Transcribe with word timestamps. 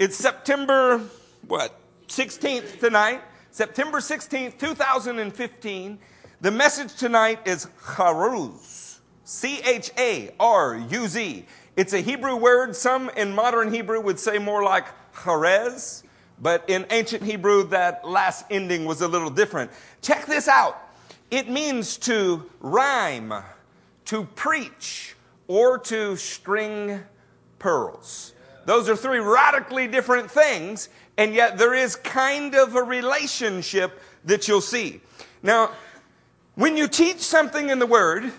It's 0.00 0.16
September, 0.16 1.02
what, 1.46 1.78
16th 2.08 2.80
tonight? 2.80 3.20
September 3.50 3.98
16th, 3.98 4.58
2015. 4.58 5.98
The 6.40 6.50
message 6.50 6.96
tonight 6.96 7.40
is 7.44 7.66
charuz. 7.82 9.00
C 9.24 9.60
H 9.60 9.90
A 9.98 10.30
R 10.40 10.78
U 10.78 11.06
Z. 11.06 11.44
It's 11.76 11.92
a 11.92 12.00
Hebrew 12.00 12.36
word. 12.36 12.74
Some 12.74 13.10
in 13.10 13.34
modern 13.34 13.74
Hebrew 13.74 14.00
would 14.00 14.18
say 14.18 14.38
more 14.38 14.62
like 14.62 14.86
charez, 15.22 16.02
but 16.40 16.64
in 16.70 16.86
ancient 16.88 17.22
Hebrew, 17.22 17.64
that 17.64 18.08
last 18.08 18.46
ending 18.50 18.86
was 18.86 19.02
a 19.02 19.06
little 19.06 19.28
different. 19.28 19.70
Check 20.00 20.24
this 20.24 20.48
out 20.48 20.80
it 21.30 21.50
means 21.50 21.98
to 21.98 22.48
rhyme, 22.60 23.34
to 24.06 24.24
preach, 24.24 25.14
or 25.46 25.76
to 25.76 26.16
string 26.16 27.02
pearls. 27.58 28.32
Those 28.70 28.88
are 28.88 28.94
three 28.94 29.18
radically 29.18 29.88
different 29.88 30.30
things, 30.30 30.90
and 31.16 31.34
yet 31.34 31.58
there 31.58 31.74
is 31.74 31.96
kind 31.96 32.54
of 32.54 32.76
a 32.76 32.82
relationship 32.84 34.00
that 34.26 34.46
you'll 34.46 34.60
see. 34.60 35.00
Now, 35.42 35.72
when 36.54 36.76
you 36.76 36.86
teach 36.86 37.18
something 37.18 37.68
in 37.68 37.80
the 37.80 37.86
Word, 37.86 38.30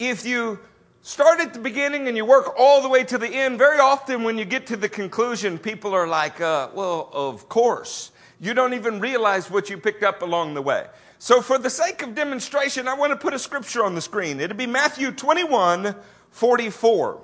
if 0.00 0.26
you 0.26 0.58
start 1.02 1.38
at 1.38 1.54
the 1.54 1.60
beginning 1.60 2.08
and 2.08 2.16
you 2.16 2.24
work 2.24 2.52
all 2.58 2.82
the 2.82 2.88
way 2.88 3.04
to 3.04 3.16
the 3.16 3.28
end, 3.28 3.58
very 3.58 3.78
often 3.78 4.24
when 4.24 4.38
you 4.38 4.44
get 4.44 4.66
to 4.66 4.76
the 4.76 4.88
conclusion, 4.88 5.56
people 5.56 5.94
are 5.94 6.08
like, 6.08 6.40
uh, 6.40 6.70
well, 6.74 7.08
of 7.12 7.48
course. 7.48 8.10
You 8.40 8.54
don't 8.54 8.74
even 8.74 8.98
realize 8.98 9.52
what 9.52 9.70
you 9.70 9.78
picked 9.78 10.02
up 10.02 10.22
along 10.22 10.54
the 10.54 10.62
way. 10.62 10.88
So, 11.20 11.40
for 11.40 11.58
the 11.58 11.70
sake 11.70 12.02
of 12.02 12.16
demonstration, 12.16 12.88
I 12.88 12.94
want 12.94 13.12
to 13.12 13.16
put 13.16 13.34
a 13.34 13.38
scripture 13.38 13.84
on 13.84 13.94
the 13.94 14.00
screen. 14.00 14.40
It'll 14.40 14.56
be 14.56 14.66
Matthew 14.66 15.12
21 15.12 15.94
44. 16.32 17.20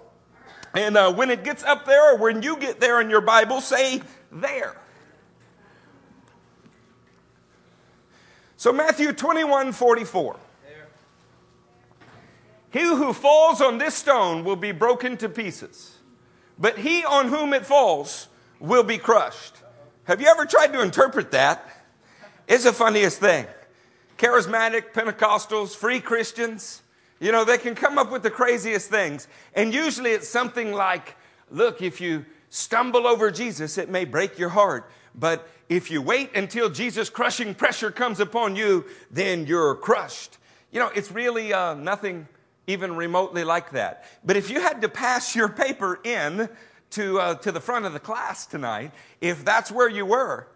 And 0.76 0.94
uh, 0.96 1.10
when 1.10 1.30
it 1.30 1.42
gets 1.42 1.64
up 1.64 1.86
there, 1.86 2.12
or 2.12 2.18
when 2.18 2.42
you 2.42 2.58
get 2.58 2.80
there 2.80 3.00
in 3.00 3.08
your 3.08 3.22
Bible, 3.22 3.62
say 3.62 4.02
there. 4.30 4.76
So, 8.58 8.72
Matthew 8.72 9.12
21 9.12 9.72
44. 9.72 10.36
He 12.70 12.82
who 12.82 13.14
falls 13.14 13.62
on 13.62 13.78
this 13.78 13.94
stone 13.94 14.44
will 14.44 14.56
be 14.56 14.72
broken 14.72 15.16
to 15.18 15.30
pieces, 15.30 15.96
but 16.58 16.76
he 16.76 17.06
on 17.06 17.28
whom 17.28 17.54
it 17.54 17.64
falls 17.64 18.28
will 18.60 18.82
be 18.82 18.98
crushed. 18.98 19.54
Have 20.04 20.20
you 20.20 20.26
ever 20.26 20.44
tried 20.44 20.74
to 20.74 20.82
interpret 20.82 21.30
that? 21.30 21.66
It's 22.46 22.64
the 22.64 22.72
funniest 22.74 23.18
thing. 23.18 23.46
Charismatic, 24.18 24.92
Pentecostals, 24.92 25.74
free 25.74 26.00
Christians, 26.00 26.82
you 27.18 27.32
know, 27.32 27.44
they 27.44 27.58
can 27.58 27.74
come 27.74 27.98
up 27.98 28.10
with 28.10 28.22
the 28.22 28.30
craziest 28.30 28.90
things. 28.90 29.28
And 29.54 29.72
usually 29.72 30.10
it's 30.10 30.28
something 30.28 30.72
like, 30.72 31.16
look, 31.50 31.80
if 31.80 32.00
you 32.00 32.24
stumble 32.50 33.06
over 33.06 33.30
Jesus, 33.30 33.78
it 33.78 33.88
may 33.88 34.04
break 34.04 34.38
your 34.38 34.50
heart. 34.50 34.90
But 35.14 35.48
if 35.68 35.90
you 35.90 36.02
wait 36.02 36.36
until 36.36 36.68
Jesus' 36.68 37.10
crushing 37.10 37.54
pressure 37.54 37.90
comes 37.90 38.20
upon 38.20 38.56
you, 38.56 38.84
then 39.10 39.46
you're 39.46 39.74
crushed. 39.74 40.38
You 40.70 40.80
know, 40.80 40.90
it's 40.94 41.10
really 41.10 41.52
uh, 41.52 41.74
nothing 41.74 42.28
even 42.66 42.96
remotely 42.96 43.44
like 43.44 43.70
that. 43.70 44.04
But 44.24 44.36
if 44.36 44.50
you 44.50 44.60
had 44.60 44.82
to 44.82 44.88
pass 44.88 45.34
your 45.34 45.48
paper 45.48 46.00
in 46.04 46.48
to, 46.90 47.20
uh, 47.20 47.34
to 47.36 47.52
the 47.52 47.60
front 47.60 47.86
of 47.86 47.92
the 47.92 48.00
class 48.00 48.46
tonight, 48.46 48.92
if 49.20 49.44
that's 49.44 49.70
where 49.70 49.88
you 49.88 50.04
were, 50.04 50.48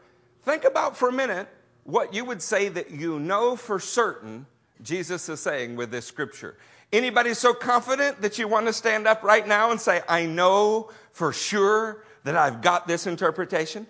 think 0.42 0.64
about 0.64 0.96
for 0.96 1.08
a 1.08 1.12
minute 1.12 1.48
what 1.84 2.12
you 2.12 2.24
would 2.24 2.42
say 2.42 2.68
that 2.68 2.90
you 2.90 3.18
know 3.18 3.56
for 3.56 3.78
certain 3.78 4.46
Jesus 4.82 5.28
is 5.28 5.40
saying 5.40 5.76
with 5.76 5.90
this 5.90 6.06
scripture. 6.06 6.56
Anybody 6.92 7.34
so 7.34 7.54
confident 7.54 8.22
that 8.22 8.38
you 8.38 8.48
want 8.48 8.66
to 8.66 8.72
stand 8.72 9.06
up 9.06 9.22
right 9.22 9.46
now 9.46 9.70
and 9.70 9.80
say, 9.80 10.02
I 10.08 10.26
know 10.26 10.90
for 11.12 11.32
sure 11.32 12.04
that 12.24 12.36
I've 12.36 12.62
got 12.62 12.88
this 12.88 13.06
interpretation? 13.06 13.86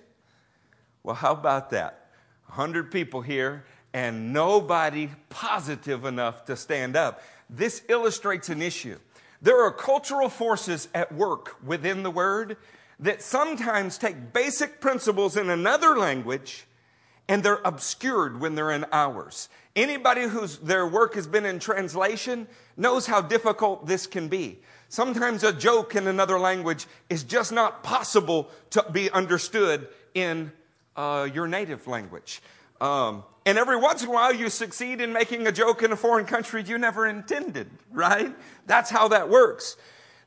Well, 1.03 1.15
how 1.15 1.33
about 1.33 1.71
that? 1.71 2.09
100 2.47 2.91
people 2.91 3.23
here 3.23 3.65
and 3.93 4.33
nobody 4.33 5.09
positive 5.29 6.05
enough 6.05 6.45
to 6.45 6.57
stand 6.57 6.97
up. 6.97 7.23
This 7.49 7.83
illustrates 7.89 8.49
an 8.49 8.63
issue. 8.63 8.99
There 9.43 9.65
are 9.65 9.73
cultural 9.73 10.29
forces 10.29 10.89
at 10.95 11.13
work 11.13 11.57
within 11.65 12.03
the 12.03 12.11
word 12.11 12.57
that 12.99 13.23
sometimes 13.23 13.97
take 13.97 14.33
basic 14.33 14.81
principles 14.81 15.37
in 15.37 15.49
another 15.49 15.97
language 15.97 16.67
and 17.31 17.45
they're 17.45 17.61
obscured 17.65 18.41
when 18.41 18.57
they're 18.57 18.73
in 18.73 18.85
ours. 18.93 19.49
Anybody 19.77 20.23
whose 20.23 20.59
their 20.59 20.85
work 20.87 21.15
has 21.15 21.29
been 21.29 21.47
in 21.47 21.61
translation 21.61 22.49
knows 22.77 23.07
how 23.07 23.21
difficult 23.23 23.87
this 23.87 24.09
can 24.09 24.27
be. 24.27 24.59
Sometimes 24.89 25.45
a 25.45 25.53
joke 25.53 25.95
in 25.95 26.09
another 26.09 26.41
language 26.41 26.87
is 27.09 27.23
just 27.23 27.53
not 27.53 27.85
possible 27.85 28.51
to 28.71 28.85
be 28.91 29.09
understood 29.13 29.87
in 30.13 30.51
uh, 30.97 31.29
your 31.33 31.47
native 31.47 31.87
language. 31.87 32.43
Um, 32.81 33.23
and 33.47 33.57
every 33.57 33.77
once 33.77 34.03
in 34.03 34.09
a 34.09 34.13
while, 34.13 34.35
you 34.35 34.51
succeed 34.51 35.01
in 35.01 35.13
making 35.13 35.47
a 35.47 35.53
joke 35.53 35.85
in 35.85 35.93
a 35.93 35.97
foreign 35.97 36.27
country 36.27 36.65
you 36.65 36.79
never 36.79 37.07
intended, 37.07 37.71
right? 37.93 38.35
That's 38.67 38.91
how 38.91 39.07
that 39.09 39.29
works. 39.29 39.77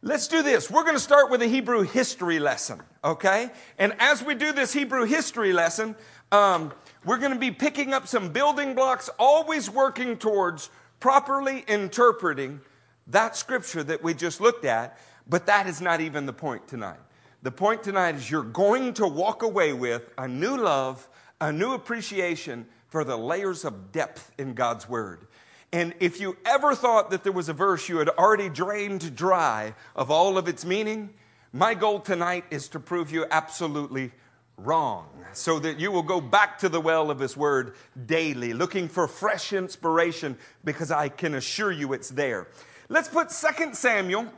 Let's 0.02 0.28
do 0.28 0.42
this. 0.42 0.72
We're 0.72 0.84
going 0.84 0.96
to 0.96 1.02
start 1.02 1.32
with 1.32 1.42
a 1.42 1.48
Hebrew 1.48 1.82
history 1.82 2.40
lesson, 2.40 2.82
okay? 3.04 3.50
And 3.78 3.94
as 4.00 4.24
we 4.24 4.36
do 4.36 4.52
this 4.52 4.74
Hebrew 4.74 5.06
history 5.06 5.54
lesson, 5.54 5.96
um, 6.34 6.74
we're 7.06 7.18
going 7.18 7.34
to 7.34 7.40
be 7.40 7.52
picking 7.52 7.94
up 7.94 8.08
some 8.08 8.30
building 8.30 8.76
blocks, 8.76 9.10
always 9.20 9.70
working 9.70 10.18
towards 10.18 10.70
properly 11.00 11.64
interpreting 11.68 12.62
that 13.08 13.36
scripture 13.36 13.84
that 13.84 14.04
we 14.04 14.14
just 14.14 14.40
looked 14.40 14.66
at, 14.66 14.98
but 15.28 15.46
that 15.48 15.68
is 15.68 15.82
not 15.82 16.02
even 16.02 16.26
the 16.26 16.34
point 16.34 16.68
tonight. 16.68 17.00
The 17.42 17.52
point 17.52 17.84
tonight 17.84 18.16
is 18.16 18.32
you're 18.32 18.42
going 18.42 18.94
to 18.96 19.08
walk 19.08 19.44
away 19.44 19.74
with 19.74 20.10
a 20.18 20.28
new 20.28 20.56
love, 20.56 21.08
a 21.42 21.52
new 21.52 21.74
appreciation 21.74 22.66
for 22.88 23.04
the 23.04 23.18
layers 23.18 23.66
of 23.66 23.92
depth 23.92 24.32
in 24.38 24.54
God's 24.54 24.88
Word. 24.88 25.28
And 25.74 25.94
if 26.00 26.22
you 26.22 26.38
ever 26.46 26.76
thought 26.76 27.10
that 27.10 27.24
there 27.24 27.34
was 27.34 27.50
a 27.50 27.54
verse 27.54 27.90
you 27.90 27.98
had 27.98 28.10
already 28.10 28.48
drained 28.48 29.16
dry 29.16 29.74
of 29.96 30.10
all 30.12 30.38
of 30.38 30.48
its 30.48 30.64
meaning, 30.64 31.10
my 31.52 31.74
goal 31.74 32.00
tonight 32.00 32.46
is 32.50 32.70
to 32.70 32.80
prove 32.80 33.12
you 33.12 33.26
absolutely 33.30 34.12
wrong, 34.58 35.08
so 35.34 35.60
that 35.60 35.80
you 35.80 35.92
will 35.92 36.04
go 36.04 36.22
back 36.22 36.60
to 36.60 36.70
the 36.70 36.80
well 36.80 37.10
of 37.12 37.20
His 37.20 37.36
Word 37.36 37.76
daily, 38.06 38.54
looking 38.54 38.88
for 38.88 39.08
fresh 39.08 39.54
inspiration, 39.54 40.38
because 40.64 40.92
I 40.92 41.10
can 41.10 41.36
assure 41.36 41.72
you 41.72 41.94
it's 41.94 42.10
there. 42.10 42.48
Let's 42.90 43.08
put 43.08 43.30
2 43.30 43.74
Samuel 43.74 44.32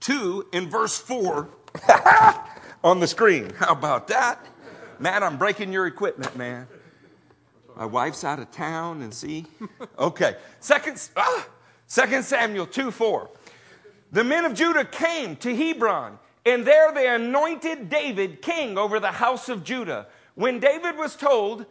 2 0.00 0.48
in 0.52 0.68
verse 0.68 0.98
4 0.98 1.48
on 2.84 3.00
the 3.00 3.06
screen. 3.06 3.52
How 3.58 3.72
about 3.72 4.08
that? 4.08 4.44
Matt, 4.98 5.22
I'm 5.22 5.36
breaking 5.36 5.72
your 5.72 5.86
equipment, 5.86 6.36
man. 6.36 6.66
My 7.76 7.84
wife's 7.84 8.24
out 8.24 8.38
of 8.38 8.50
town 8.50 9.02
and 9.02 9.12
see. 9.12 9.46
Okay. 9.98 10.36
Second, 10.60 11.08
ah, 11.16 11.48
2 11.88 12.20
Samuel 12.20 12.66
2 12.66 12.90
4. 12.90 13.30
The 14.12 14.24
men 14.24 14.44
of 14.44 14.52
Judah 14.52 14.84
came 14.84 15.36
to 15.36 15.56
Hebron 15.56 16.18
and 16.46 16.64
there 16.64 16.92
they 16.92 17.08
anointed 17.08 17.90
David 17.90 18.40
king 18.40 18.78
over 18.78 19.00
the 19.00 19.12
house 19.12 19.48
of 19.48 19.64
Judah. 19.64 20.06
When 20.36 20.60
David 20.60 20.96
was 20.96 21.16
told 21.16 21.66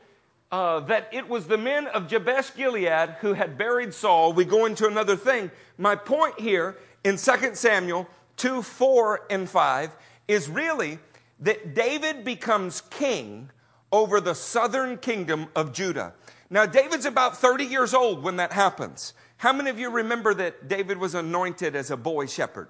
uh, 0.51 0.81
that 0.81 1.09
it 1.13 1.29
was 1.29 1.47
the 1.47 1.57
men 1.57 1.87
of 1.87 2.07
Jabesh 2.07 2.53
Gilead 2.55 3.15
who 3.21 3.33
had 3.33 3.57
buried 3.57 3.93
Saul, 3.93 4.33
we 4.33 4.43
go 4.43 4.65
into 4.65 4.85
another 4.85 5.15
thing. 5.15 5.49
My 5.77 5.95
point 5.95 6.39
here 6.39 6.77
in 7.05 7.15
2 7.15 7.55
Samuel 7.55 8.07
2 8.35 8.61
4 8.61 9.21
and 9.29 9.49
5 9.49 9.91
is 10.27 10.49
really 10.49 10.99
that 11.39 11.73
David 11.73 12.25
becomes 12.25 12.81
king 12.81 13.49
over 13.91 14.19
the 14.19 14.35
southern 14.35 14.97
kingdom 14.97 15.47
of 15.55 15.71
Judah. 15.71 16.13
Now, 16.49 16.65
David's 16.65 17.05
about 17.05 17.37
30 17.37 17.65
years 17.65 17.93
old 17.93 18.23
when 18.23 18.35
that 18.37 18.51
happens. 18.51 19.13
How 19.37 19.53
many 19.53 19.69
of 19.69 19.79
you 19.79 19.89
remember 19.89 20.33
that 20.33 20.67
David 20.67 20.97
was 20.97 21.15
anointed 21.15 21.75
as 21.75 21.91
a 21.91 21.97
boy 21.97 22.25
shepherd? 22.25 22.69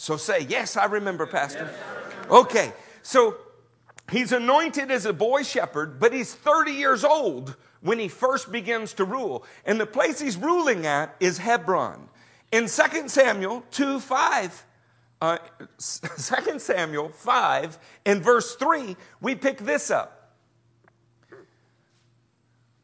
So 0.00 0.16
say, 0.16 0.46
Yes, 0.48 0.76
I 0.76 0.84
remember, 0.84 1.26
Pastor. 1.26 1.68
Okay, 2.30 2.72
so 3.02 3.36
he's 4.12 4.30
anointed 4.30 4.92
as 4.92 5.06
a 5.06 5.12
boy 5.12 5.42
shepherd, 5.42 5.98
but 5.98 6.12
he's 6.12 6.32
30 6.32 6.70
years 6.70 7.02
old 7.02 7.56
when 7.80 7.98
he 7.98 8.06
first 8.06 8.52
begins 8.52 8.92
to 8.94 9.04
rule. 9.04 9.44
And 9.64 9.80
the 9.80 9.86
place 9.86 10.20
he's 10.20 10.36
ruling 10.36 10.86
at 10.86 11.16
is 11.18 11.38
Hebron. 11.38 12.08
In 12.52 12.68
2 12.68 13.08
Samuel 13.08 13.64
2 13.72 13.98
5, 13.98 14.66
uh, 15.20 15.38
2 15.58 15.68
Samuel 16.60 17.08
5 17.08 17.78
and 18.06 18.22
verse 18.22 18.54
3, 18.54 18.96
we 19.20 19.34
pick 19.34 19.58
this 19.58 19.90
up. 19.90 20.36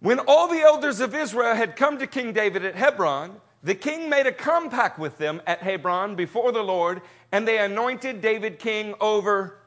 When 0.01 0.19
all 0.19 0.49
the 0.49 0.61
elders 0.61 0.99
of 0.99 1.15
Israel 1.15 1.55
had 1.55 1.77
come 1.77 1.99
to 1.99 2.09
King 2.09 2.33
David 2.33 2.65
at 2.65 2.75
Hebron, 2.75 3.41
the 3.65 3.75
king 3.75 4.11
made 4.11 4.27
a 4.27 4.33
compact 4.33 4.99
with 4.99 5.17
them 5.17 5.41
at 5.47 5.63
Hebron 5.63 6.17
before 6.17 6.53
the 6.53 6.63
Lord, 6.63 7.01
and 7.33 7.49
they 7.49 7.59
anointed 7.59 8.21
David 8.21 8.59
king 8.59 8.95
over 9.01 9.59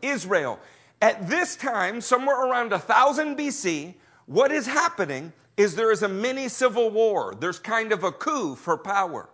Israel. 0.00 0.58
At 1.02 1.28
this 1.28 1.54
time, 1.54 2.00
somewhere 2.00 2.46
around 2.46 2.70
1000 2.70 3.36
BC, 3.36 3.94
what 4.24 4.50
is 4.50 4.66
happening 4.66 5.34
is 5.58 5.76
there 5.76 5.92
is 5.92 6.02
a 6.02 6.08
mini 6.08 6.48
civil 6.48 6.88
war. 6.88 7.36
There's 7.38 7.58
kind 7.58 7.92
of 7.92 8.02
a 8.02 8.12
coup 8.12 8.54
for 8.54 8.78
power. 8.78 9.28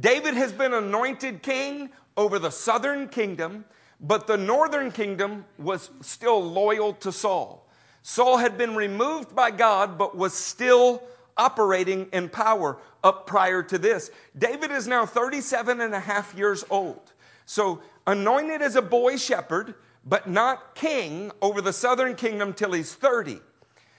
David 0.00 0.34
has 0.34 0.50
been 0.50 0.72
anointed 0.72 1.42
king 1.42 1.90
over 2.16 2.38
the 2.38 2.50
southern 2.50 3.08
kingdom, 3.08 3.66
but 4.00 4.26
the 4.26 4.38
northern 4.38 4.90
kingdom 4.90 5.44
was 5.58 5.90
still 6.00 6.42
loyal 6.42 6.94
to 6.94 7.12
Saul. 7.12 7.68
Saul 8.02 8.38
had 8.38 8.56
been 8.56 8.74
removed 8.74 9.34
by 9.34 9.50
God, 9.50 9.98
but 9.98 10.16
was 10.16 10.32
still 10.32 11.02
operating 11.36 12.08
in 12.12 12.28
power 12.28 12.78
up 13.02 13.26
prior 13.26 13.62
to 13.62 13.78
this. 13.78 14.10
David 14.36 14.70
is 14.70 14.86
now 14.86 15.06
37 15.06 15.80
and 15.80 15.94
a 15.94 16.00
half 16.00 16.34
years 16.34 16.64
old. 16.70 17.12
So, 17.46 17.82
anointed 18.06 18.62
as 18.62 18.76
a 18.76 18.82
boy 18.82 19.16
shepherd, 19.16 19.74
but 20.04 20.28
not 20.28 20.74
king 20.74 21.30
over 21.42 21.60
the 21.60 21.72
southern 21.72 22.14
kingdom 22.14 22.52
till 22.52 22.72
he's 22.72 22.94
30. 22.94 23.40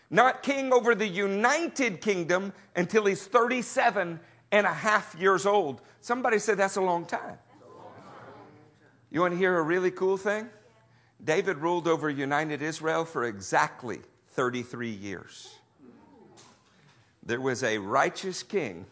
Not 0.10 0.44
king 0.44 0.72
over 0.72 0.96
the 0.96 1.08
united 1.08 2.02
kingdom 2.02 2.54
until 2.76 3.06
he's 3.06 3.26
37 3.26 4.20
and 4.52 4.66
a 4.66 4.74
half 4.74 5.16
years 5.16 5.46
old. 5.46 5.82
Somebody 6.02 6.40
said 6.40 6.58
that's 6.58 6.76
a 6.76 6.82
long 6.82 7.06
time. 7.06 7.38
You 9.12 9.22
want 9.22 9.34
to 9.34 9.38
hear 9.38 9.58
a 9.58 9.62
really 9.62 9.92
cool 9.92 10.18
thing? 10.18 10.50
David 11.24 11.58
ruled 11.58 11.88
over 11.88 12.10
united 12.10 12.62
Israel 12.62 13.06
for 13.06 13.24
exactly 13.24 14.02
33 14.30 14.90
years. 14.90 15.55
There 17.26 17.42
was 17.42 17.64
a 17.64 17.80
righteous 17.80 18.44
king 18.44 18.86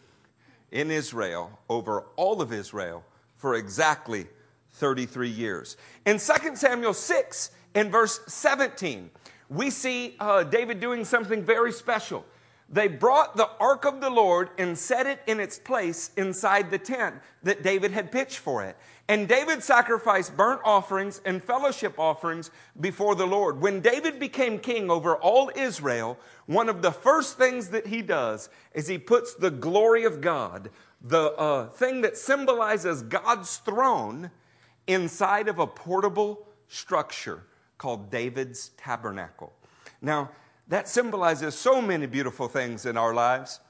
in 0.72 0.90
Israel 0.90 1.58
over 1.68 2.06
all 2.16 2.42
of 2.42 2.52
Israel 2.52 3.04
for 3.36 3.54
exactly 3.54 4.26
33 4.72 5.28
years. 5.28 5.76
In 6.04 6.18
2 6.18 6.56
Samuel 6.56 6.94
6, 6.94 7.50
in 7.74 7.90
verse 7.90 8.20
17, 8.26 9.10
we 9.48 9.70
see 9.70 10.16
uh, 10.18 10.42
David 10.42 10.80
doing 10.80 11.04
something 11.04 11.44
very 11.44 11.72
special. 11.72 12.24
They 12.68 12.88
brought 12.88 13.36
the 13.36 13.50
ark 13.60 13.84
of 13.84 14.00
the 14.00 14.10
Lord 14.10 14.50
and 14.58 14.76
set 14.76 15.06
it 15.06 15.20
in 15.26 15.38
its 15.38 15.58
place 15.58 16.10
inside 16.16 16.70
the 16.70 16.78
tent 16.78 17.16
that 17.42 17.62
David 17.62 17.92
had 17.92 18.10
pitched 18.10 18.38
for 18.38 18.64
it. 18.64 18.76
And 19.06 19.28
David 19.28 19.62
sacrificed 19.62 20.34
burnt 20.36 20.62
offerings 20.64 21.20
and 21.26 21.44
fellowship 21.44 21.98
offerings 21.98 22.50
before 22.80 23.14
the 23.14 23.26
Lord. 23.26 23.60
When 23.60 23.80
David 23.80 24.18
became 24.18 24.58
king 24.58 24.90
over 24.90 25.14
all 25.16 25.50
Israel, 25.54 26.18
one 26.46 26.68
of 26.68 26.82
the 26.82 26.92
first 26.92 27.38
things 27.38 27.68
that 27.70 27.86
he 27.86 28.02
does 28.02 28.48
is 28.74 28.86
he 28.86 28.98
puts 28.98 29.34
the 29.34 29.50
glory 29.50 30.04
of 30.04 30.20
God, 30.20 30.70
the 31.00 31.32
uh, 31.32 31.68
thing 31.68 32.02
that 32.02 32.16
symbolizes 32.16 33.02
God's 33.02 33.56
throne, 33.58 34.30
inside 34.86 35.48
of 35.48 35.58
a 35.58 35.66
portable 35.66 36.46
structure 36.68 37.44
called 37.78 38.10
David's 38.10 38.70
tabernacle. 38.76 39.52
Now, 40.02 40.30
that 40.68 40.88
symbolizes 40.88 41.54
so 41.54 41.80
many 41.80 42.06
beautiful 42.06 42.48
things 42.48 42.86
in 42.86 42.96
our 42.96 43.14
lives. 43.14 43.60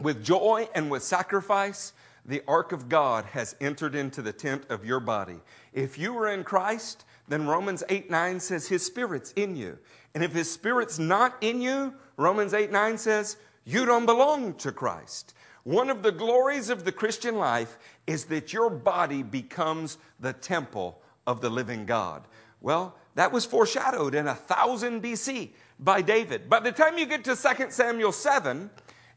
With 0.00 0.24
joy 0.24 0.68
and 0.74 0.90
with 0.90 1.02
sacrifice, 1.02 1.92
the 2.28 2.42
ark 2.46 2.72
of 2.72 2.88
God 2.88 3.24
has 3.24 3.56
entered 3.60 3.94
into 3.94 4.20
the 4.20 4.32
tent 4.32 4.66
of 4.68 4.84
your 4.84 5.00
body. 5.00 5.40
If 5.72 5.98
you 5.98 6.16
are 6.18 6.28
in 6.28 6.44
Christ, 6.44 7.04
then 7.26 7.46
Romans 7.46 7.82
8 7.88 8.10
9 8.10 8.38
says 8.38 8.68
his 8.68 8.84
spirit's 8.84 9.32
in 9.32 9.56
you. 9.56 9.78
And 10.14 10.22
if 10.22 10.32
his 10.32 10.50
spirit's 10.50 10.98
not 10.98 11.36
in 11.40 11.60
you, 11.60 11.94
Romans 12.16 12.52
8 12.52 12.70
9 12.70 12.98
says 12.98 13.38
you 13.64 13.86
don't 13.86 14.06
belong 14.06 14.54
to 14.54 14.70
Christ. 14.70 15.34
One 15.64 15.90
of 15.90 16.02
the 16.02 16.12
glories 16.12 16.70
of 16.70 16.84
the 16.84 16.92
Christian 16.92 17.36
life 17.36 17.78
is 18.06 18.26
that 18.26 18.52
your 18.52 18.70
body 18.70 19.22
becomes 19.22 19.98
the 20.20 20.32
temple 20.32 21.00
of 21.26 21.40
the 21.40 21.50
living 21.50 21.84
God. 21.84 22.24
Well, 22.60 22.94
that 23.14 23.32
was 23.32 23.44
foreshadowed 23.44 24.14
in 24.14 24.26
1000 24.26 25.02
BC 25.02 25.50
by 25.78 26.02
David. 26.02 26.48
By 26.48 26.60
the 26.60 26.72
time 26.72 26.98
you 26.98 27.06
get 27.06 27.24
to 27.24 27.36
2 27.36 27.70
Samuel 27.70 28.12
7 28.12 28.70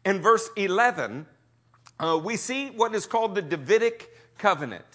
and 0.03 0.21
verse 0.21 0.49
11, 0.57 1.25
uh, 2.01 2.19
we 2.21 2.35
see 2.35 2.69
what 2.71 2.95
is 2.95 3.05
called 3.05 3.35
the 3.35 3.41
Davidic 3.41 4.09
covenant. 4.37 4.85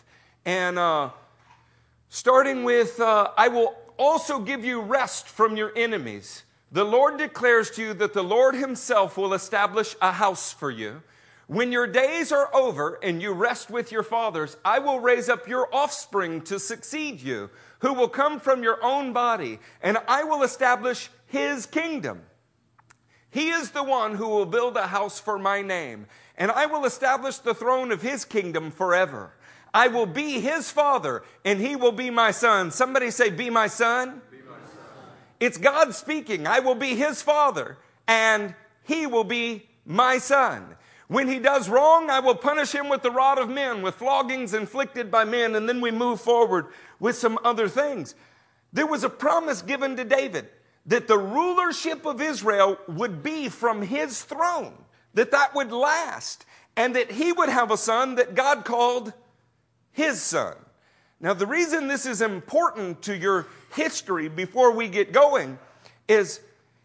And 0.44 0.79
uh, 0.79 1.11
starting 2.08 2.64
with, 2.64 2.99
uh, 3.00 3.31
I 3.37 3.49
will 3.49 3.76
also 3.97 4.41
give 4.41 4.64
you 4.64 4.81
rest 4.81 5.29
from 5.29 5.56
your 5.56 5.73
enemies. 5.76 6.43
The 6.73 6.85
Lord 6.85 7.17
declares 7.17 7.70
to 7.73 7.82
you 7.82 7.94
that 7.94 8.12
the 8.12 8.25
Lord 8.25 8.56
Himself 8.56 9.17
will 9.17 9.35
establish 9.35 9.94
a 10.03 10.12
house 10.12 10.53
for 10.53 10.70
you. 10.70 11.03
When 11.47 11.70
your 11.70 11.87
days 11.87 12.32
are 12.32 12.53
over 12.53 12.99
and 13.05 13.23
you 13.23 13.32
rest 13.32 13.70
with 13.70 13.93
your 13.93 14.03
fathers, 14.03 14.56
I 14.64 14.81
will 14.81 14.99
raise 14.99 15.29
up 15.29 15.47
your 15.47 15.73
offspring 15.73 16.41
to 16.43 16.58
succeed 16.58 17.20
you, 17.20 17.50
who 17.79 17.93
will 17.93 18.08
come 18.08 18.41
from 18.41 18.64
your 18.64 18.82
own 18.82 19.12
body, 19.12 19.61
and 19.81 19.97
I 20.08 20.25
will 20.25 20.43
establish 20.43 21.08
his 21.26 21.67
kingdom. 21.67 22.23
He 23.31 23.50
is 23.50 23.70
the 23.70 23.85
one 23.85 24.17
who 24.17 24.29
will 24.29 24.47
build 24.47 24.76
a 24.76 24.88
house 24.88 25.20
for 25.20 25.38
my 25.38 25.62
name, 25.62 26.06
and 26.38 26.50
I 26.50 26.67
will 26.67 26.85
establish 26.85 27.38
the 27.38 27.55
throne 27.55 27.93
of 27.93 28.03
his 28.03 28.25
kingdom 28.25 28.71
forever. 28.71 29.33
I 29.73 29.88
will 29.88 30.06
be 30.06 30.41
his 30.41 30.71
father, 30.71 31.23
and 31.44 31.61
he 31.61 31.77
will 31.77 31.93
be 31.93 32.11
my 32.11 32.31
son. 32.31 32.71
Somebody 32.71 33.11
say, 33.11 33.31
Be 33.31 33.50
my 33.50 33.67
son. 33.67 34.23
Be 34.31 34.38
my 34.38 34.55
son. 34.67 35.12
It's 35.41 35.59
God 35.59 35.94
speaking. 35.94 36.47
I 36.47 36.61
will 36.61 36.75
be 36.75 36.94
his 36.94 37.21
father, 37.23 37.77
and 38.06 38.55
he 38.85 39.06
will 39.06 39.25
be 39.25 39.69
my 39.85 40.19
son. 40.19 40.77
When 41.09 41.29
he 41.29 41.38
does 41.38 41.69
wrong, 41.69 42.11
I 42.11 42.21
will 42.21 42.35
punish 42.35 42.73
him 42.73 42.89
with 42.89 43.03
the 43.03 43.11
rod 43.11 43.39
of 43.39 43.49
men, 43.49 43.82
with 43.82 43.94
floggings 43.94 44.55
inflicted 44.55 45.11
by 45.11 45.25
men, 45.25 45.55
and 45.55 45.69
then 45.69 45.81
we 45.81 45.91
move 45.91 46.21
forward 46.21 46.67
with 46.99 47.17
some 47.17 47.39
other 47.44 47.69
things. 47.69 48.15
There 48.73 48.87
was 48.87 49.05
a 49.05 49.09
promise 49.09 49.62
given 49.62 49.97
to 49.97 50.05
David 50.05 50.49
that 50.87 51.06
the 51.06 51.19
rulership 51.19 52.06
of 52.06 52.21
Israel 52.21 52.79
would 52.89 53.23
be 53.23 53.49
from 53.49 53.82
his 53.82 54.23
throne, 54.23 54.75
that 55.17 55.31
that 55.33 55.55
would 55.55 55.73
last, 55.73 56.45
and 56.77 56.95
that 56.95 57.11
he 57.11 57.33
would 57.33 57.49
have 57.49 57.71
a 57.71 57.77
son 57.77 58.15
that 58.15 58.35
God 58.35 58.65
called 58.65 59.13
his 59.93 60.23
son. 60.23 60.55
Now, 61.21 61.33
the 61.33 61.47
reason 61.47 61.89
this 61.89 62.05
is 62.05 62.21
important 62.21 63.03
to 63.03 63.17
your 63.17 63.47
history 63.75 64.29
before 64.29 64.73
we 64.73 64.89
get 64.89 65.13
going 65.13 65.59
is 66.07 66.41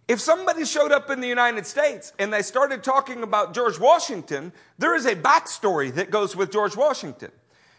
if 0.07 0.21
somebody 0.21 0.63
showed 0.63 0.93
up 0.93 1.09
in 1.09 1.19
the 1.19 1.27
United 1.27 1.67
States 1.67 2.13
and 2.19 2.31
they 2.31 2.41
started 2.41 2.83
talking 2.83 3.21
about 3.21 3.53
George 3.53 3.77
Washington, 3.77 4.53
there 4.77 4.95
is 4.95 5.05
a 5.05 5.15
backstory 5.15 5.93
that 5.95 6.09
goes 6.09 6.33
with 6.33 6.51
George 6.51 6.77
Washington. 6.77 7.31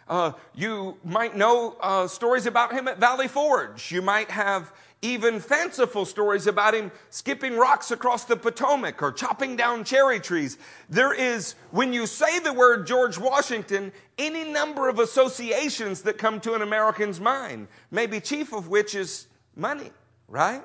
Uh, 0.07 0.33
you 0.55 0.99
might 1.03 1.35
know 1.35 1.77
uh, 1.81 2.07
stories 2.07 2.45
about 2.45 2.73
him 2.73 2.89
at 2.89 2.99
Valley 2.99 3.29
Forge. 3.29 3.91
You 3.91 4.03
might 4.03 4.31
have 4.31 4.71
even 5.03 5.41
fanciful 5.41 6.05
stories 6.05 6.47
about 6.47 6.75
him 6.75 6.93
skipping 7.11 7.57
rocks 7.57 7.91
across 7.91 8.25
the 8.25 8.37
Potomac 8.37 9.03
or 9.03 9.11
chopping 9.11 9.57
down 9.57 9.83
cherry 9.83 10.21
trees. 10.21 10.57
There 10.89 11.13
is, 11.13 11.57
when 11.73 11.93
you 11.93 12.07
say 12.07 12.39
the 12.39 12.53
word 12.53 12.87
George 12.87 13.19
Washington, 13.19 13.93
any 14.17 14.45
number 14.45 14.89
of 14.89 15.01
associations 15.01 16.03
that 16.03 16.19
come 16.19 16.41
to 16.41 16.55
an 16.55 16.63
American's 16.63 17.21
mind, 17.21 17.67
maybe 17.91 18.21
chief 18.21 18.53
of 18.53 18.69
which 18.69 18.95
is 18.95 19.27
money, 19.57 19.91
right? 20.29 20.63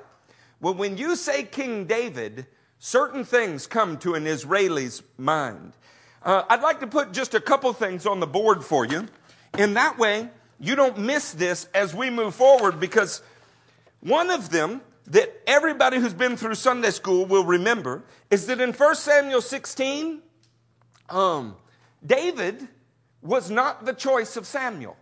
Well, 0.60 0.74
when 0.74 0.96
you 0.96 1.16
say 1.16 1.42
King 1.42 1.86
David, 1.86 2.46
certain 2.78 3.24
things 3.24 3.66
come 3.66 3.98
to 3.98 4.14
an 4.14 4.26
Israeli's 4.26 5.02
mind. 5.16 5.72
Uh, 6.22 6.42
I'd 6.48 6.62
like 6.62 6.80
to 6.80 6.86
put 6.86 7.12
just 7.12 7.34
a 7.34 7.40
couple 7.40 7.72
things 7.72 8.06
on 8.06 8.20
the 8.20 8.26
board 8.26 8.64
for 8.64 8.84
you. 8.84 9.08
In 9.56 9.74
that 9.74 9.98
way, 9.98 10.28
you 10.60 10.76
don't 10.76 10.98
miss 10.98 11.32
this 11.32 11.68
as 11.74 11.94
we 11.94 12.10
move 12.10 12.34
forward 12.34 12.78
because 12.80 13.22
one 14.00 14.30
of 14.30 14.50
them 14.50 14.80
that 15.06 15.42
everybody 15.46 15.98
who's 15.98 16.12
been 16.12 16.36
through 16.36 16.54
Sunday 16.54 16.90
school 16.90 17.24
will 17.24 17.44
remember 17.44 18.04
is 18.30 18.46
that 18.46 18.60
in 18.60 18.72
1 18.72 18.94
Samuel 18.94 19.40
16, 19.40 20.20
um, 21.08 21.56
David 22.04 22.68
was 23.22 23.50
not 23.50 23.84
the 23.84 23.92
choice 23.92 24.36
of 24.36 24.46
Samuel. 24.46 24.96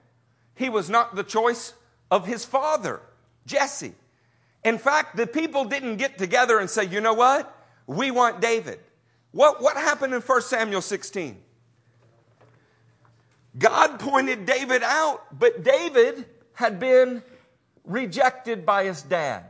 He 0.54 0.68
was 0.68 0.88
not 0.88 1.16
the 1.16 1.24
choice 1.24 1.74
of 2.10 2.26
his 2.26 2.44
father, 2.44 3.00
Jesse. 3.46 3.94
In 4.64 4.78
fact, 4.78 5.16
the 5.16 5.26
people 5.26 5.64
didn't 5.64 5.96
get 5.96 6.18
together 6.18 6.58
and 6.58 6.70
say, 6.70 6.84
you 6.84 7.00
know 7.00 7.14
what? 7.14 7.52
We 7.86 8.10
want 8.10 8.40
David. 8.40 8.80
What, 9.32 9.60
what 9.60 9.76
happened 9.76 10.14
in 10.14 10.20
1 10.20 10.42
Samuel 10.42 10.80
16? 10.80 11.36
God 13.58 14.00
pointed 14.00 14.46
David 14.46 14.82
out, 14.82 15.38
but 15.38 15.62
David 15.62 16.26
had 16.54 16.80
been 16.80 17.22
rejected 17.86 18.66
by 18.66 18.84
his 18.84 19.02
dad. 19.02 19.44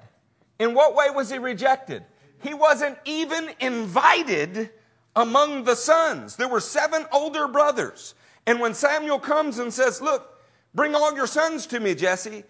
In 0.59 0.75
what 0.75 0.95
way 0.95 1.11
was 1.11 1.31
he 1.31 1.39
rejected? 1.39 2.05
He 2.43 2.55
wasn't 2.55 2.99
even 3.05 3.51
invited 3.61 4.71
among 5.15 5.65
the 5.65 5.75
sons. 5.75 6.37
There 6.37 6.49
were 6.49 6.61
seven 6.61 7.07
older 7.13 7.49
brothers. 7.49 8.15
And 8.47 8.61
when 8.61 8.75
Samuel 8.75 9.19
comes 9.19 9.59
and 9.59 9.73
says, 9.73 10.01
Look, 10.01 10.41
bring 10.75 10.95
all 10.95 11.15
your 11.15 11.27
sons 11.27 11.67
to 11.69 11.81
me, 11.81 11.95
Jesse, 11.95 12.45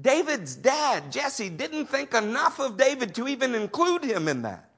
David's 0.00 0.54
dad, 0.54 1.10
Jesse, 1.10 1.48
didn't 1.48 1.86
think 1.86 2.14
enough 2.14 2.58
of 2.58 2.76
David 2.76 3.14
to 3.16 3.28
even 3.28 3.54
include 3.54 4.04
him 4.04 4.28
in 4.28 4.42
that. 4.42 4.70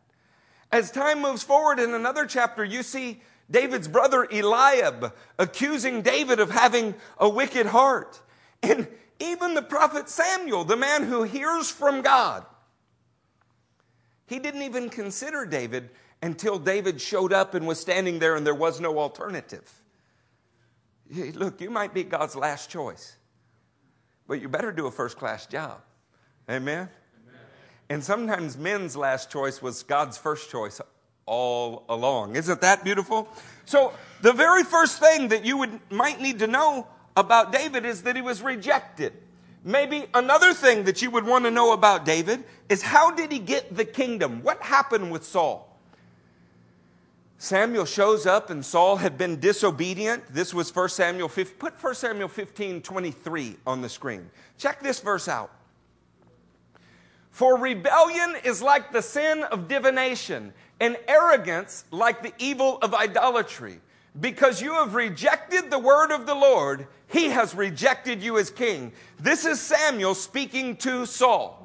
As 0.70 0.90
time 0.90 1.22
moves 1.22 1.42
forward 1.42 1.78
in 1.78 1.94
another 1.94 2.26
chapter, 2.26 2.64
you 2.64 2.82
see 2.82 3.20
David's 3.50 3.88
brother 3.88 4.28
Eliab 4.30 5.14
accusing 5.38 6.02
David 6.02 6.40
of 6.40 6.50
having 6.50 6.94
a 7.18 7.28
wicked 7.28 7.66
heart. 7.66 8.20
And 8.62 8.86
even 9.20 9.54
the 9.54 9.62
prophet 9.62 10.08
Samuel, 10.08 10.64
the 10.64 10.76
man 10.76 11.02
who 11.02 11.22
hears 11.24 11.70
from 11.70 12.02
God, 12.02 12.44
he 14.26 14.38
didn't 14.38 14.62
even 14.62 14.90
consider 14.90 15.46
David 15.46 15.90
until 16.22 16.58
David 16.58 17.00
showed 17.00 17.32
up 17.32 17.54
and 17.54 17.66
was 17.66 17.80
standing 17.80 18.18
there 18.18 18.36
and 18.36 18.46
there 18.46 18.54
was 18.54 18.80
no 18.80 18.98
alternative. 18.98 19.82
Look, 21.34 21.60
you 21.60 21.70
might 21.70 21.94
be 21.94 22.04
God's 22.04 22.36
last 22.36 22.70
choice. 22.70 23.16
but 24.26 24.42
you 24.42 24.48
better 24.48 24.70
do 24.72 24.86
a 24.86 24.90
first 24.90 25.16
class 25.16 25.46
job. 25.46 25.80
Amen? 26.50 26.88
And 27.88 28.04
sometimes 28.04 28.58
men's 28.58 28.94
last 28.94 29.30
choice 29.30 29.62
was 29.62 29.82
God's 29.82 30.18
first 30.18 30.50
choice 30.50 30.80
all 31.24 31.84
along. 31.88 32.36
Isn't 32.36 32.60
that 32.60 32.84
beautiful? 32.84 33.28
So, 33.64 33.92
the 34.20 34.32
very 34.32 34.64
first 34.64 35.00
thing 35.00 35.28
that 35.28 35.44
you 35.44 35.56
would, 35.56 35.80
might 35.90 36.20
need 36.20 36.40
to 36.40 36.46
know 36.46 36.86
about 37.18 37.52
David 37.52 37.84
is 37.84 38.02
that 38.02 38.16
he 38.16 38.22
was 38.22 38.42
rejected. 38.42 39.12
Maybe 39.64 40.06
another 40.14 40.54
thing 40.54 40.84
that 40.84 41.02
you 41.02 41.10
would 41.10 41.26
want 41.26 41.44
to 41.44 41.50
know 41.50 41.72
about 41.72 42.04
David 42.04 42.44
is 42.68 42.80
how 42.80 43.10
did 43.10 43.32
he 43.32 43.40
get 43.40 43.76
the 43.76 43.84
kingdom? 43.84 44.42
What 44.42 44.62
happened 44.62 45.10
with 45.10 45.24
Saul? 45.24 45.64
Samuel 47.38 47.84
shows 47.84 48.24
up 48.24 48.50
and 48.50 48.64
Saul 48.64 48.96
had 48.96 49.18
been 49.18 49.40
disobedient. 49.40 50.24
This 50.32 50.54
was 50.54 50.74
1 50.74 50.88
Samuel 50.90 51.28
15. 51.28 51.56
Put 51.58 51.82
1 51.82 51.94
Samuel 51.96 52.28
15, 52.28 52.82
23 52.82 53.56
on 53.66 53.82
the 53.82 53.88
screen. 53.88 54.30
Check 54.56 54.80
this 54.80 55.00
verse 55.00 55.28
out. 55.28 55.52
For 57.30 57.56
rebellion 57.56 58.36
is 58.44 58.62
like 58.62 58.92
the 58.92 59.02
sin 59.02 59.44
of 59.44 59.68
divination, 59.68 60.52
and 60.80 60.96
arrogance 61.06 61.84
like 61.90 62.22
the 62.22 62.32
evil 62.38 62.78
of 62.78 62.94
idolatry. 62.94 63.80
Because 64.20 64.60
you 64.60 64.74
have 64.74 64.94
rejected 64.94 65.70
the 65.70 65.78
word 65.78 66.10
of 66.10 66.26
the 66.26 66.34
Lord, 66.34 66.86
he 67.06 67.26
has 67.26 67.54
rejected 67.54 68.22
you 68.22 68.38
as 68.38 68.50
king. 68.50 68.92
This 69.20 69.44
is 69.44 69.60
Samuel 69.60 70.14
speaking 70.14 70.76
to 70.78 71.06
Saul. 71.06 71.64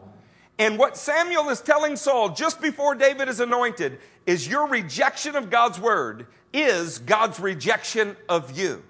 And 0.60 0.77
what 0.77 0.98
Samuel 0.98 1.50
is 1.50 1.62
telling 1.62 1.95
Saul 1.95 2.29
just 2.29 2.62
before 2.62 2.93
David 2.93 3.27
is 3.27 3.39
anointed 3.39 4.00
is 4.25 4.48
your 4.48 4.67
rejection 4.67 5.36
of 5.36 5.50
God's 5.50 5.79
word 5.79 6.27
is 6.53 7.00
God's 7.00 7.39
rejection 7.39 8.15
of 8.29 8.57
you. 8.57 8.83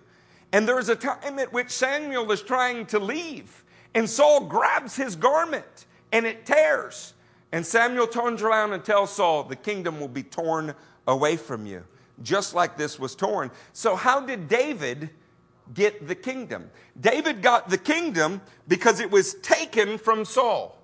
And 0.52 0.68
there 0.68 0.78
is 0.78 0.90
a 0.90 0.96
time 0.96 1.40
at 1.40 1.54
which 1.54 1.72
Samuel 1.72 2.32
is 2.32 2.42
trying 2.42 2.86
to 2.88 3.00
leave, 3.00 3.64
and 3.96 4.08
Saul 4.08 4.42
grabs 4.42 4.96
his 4.96 5.16
garment 5.16 5.86
and 6.12 6.26
it 6.26 6.46
tears. 6.46 7.14
And 7.52 7.66
Samuel 7.66 8.08
turns 8.08 8.42
around 8.42 8.74
and 8.74 8.84
tells 8.84 9.12
Saul, 9.12 9.44
The 9.44 9.56
kingdom 9.56 10.00
will 10.00 10.08
be 10.08 10.24
torn 10.24 10.76
away 11.08 11.38
from 11.38 11.66
you, 11.66 11.84
just 12.22 12.54
like 12.54 12.78
this 12.78 13.00
was 13.00 13.16
torn. 13.16 13.52
So, 13.74 13.96
how 13.96 14.22
did 14.22 14.48
David 14.48 15.10
get 15.74 16.08
the 16.08 16.16
kingdom? 16.16 16.70
David 17.00 17.42
got 17.42 17.70
the 17.70 17.78
kingdom 17.78 18.42
because 18.68 19.00
it 19.00 19.10
was 19.10 19.34
taken 19.36 19.98
from 19.98 20.26
Saul. 20.26 20.78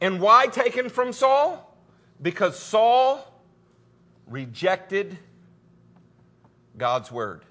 And 0.00 0.20
why 0.20 0.46
taken 0.46 0.88
from 0.88 1.12
Saul? 1.12 1.76
Because 2.22 2.58
Saul 2.58 3.26
rejected 4.26 5.18
God's 6.78 7.12
word. 7.12 7.44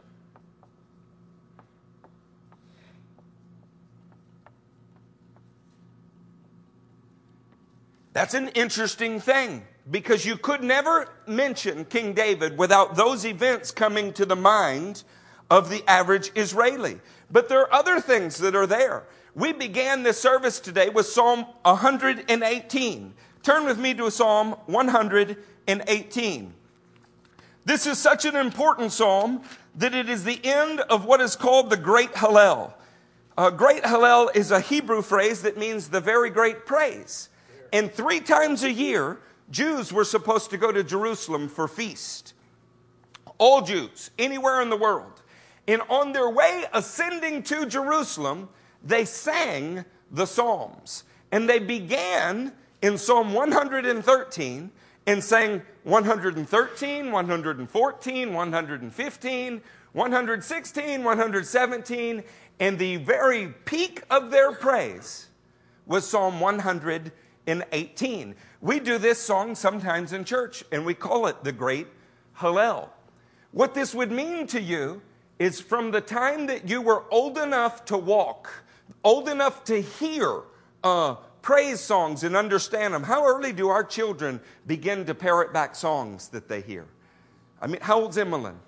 That's 8.13 8.33
an 8.33 8.49
interesting 8.49 9.19
thing 9.19 9.65
because 9.89 10.25
you 10.25 10.37
could 10.37 10.63
never 10.63 11.09
mention 11.27 11.85
King 11.85 12.13
David 12.13 12.57
without 12.57 12.95
those 12.95 13.25
events 13.25 13.71
coming 13.71 14.13
to 14.13 14.25
the 14.25 14.35
mind 14.35 15.03
of 15.49 15.69
the 15.69 15.83
average 15.87 16.31
Israeli. 16.35 16.99
But 17.31 17.49
there 17.49 17.61
are 17.61 17.73
other 17.73 17.99
things 17.99 18.37
that 18.39 18.55
are 18.55 18.67
there. 18.67 19.03
We 19.35 19.53
began 19.53 20.03
this 20.03 20.19
service 20.19 20.59
today 20.59 20.89
with 20.89 21.05
Psalm 21.05 21.45
118. 21.63 23.13
Turn 23.43 23.65
with 23.65 23.79
me 23.79 23.93
to 23.93 24.11
Psalm 24.11 24.51
118. 24.65 26.53
This 27.65 27.85
is 27.85 27.97
such 27.99 28.25
an 28.25 28.35
important 28.35 28.91
psalm 28.91 29.43
that 29.75 29.93
it 29.93 30.09
is 30.09 30.23
the 30.23 30.39
end 30.43 30.79
of 30.81 31.05
what 31.05 31.21
is 31.21 31.35
called 31.35 31.69
the 31.69 31.77
Great 31.77 32.11
Hallel. 32.13 32.73
A 33.37 33.51
great 33.51 33.83
Hallel 33.83 34.35
is 34.35 34.51
a 34.51 34.59
Hebrew 34.59 35.01
phrase 35.01 35.43
that 35.43 35.57
means 35.57 35.89
the 35.89 36.01
very 36.01 36.29
great 36.29 36.65
praise. 36.65 37.29
And 37.71 37.91
three 37.91 38.19
times 38.19 38.63
a 38.63 38.71
year, 38.71 39.19
Jews 39.51 39.91
were 39.91 40.03
supposed 40.03 40.49
to 40.51 40.57
go 40.57 40.71
to 40.71 40.83
Jerusalem 40.83 41.47
for 41.47 41.67
feast. 41.67 42.33
All 43.37 43.61
Jews, 43.61 44.11
anywhere 44.17 44.61
in 44.61 44.69
the 44.69 44.77
world. 44.77 45.21
And 45.67 45.81
on 45.89 46.13
their 46.13 46.29
way 46.29 46.65
ascending 46.73 47.43
to 47.43 47.65
Jerusalem, 47.65 48.49
they 48.83 49.05
sang 49.05 49.85
the 50.11 50.25
Psalms. 50.25 51.03
And 51.31 51.47
they 51.47 51.59
began 51.59 52.53
in 52.81 52.97
Psalm 52.97 53.33
113 53.33 54.71
and 55.05 55.23
sang 55.23 55.61
113, 55.83 57.11
114, 57.11 58.33
115, 58.33 59.61
116, 59.91 61.03
117, 61.03 62.23
and 62.59 62.77
the 62.77 62.97
very 62.97 63.47
peak 63.65 64.03
of 64.09 64.31
their 64.31 64.51
praise 64.51 65.27
was 65.85 66.07
Psalm 66.07 66.39
118. 67.49 68.35
We 68.61 68.79
do 68.79 68.97
this 68.97 69.19
song 69.19 69.55
sometimes 69.55 70.13
in 70.13 70.23
church, 70.25 70.63
and 70.71 70.85
we 70.85 70.93
call 70.93 71.27
it 71.27 71.43
the 71.43 71.51
Great 71.51 71.87
Hallel. 72.37 72.89
What 73.51 73.73
this 73.73 73.93
would 73.93 74.11
mean 74.11 74.47
to 74.47 74.61
you 74.61 75.01
is 75.39 75.59
from 75.59 75.91
the 75.91 76.01
time 76.01 76.47
that 76.47 76.69
you 76.69 76.81
were 76.81 77.03
old 77.11 77.37
enough 77.37 77.85
to 77.85 77.97
walk 77.97 78.49
old 79.03 79.29
enough 79.29 79.63
to 79.65 79.81
hear 79.81 80.41
uh, 80.83 81.15
praise 81.41 81.79
songs 81.79 82.23
and 82.23 82.35
understand 82.35 82.93
them, 82.93 83.03
how 83.03 83.25
early 83.25 83.53
do 83.53 83.69
our 83.69 83.83
children 83.83 84.39
begin 84.67 85.05
to 85.05 85.15
parrot 85.15 85.53
back 85.53 85.75
songs 85.75 86.29
that 86.29 86.47
they 86.47 86.61
hear? 86.61 86.85
I 87.61 87.67
mean, 87.67 87.81
how 87.81 88.01
old's 88.01 88.17
Emmeline? 88.17 88.59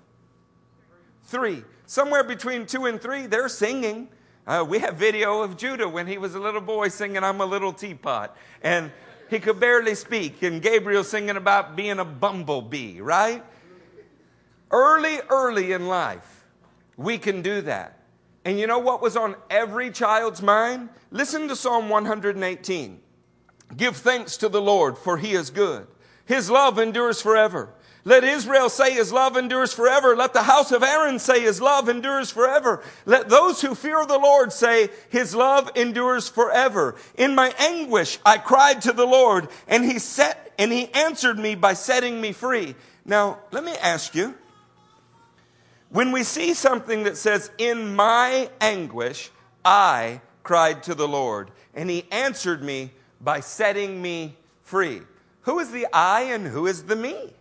Three. 1.24 1.64
Somewhere 1.86 2.24
between 2.24 2.66
two 2.66 2.86
and 2.86 3.00
three, 3.00 3.26
they're 3.26 3.48
singing. 3.48 4.08
Uh, 4.44 4.64
we 4.68 4.80
have 4.80 4.96
video 4.96 5.42
of 5.42 5.56
Judah 5.56 5.88
when 5.88 6.06
he 6.06 6.18
was 6.18 6.34
a 6.34 6.40
little 6.40 6.60
boy 6.60 6.88
singing, 6.88 7.22
I'm 7.22 7.40
a 7.40 7.46
little 7.46 7.72
teapot. 7.72 8.36
And 8.62 8.90
he 9.30 9.38
could 9.38 9.60
barely 9.60 9.94
speak. 9.94 10.42
And 10.42 10.60
Gabriel 10.60 11.04
singing 11.04 11.36
about 11.36 11.76
being 11.76 11.98
a 12.00 12.04
bumblebee, 12.04 13.00
right? 13.00 13.44
Early, 14.70 15.20
early 15.28 15.72
in 15.72 15.86
life, 15.86 16.44
we 16.96 17.18
can 17.18 17.42
do 17.42 17.60
that. 17.62 17.98
And 18.44 18.58
you 18.58 18.66
know 18.66 18.80
what 18.80 19.00
was 19.00 19.16
on 19.16 19.36
every 19.48 19.90
child's 19.92 20.42
mind? 20.42 20.88
Listen 21.12 21.46
to 21.46 21.54
Psalm 21.54 21.88
118. 21.88 23.00
Give 23.76 23.96
thanks 23.96 24.36
to 24.38 24.48
the 24.48 24.60
Lord, 24.60 24.98
for 24.98 25.18
he 25.18 25.32
is 25.32 25.50
good. 25.50 25.86
His 26.24 26.50
love 26.50 26.78
endures 26.78 27.22
forever. 27.22 27.72
Let 28.04 28.24
Israel 28.24 28.68
say 28.68 28.94
his 28.94 29.12
love 29.12 29.36
endures 29.36 29.72
forever. 29.72 30.16
Let 30.16 30.32
the 30.32 30.42
house 30.42 30.72
of 30.72 30.82
Aaron 30.82 31.20
say 31.20 31.40
his 31.40 31.60
love 31.60 31.88
endures 31.88 32.30
forever. 32.30 32.82
Let 33.06 33.28
those 33.28 33.60
who 33.60 33.76
fear 33.76 34.04
the 34.04 34.18
Lord 34.18 34.52
say 34.52 34.90
his 35.08 35.34
love 35.34 35.70
endures 35.76 36.28
forever. 36.28 36.96
In 37.16 37.36
my 37.36 37.54
anguish, 37.58 38.18
I 38.26 38.38
cried 38.38 38.82
to 38.82 38.92
the 38.92 39.06
Lord 39.06 39.48
and 39.68 39.84
he 39.84 40.00
set, 40.00 40.52
and 40.58 40.72
he 40.72 40.92
answered 40.92 41.38
me 41.38 41.54
by 41.54 41.74
setting 41.74 42.20
me 42.20 42.32
free. 42.32 42.74
Now, 43.04 43.38
let 43.52 43.62
me 43.62 43.72
ask 43.80 44.14
you, 44.16 44.34
when 45.90 46.10
we 46.10 46.24
see 46.24 46.54
something 46.54 47.04
that 47.04 47.16
says, 47.16 47.50
In 47.58 47.94
my 47.94 48.50
anguish, 48.60 49.30
I 49.64 50.22
cried 50.42 50.82
to 50.84 50.94
the 50.94 51.06
Lord, 51.06 51.50
and 51.74 51.88
he 51.88 52.06
answered 52.10 52.62
me 52.62 52.90
by 53.20 53.40
setting 53.40 54.02
me 54.02 54.36
free. 54.62 55.02
Who 55.42 55.58
is 55.58 55.70
the 55.70 55.86
I 55.92 56.22
and 56.22 56.46
who 56.46 56.66
is 56.66 56.84
the 56.84 56.96
me? 56.96 57.34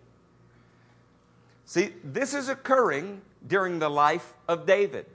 See, 1.72 1.94
this 2.04 2.34
is 2.34 2.50
occurring 2.50 3.22
during 3.48 3.80
the 3.80 3.88
life 3.88 4.34
of 4.50 4.66
David. 4.66 5.06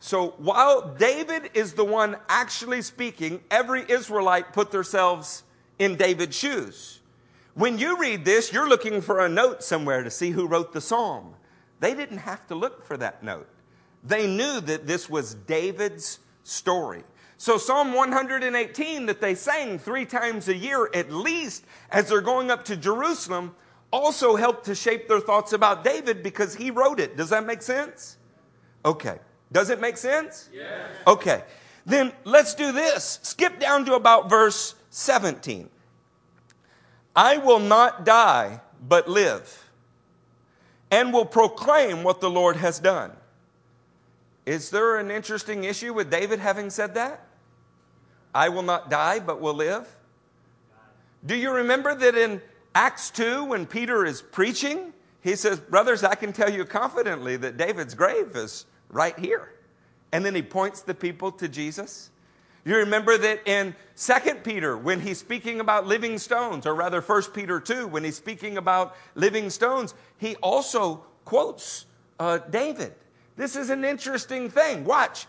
So 0.00 0.30
while 0.38 0.94
David 0.94 1.50
is 1.52 1.74
the 1.74 1.84
one 1.84 2.16
actually 2.30 2.80
speaking, 2.80 3.42
every 3.50 3.84
Israelite 3.86 4.54
put 4.54 4.70
themselves 4.70 5.42
in 5.78 5.96
David's 5.96 6.34
shoes. 6.34 7.00
When 7.52 7.76
you 7.76 7.98
read 8.00 8.24
this, 8.24 8.54
you're 8.54 8.70
looking 8.70 9.02
for 9.02 9.20
a 9.20 9.28
note 9.28 9.62
somewhere 9.62 10.02
to 10.02 10.10
see 10.10 10.30
who 10.30 10.46
wrote 10.46 10.72
the 10.72 10.80
psalm. 10.80 11.34
They 11.80 11.92
didn't 11.92 12.20
have 12.20 12.46
to 12.46 12.54
look 12.54 12.86
for 12.86 12.96
that 12.96 13.22
note. 13.22 13.50
They 14.02 14.26
knew 14.26 14.62
that 14.62 14.86
this 14.86 15.10
was 15.10 15.34
David's 15.34 16.20
story. 16.42 17.04
So, 17.36 17.58
Psalm 17.58 17.92
118 17.92 19.04
that 19.04 19.20
they 19.20 19.34
sang 19.34 19.78
three 19.78 20.06
times 20.06 20.48
a 20.48 20.56
year 20.56 20.88
at 20.94 21.12
least 21.12 21.66
as 21.90 22.08
they're 22.08 22.22
going 22.22 22.50
up 22.50 22.64
to 22.64 22.76
Jerusalem 22.76 23.54
also 23.92 24.36
helped 24.36 24.66
to 24.66 24.74
shape 24.74 25.08
their 25.08 25.20
thoughts 25.20 25.52
about 25.52 25.84
David 25.84 26.22
because 26.22 26.54
he 26.54 26.70
wrote 26.70 27.00
it. 27.00 27.16
Does 27.16 27.30
that 27.30 27.46
make 27.46 27.62
sense? 27.62 28.16
Okay. 28.84 29.18
Does 29.50 29.70
it 29.70 29.80
make 29.80 29.96
sense? 29.96 30.50
Yes. 30.52 30.90
Okay. 31.06 31.42
Then 31.86 32.12
let's 32.24 32.54
do 32.54 32.72
this. 32.72 33.18
Skip 33.22 33.58
down 33.58 33.86
to 33.86 33.94
about 33.94 34.28
verse 34.28 34.74
17. 34.90 35.70
I 37.16 37.38
will 37.38 37.58
not 37.58 38.04
die, 38.04 38.60
but 38.86 39.08
live 39.08 39.68
and 40.90 41.12
will 41.12 41.24
proclaim 41.24 42.02
what 42.02 42.20
the 42.20 42.30
Lord 42.30 42.56
has 42.56 42.78
done. 42.78 43.12
Is 44.46 44.70
there 44.70 44.96
an 44.96 45.10
interesting 45.10 45.64
issue 45.64 45.92
with 45.92 46.10
David 46.10 46.38
having 46.38 46.70
said 46.70 46.94
that? 46.94 47.26
I 48.34 48.48
will 48.48 48.62
not 48.62 48.88
die, 48.88 49.18
but 49.18 49.40
will 49.40 49.54
live. 49.54 49.86
Do 51.24 51.36
you 51.36 51.50
remember 51.50 51.94
that 51.94 52.16
in 52.16 52.40
Acts 52.78 53.10
2, 53.10 53.42
when 53.42 53.66
Peter 53.66 54.06
is 54.06 54.22
preaching, 54.22 54.92
he 55.20 55.34
says, 55.34 55.58
Brothers, 55.58 56.04
I 56.04 56.14
can 56.14 56.32
tell 56.32 56.48
you 56.48 56.64
confidently 56.64 57.36
that 57.36 57.56
David's 57.56 57.92
grave 57.92 58.36
is 58.36 58.66
right 58.88 59.18
here. 59.18 59.52
And 60.12 60.24
then 60.24 60.32
he 60.32 60.42
points 60.42 60.82
the 60.82 60.94
people 60.94 61.32
to 61.32 61.48
Jesus. 61.48 62.10
You 62.64 62.76
remember 62.76 63.18
that 63.18 63.48
in 63.48 63.74
2 63.96 64.34
Peter, 64.44 64.78
when 64.78 65.00
he's 65.00 65.18
speaking 65.18 65.58
about 65.58 65.88
living 65.88 66.18
stones, 66.18 66.66
or 66.66 66.74
rather 66.76 67.00
1 67.00 67.22
Peter 67.34 67.58
2, 67.58 67.88
when 67.88 68.04
he's 68.04 68.14
speaking 68.14 68.58
about 68.58 68.96
living 69.16 69.50
stones, 69.50 69.92
he 70.18 70.36
also 70.36 71.04
quotes 71.24 71.86
uh, 72.20 72.38
David. 72.38 72.94
This 73.34 73.56
is 73.56 73.70
an 73.70 73.84
interesting 73.84 74.50
thing. 74.50 74.84
Watch. 74.84 75.26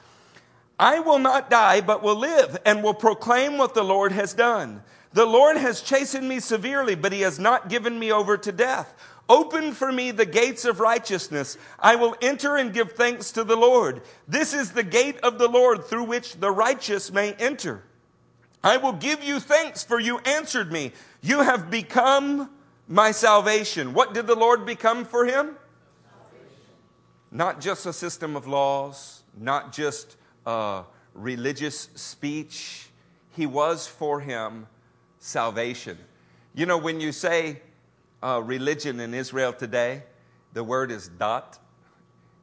I 0.80 1.00
will 1.02 1.20
not 1.20 1.50
die, 1.50 1.82
but 1.82 2.02
will 2.02 2.16
live 2.16 2.58
and 2.66 2.82
will 2.82 2.94
proclaim 2.94 3.58
what 3.58 3.74
the 3.74 3.84
Lord 3.84 4.14
has 4.14 4.34
done. 4.34 4.82
The 5.12 5.26
Lord 5.26 5.58
has 5.58 5.82
chastened 5.82 6.30
me 6.30 6.40
severely, 6.40 6.96
but 6.96 7.12
he 7.12 7.22
has 7.22 7.38
not 7.38 7.68
given 7.68 8.00
me 8.00 8.12
over 8.12 8.38
to 8.38 8.52
death. 8.52 8.96
Open 9.28 9.74
for 9.74 9.92
me 9.92 10.12
the 10.12 10.26
gates 10.26 10.66
of 10.66 10.80
righteousness. 10.80 11.58
I 11.80 11.96
will 11.96 12.16
enter 12.22 12.56
and 12.56 12.74
give 12.74 12.94
thanks 12.94 13.32
to 13.34 13.44
the 13.44 13.58
Lord. 13.58 14.02
This 14.28 14.54
is 14.54 14.72
the 14.72 14.84
gate 14.84 15.18
of 15.18 15.38
the 15.38 15.50
Lord 15.50 15.86
through 15.86 16.06
which 16.06 16.36
the 16.36 16.50
righteous 16.50 17.12
may 17.12 17.34
enter. 17.34 17.84
I 18.64 18.78
will 18.78 18.94
give 18.94 19.24
you 19.24 19.40
thanks 19.40 19.84
for 19.84 20.00
you 20.00 20.20
answered 20.20 20.72
me. 20.72 20.94
You 21.22 21.42
have 21.42 21.70
become 21.70 22.50
my 22.88 23.12
salvation. 23.12 23.94
What 23.94 24.14
did 24.14 24.28
the 24.28 24.36
Lord 24.36 24.66
become 24.66 25.06
for 25.06 25.26
him? 25.26 25.56
Not 27.32 27.62
just 27.62 27.86
a 27.86 27.94
system 27.94 28.36
of 28.36 28.48
laws, 28.48 29.22
not 29.38 29.72
just 29.72 30.18
a 30.50 30.86
religious 31.14 31.90
speech. 31.96 32.90
He 33.36 33.46
was 33.46 33.88
for 33.88 34.20
him 34.20 34.68
salvation. 35.20 35.98
You 36.54 36.66
know, 36.66 36.78
when 36.78 37.00
you 37.00 37.12
say 37.12 37.62
uh, 38.22 38.42
religion 38.44 39.00
in 39.00 39.14
Israel 39.14 39.54
today. 39.54 40.04
The 40.54 40.64
word 40.64 40.92
is 40.92 41.08
dat, 41.08 41.60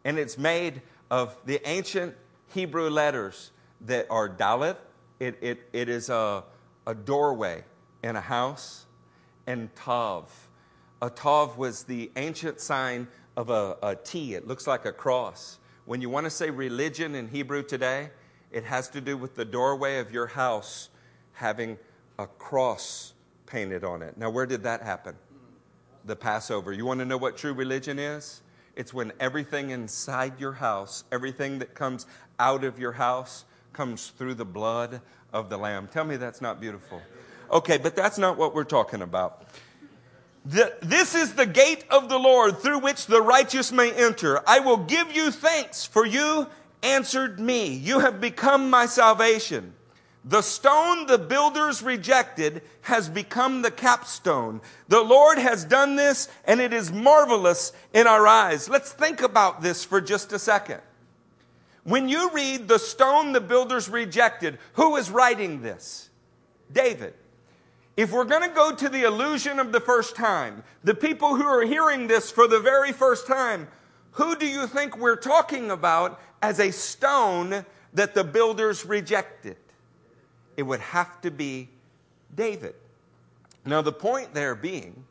and 0.04 0.18
it's 0.18 0.38
made 0.38 0.82
of 1.10 1.36
the 1.44 1.60
ancient 1.68 2.14
Hebrew 2.54 2.88
letters 2.88 3.50
that 3.82 4.06
are 4.10 4.28
dalet. 4.28 4.76
It, 5.18 5.38
it, 5.40 5.68
it 5.72 5.88
is 5.88 6.08
a, 6.08 6.44
a 6.86 6.94
doorway 6.94 7.64
in 8.02 8.16
a 8.16 8.20
house, 8.20 8.86
and 9.46 9.74
tav. 9.74 10.30
A 11.02 11.10
tav 11.10 11.58
was 11.58 11.84
the 11.84 12.10
ancient 12.16 12.60
sign 12.60 13.08
of 13.36 13.50
a, 13.50 13.76
a 13.82 13.96
T. 13.96 14.34
It 14.34 14.46
looks 14.46 14.66
like 14.66 14.84
a 14.84 14.92
cross. 14.92 15.58
When 15.86 16.00
you 16.00 16.10
want 16.10 16.24
to 16.24 16.30
say 16.30 16.50
religion 16.50 17.14
in 17.14 17.28
Hebrew 17.28 17.62
today, 17.62 18.10
it 18.52 18.64
has 18.64 18.88
to 18.90 19.00
do 19.00 19.16
with 19.16 19.34
the 19.34 19.44
doorway 19.44 19.98
of 19.98 20.12
your 20.12 20.26
house 20.26 20.90
having 21.32 21.78
a 22.18 22.26
cross 22.26 23.14
painted 23.46 23.84
on 23.84 24.02
it. 24.02 24.16
Now, 24.18 24.30
where 24.30 24.46
did 24.46 24.62
that 24.64 24.82
happen? 24.82 25.16
the 26.06 26.16
Passover. 26.16 26.72
You 26.72 26.86
want 26.86 27.00
to 27.00 27.04
know 27.04 27.16
what 27.16 27.36
true 27.36 27.52
religion 27.52 27.98
is? 27.98 28.42
It's 28.76 28.94
when 28.94 29.12
everything 29.20 29.70
inside 29.70 30.38
your 30.38 30.52
house, 30.52 31.04
everything 31.10 31.58
that 31.58 31.74
comes 31.74 32.06
out 32.38 32.64
of 32.64 32.78
your 32.78 32.92
house, 32.92 33.44
comes 33.72 34.08
through 34.08 34.34
the 34.34 34.44
blood 34.44 35.00
of 35.32 35.50
the 35.50 35.56
Lamb. 35.56 35.88
Tell 35.88 36.04
me 36.04 36.16
that's 36.16 36.40
not 36.40 36.60
beautiful. 36.60 37.02
Okay, 37.50 37.78
but 37.78 37.94
that's 37.94 38.18
not 38.18 38.36
what 38.36 38.54
we're 38.54 38.64
talking 38.64 39.02
about. 39.02 39.44
This 40.48 41.16
is 41.16 41.34
the 41.34 41.46
gate 41.46 41.84
of 41.90 42.08
the 42.08 42.18
Lord 42.18 42.58
through 42.58 42.78
which 42.78 43.06
the 43.06 43.20
righteous 43.20 43.72
may 43.72 43.92
enter. 43.92 44.40
I 44.48 44.60
will 44.60 44.76
give 44.76 45.10
you 45.10 45.32
thanks, 45.32 45.84
for 45.84 46.06
you 46.06 46.46
answered 46.84 47.40
me. 47.40 47.74
You 47.74 47.98
have 47.98 48.20
become 48.20 48.70
my 48.70 48.86
salvation. 48.86 49.74
The 50.24 50.42
stone 50.42 51.06
the 51.06 51.18
builders 51.18 51.82
rejected 51.82 52.62
has 52.82 53.08
become 53.08 53.62
the 53.62 53.72
capstone. 53.72 54.60
The 54.88 55.00
Lord 55.00 55.38
has 55.38 55.64
done 55.64 55.96
this 55.96 56.28
and 56.44 56.60
it 56.60 56.72
is 56.72 56.92
marvelous 56.92 57.72
in 57.92 58.06
our 58.06 58.26
eyes. 58.26 58.68
Let's 58.68 58.92
think 58.92 59.22
about 59.22 59.62
this 59.62 59.84
for 59.84 60.00
just 60.00 60.32
a 60.32 60.38
second. 60.38 60.80
When 61.82 62.08
you 62.08 62.30
read 62.30 62.68
the 62.68 62.78
stone 62.78 63.32
the 63.32 63.40
builders 63.40 63.88
rejected, 63.88 64.58
who 64.74 64.96
is 64.96 65.10
writing 65.10 65.62
this? 65.62 66.10
David. 66.72 67.14
If 67.96 68.12
we're 68.12 68.24
going 68.24 68.48
to 68.48 68.54
go 68.54 68.74
to 68.74 68.88
the 68.88 69.04
illusion 69.04 69.58
of 69.58 69.72
the 69.72 69.80
first 69.80 70.16
time, 70.16 70.62
the 70.84 70.94
people 70.94 71.36
who 71.36 71.44
are 71.44 71.62
hearing 71.62 72.06
this 72.06 72.30
for 72.30 72.46
the 72.46 72.60
very 72.60 72.92
first 72.92 73.26
time, 73.26 73.68
who 74.12 74.36
do 74.36 74.46
you 74.46 74.66
think 74.66 74.96
we're 74.96 75.16
talking 75.16 75.70
about 75.70 76.20
as 76.42 76.60
a 76.60 76.70
stone 76.70 77.64
that 77.94 78.14
the 78.14 78.24
builders 78.24 78.84
rejected? 78.84 79.56
it 80.56 80.62
would 80.62 80.80
have 80.80 81.20
to 81.20 81.30
be 81.30 81.68
David. 82.34 82.74
Now, 83.64 83.82
the 83.82 83.92
point 83.92 84.34
there 84.34 84.54
being 84.54 85.04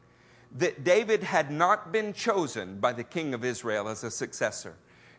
that 0.57 0.83
David 0.83 1.23
had 1.23 1.51
not 1.51 1.91
been 1.91 2.13
chosen 2.13 2.79
by 2.79 2.93
the 2.93 3.03
king 3.03 3.33
of 3.33 3.43
Israel 3.43 3.89
as 3.89 4.03
a 4.03 4.11
successor. 4.11 4.75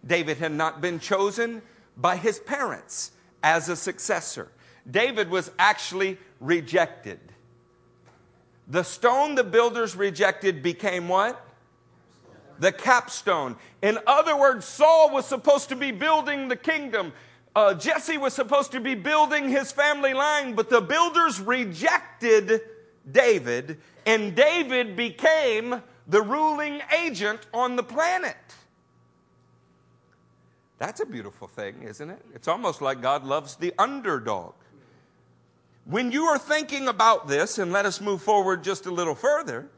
David 0.07 0.39
had 0.39 0.53
not 0.53 0.81
been 0.81 0.99
chosen 0.99 1.61
by 1.97 2.17
his 2.17 2.39
parents 2.39 3.13
as 3.43 3.69
a 3.69 3.77
successor. 3.77 4.49
David 4.91 5.29
was 5.29 5.51
actually 5.59 6.17
rejected. 6.41 7.21
The 8.69 8.83
stone 8.83 9.35
the 9.35 9.45
builders 9.45 9.95
rejected 9.95 10.63
became 10.63 11.09
what? 11.09 11.43
The 12.59 12.73
capstone. 12.73 13.57
In 13.83 13.99
other 14.07 14.37
words, 14.37 14.65
Saul 14.65 15.11
was 15.13 15.27
supposed 15.27 15.69
to 15.69 15.77
be 15.77 15.93
building 15.93 16.49
the 16.49 16.57
kingdom 16.57 17.13
uh, 17.57 17.73
Jesse 17.73 18.19
was 18.19 18.35
supposed 18.35 18.73
to 18.73 18.81
be 18.81 18.95
building 18.95 19.49
his 19.49 19.73
family 19.73 20.13
line, 20.13 20.55
but 20.55 20.69
the 20.69 20.83
builders 20.83 21.41
rejected 21.41 22.61
David, 23.11 23.81
and 24.05 24.37
David 24.37 24.95
became 24.95 25.83
the 26.07 26.21
ruling 26.21 26.83
agent 27.03 27.41
on 27.55 27.75
the 27.77 27.83
planet. 27.83 28.37
That's 30.79 31.01
a 31.01 31.07
beautiful 31.07 31.49
thing, 31.49 31.83
isn't 31.83 32.11
it? 32.11 32.21
It's 32.35 32.47
almost 32.47 32.83
like 32.83 33.01
God 33.01 33.25
loves 33.25 33.57
the 33.57 33.73
underdog. 33.79 34.53
When 35.89 36.11
you 36.11 36.25
are 36.25 36.39
thinking 36.39 36.89
about 36.89 37.29
this, 37.29 37.59
and 37.59 37.73
let 37.73 37.87
us 37.87 38.01
move 38.01 38.21
forward 38.21 38.65
just 38.65 38.87
a 38.87 38.91
little 38.91 39.15
further, 39.15 39.69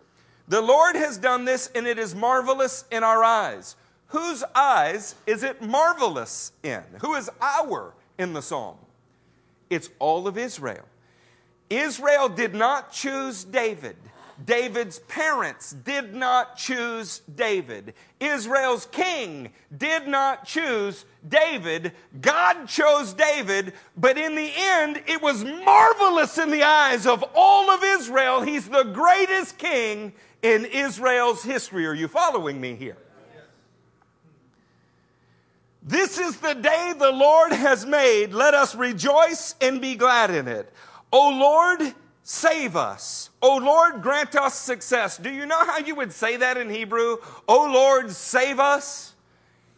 the 0.48 0.62
Lord 0.62 0.96
has 0.96 1.18
done 1.18 1.44
this 1.44 1.70
and 1.74 1.86
it 1.86 1.98
is 1.98 2.14
marvelous 2.14 2.84
in 2.90 3.04
our 3.04 3.22
eyes. 3.22 3.76
Whose 4.08 4.42
eyes 4.54 5.14
is 5.26 5.42
it 5.42 5.60
marvelous 5.60 6.52
in? 6.62 6.82
Who 7.02 7.14
is 7.14 7.30
our 7.42 7.92
in 8.16 8.32
the 8.32 8.40
psalm? 8.40 8.78
It's 9.68 9.90
all 9.98 10.26
of 10.26 10.38
Israel. 10.38 10.86
Israel 11.68 12.30
did 12.30 12.54
not 12.54 12.90
choose 12.90 13.44
David. 13.44 13.96
David's 14.44 15.00
parents 15.00 15.72
did 15.72 16.14
not 16.14 16.56
choose 16.56 17.22
David. 17.34 17.94
Israel's 18.20 18.86
king 18.86 19.50
did 19.76 20.06
not 20.06 20.46
choose 20.46 21.04
David. 21.28 21.92
God 22.20 22.68
chose 22.68 23.12
David, 23.14 23.72
but 23.96 24.16
in 24.16 24.36
the 24.36 24.50
end, 24.56 25.02
it 25.06 25.20
was 25.20 25.44
marvelous 25.44 26.38
in 26.38 26.50
the 26.50 26.62
eyes 26.62 27.06
of 27.06 27.24
all 27.34 27.70
of 27.70 27.82
Israel. 27.82 28.42
He's 28.42 28.68
the 28.68 28.84
greatest 28.84 29.58
king 29.58 30.12
in 30.42 30.64
Israel's 30.66 31.42
history. 31.42 31.86
Are 31.86 31.94
you 31.94 32.06
following 32.08 32.60
me 32.60 32.76
here? 32.76 32.96
This 35.82 36.18
is 36.18 36.36
the 36.36 36.54
day 36.54 36.94
the 36.98 37.10
Lord 37.10 37.50
has 37.50 37.86
made. 37.86 38.32
Let 38.34 38.54
us 38.54 38.74
rejoice 38.74 39.54
and 39.60 39.80
be 39.80 39.96
glad 39.96 40.30
in 40.30 40.46
it. 40.46 40.70
O 41.10 41.30
Lord, 41.30 41.94
save 42.28 42.76
us. 42.76 43.30
O 43.40 43.56
Lord, 43.56 44.02
grant 44.02 44.36
us 44.36 44.54
success. 44.54 45.16
Do 45.16 45.30
you 45.30 45.46
know 45.46 45.64
how 45.64 45.78
you 45.78 45.94
would 45.94 46.12
say 46.12 46.36
that 46.36 46.58
in 46.58 46.68
Hebrew? 46.68 47.16
O 47.48 47.72
Lord, 47.72 48.10
save 48.10 48.60
us. 48.60 49.14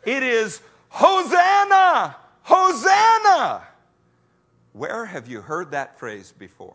It 0.04 0.24
is 0.24 0.60
Hosanna, 0.88 2.16
Hosanna. 2.42 3.68
Where 4.72 5.04
have 5.04 5.28
you 5.28 5.42
heard 5.42 5.70
that 5.70 5.96
phrase 5.96 6.34
before? 6.36 6.74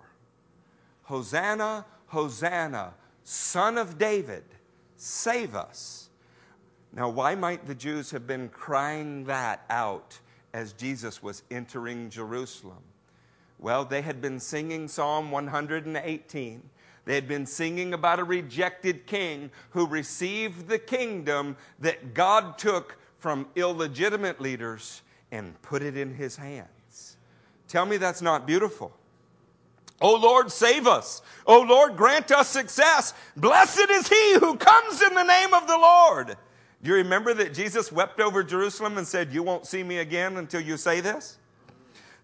Hosanna, 1.04 1.86
Hosanna, 2.08 2.94
son 3.26 3.78
of 3.78 3.98
David, 3.98 4.46
save 4.96 5.56
us. 5.56 6.10
Now, 6.94 7.10
why 7.10 7.36
might 7.36 7.66
the 7.66 7.76
Jews 7.76 8.12
have 8.12 8.26
been 8.26 8.48
crying 8.48 9.26
that 9.26 9.66
out 9.70 10.18
as 10.54 10.72
Jesus 10.72 11.22
was 11.22 11.44
entering 11.52 12.10
Jerusalem? 12.10 12.82
Well, 13.60 13.86
they 13.86 14.02
had 14.02 14.22
been 14.22 14.40
singing 14.40 14.88
Psalm 14.88 15.32
118. 15.32 16.70
They 17.06 17.16
had 17.16 17.28
been 17.28 17.46
singing 17.46 17.94
about 17.94 18.20
a 18.20 18.24
rejected 18.24 19.06
king 19.06 19.52
who 19.72 19.88
received 19.88 20.68
the 20.68 20.80
kingdom 20.80 21.56
that 21.80 22.14
God 22.14 22.58
took 22.58 22.98
from 23.20 23.48
illegitimate 23.56 24.42
leaders 24.42 25.02
and 25.32 25.60
put 25.62 25.82
it 25.82 25.96
in 25.96 26.14
his 26.14 26.36
hands. 26.36 27.18
Tell 27.68 27.86
me 27.86 27.98
that's 27.98 28.22
not 28.22 28.48
beautiful. 28.48 28.92
Oh 30.02 30.16
Lord, 30.16 30.52
save 30.52 30.88
us. 30.88 31.22
Oh 31.48 31.62
Lord, 31.62 31.96
grant 31.96 32.32
us 32.32 32.50
success. 32.50 33.14
Blessed 33.38 33.90
is 33.90 34.08
he 34.08 34.34
who 34.40 34.58
comes 34.58 35.02
in 35.02 35.14
the 35.14 35.24
name 35.24 35.54
of 35.54 35.68
the 35.68 35.78
Lord. 35.78 36.38
Do 36.84 36.90
you 36.90 36.98
remember 36.98 37.34
that 37.36 37.54
Jesus 37.54 37.92
wept 37.92 38.20
over 38.20 38.44
Jerusalem 38.44 38.98
and 38.98 39.08
said, 39.08 39.34
You 39.34 39.42
won't 39.42 39.66
see 39.66 39.84
me 39.84 40.00
again 40.00 40.38
until 40.38 40.62
you 40.62 40.78
say 40.78 41.02
this? 41.02 41.38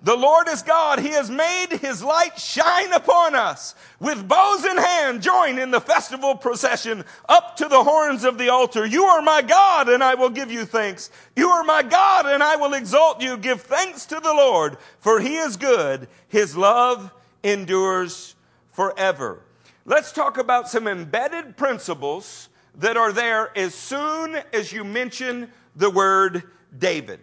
The 0.04 0.16
Lord 0.16 0.48
is 0.48 0.64
God. 0.64 1.00
He 1.00 1.10
has 1.10 1.30
made 1.30 1.68
his 1.80 2.04
light 2.04 2.40
shine 2.40 2.92
upon 2.92 3.36
us. 3.36 3.76
With 4.00 4.28
bows 4.28 4.66
in 4.66 4.78
hand, 4.78 5.22
join 5.22 5.60
in 5.60 5.70
the 5.70 5.80
festival 5.80 6.36
procession 6.36 7.04
up 7.30 7.56
to 7.58 7.68
the 7.68 7.84
horns 7.84 8.24
of 8.24 8.40
the 8.40 8.50
altar. 8.50 8.84
You 8.84 9.04
are 9.04 9.22
my 9.22 9.44
God, 9.44 9.90
and 9.90 10.04
I 10.04 10.16
will 10.16 10.32
give 10.32 10.52
you 10.52 10.66
thanks. 10.66 11.12
You 11.36 11.50
are 11.50 11.64
my 11.64 11.84
God, 11.84 12.26
and 12.26 12.42
I 12.42 12.56
will 12.56 12.74
exalt 12.74 13.22
you. 13.22 13.38
Give 13.38 13.62
thanks 13.62 14.08
to 14.08 14.20
the 14.20 14.34
Lord, 14.34 14.78
for 15.00 15.20
he 15.20 15.38
is 15.38 15.56
good. 15.56 16.08
His 16.28 16.58
love 16.58 17.12
endures 17.44 18.36
forever. 18.72 19.44
Let's 19.86 20.12
talk 20.12 20.40
about 20.40 20.68
some 20.68 20.88
embedded 20.88 21.58
principles 21.58 22.50
that 22.76 22.98
are 22.98 23.12
there 23.12 23.56
as 23.56 23.76
soon 23.76 24.40
as 24.52 24.74
you 24.74 24.84
mention 24.84 25.52
the 25.76 25.92
word 25.92 26.44
David. 26.78 27.20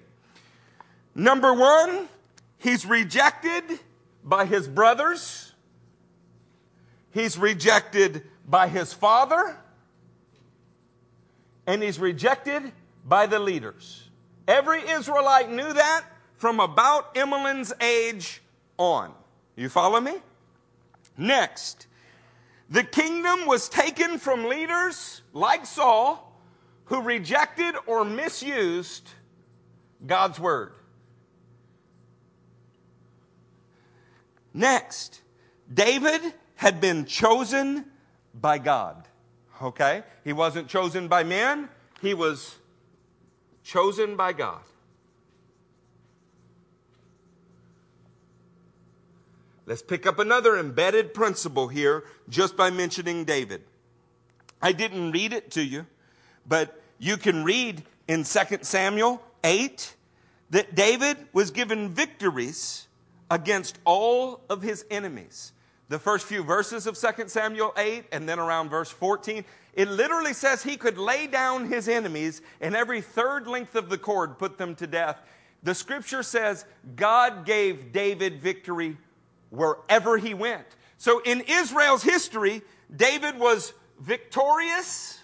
Number 1.15 1.53
one, 1.53 2.09
He's 2.59 2.85
rejected 2.85 3.65
by 4.25 4.45
his 4.45 4.69
brothers. 4.69 5.53
He's 7.13 7.39
rejected 7.39 8.25
by 8.47 8.69
his 8.69 8.93
father. 8.93 9.57
And 11.67 11.83
he's 11.83 11.99
rejected 11.99 12.73
by 13.05 13.27
the 13.27 13.39
leaders. 13.39 14.09
Every 14.47 14.81
Israelite 14.89 15.51
knew 15.51 15.73
that 15.73 16.05
from 16.37 16.61
about 16.61 17.17
Emmeline's 17.17 17.73
age 17.81 18.41
on. 18.77 19.13
You 19.57 19.69
follow 19.69 20.01
me? 20.01 20.15
Next, 21.17 21.87
the 22.71 22.85
kingdom 22.85 23.47
was 23.47 23.69
taken 23.69 24.19
from 24.19 24.49
leaders 24.49 25.23
like 25.33 25.67
Saul 25.67 26.25
who 26.85 27.03
rejected 27.03 27.75
or 27.87 28.05
misused 28.05 29.11
God's 30.07 30.39
word. 30.39 30.73
Next, 34.55 35.21
David 35.73 36.21
had 36.57 36.81
been 36.81 37.05
chosen 37.05 37.85
by 38.35 38.59
God. 38.59 39.07
Okay? 39.63 40.03
He 40.25 40.33
wasn't 40.33 40.69
chosen 40.69 41.09
by 41.09 41.25
men, 41.25 41.69
he 42.01 42.15
was 42.15 42.57
chosen 43.63 44.17
by 44.17 44.33
God. 44.33 44.61
Let's 49.67 49.83
pick 49.83 50.07
up 50.07 50.19
another 50.19 50.59
embedded 50.59 51.13
principle 51.13 51.69
here 51.69 52.05
just 52.31 52.57
by 52.57 52.71
mentioning 52.71 53.25
David. 53.25 53.63
I 54.63 54.73
didn't 54.73 55.13
read 55.13 55.35
it 55.35 55.51
to 55.53 55.63
you, 55.63 55.87
but 56.47 56.81
you 56.99 57.19
can 57.19 57.45
read 57.45 57.83
in 58.09 58.25
2 58.25 58.41
Samuel 58.63 59.23
8 59.45 59.95
that 60.51 60.75
David 60.75 61.19
was 61.35 61.51
given 61.51 61.91
victories 61.91 62.88
against 63.31 63.79
all 63.85 64.41
of 64.49 64.63
his 64.63 64.85
enemies. 64.91 65.53
The 65.89 65.99
first 65.99 66.27
few 66.27 66.43
verses 66.43 66.87
of 66.87 66.99
2 66.99 67.29
Samuel 67.29 67.73
8 67.77 68.05
and 68.13 68.29
then 68.29 68.39
around 68.39 68.69
verse 68.69 68.91
14, 68.91 69.45
it 69.73 69.89
literally 69.89 70.35
says 70.35 70.63
he 70.63 70.77
could 70.77 70.99
lay 70.99 71.27
down 71.27 71.67
his 71.67 71.89
enemies 71.89 72.43
and 72.61 72.77
every 72.77 73.01
third 73.01 73.47
length 73.47 73.75
of 73.75 73.89
the 73.89 73.99
cord 73.99 74.39
put 74.39 74.59
them 74.59 74.75
to 74.77 74.87
death. 74.87 75.19
The 75.63 75.75
scripture 75.75 76.23
says 76.23 76.65
God 76.95 77.47
gave 77.47 77.93
David 77.93 78.41
victory 78.41 78.97
wherever 79.51 80.19
he 80.19 80.35
went. 80.35 80.67
So 80.99 81.21
in 81.21 81.43
Israel's 81.47 82.03
history, 82.03 82.63
David 82.95 83.39
was 83.39 83.73
victorious. 84.01 85.19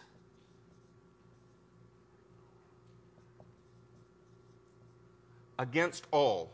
Against 5.58 6.06
all. 6.10 6.50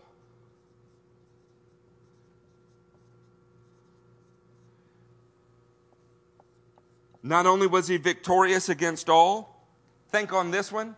Not 7.22 7.46
only 7.46 7.66
was 7.66 7.88
he 7.88 7.96
victorious 7.96 8.68
against 8.68 9.08
all, 9.08 9.66
think 10.08 10.32
on 10.32 10.50
this 10.50 10.72
one. 10.72 10.96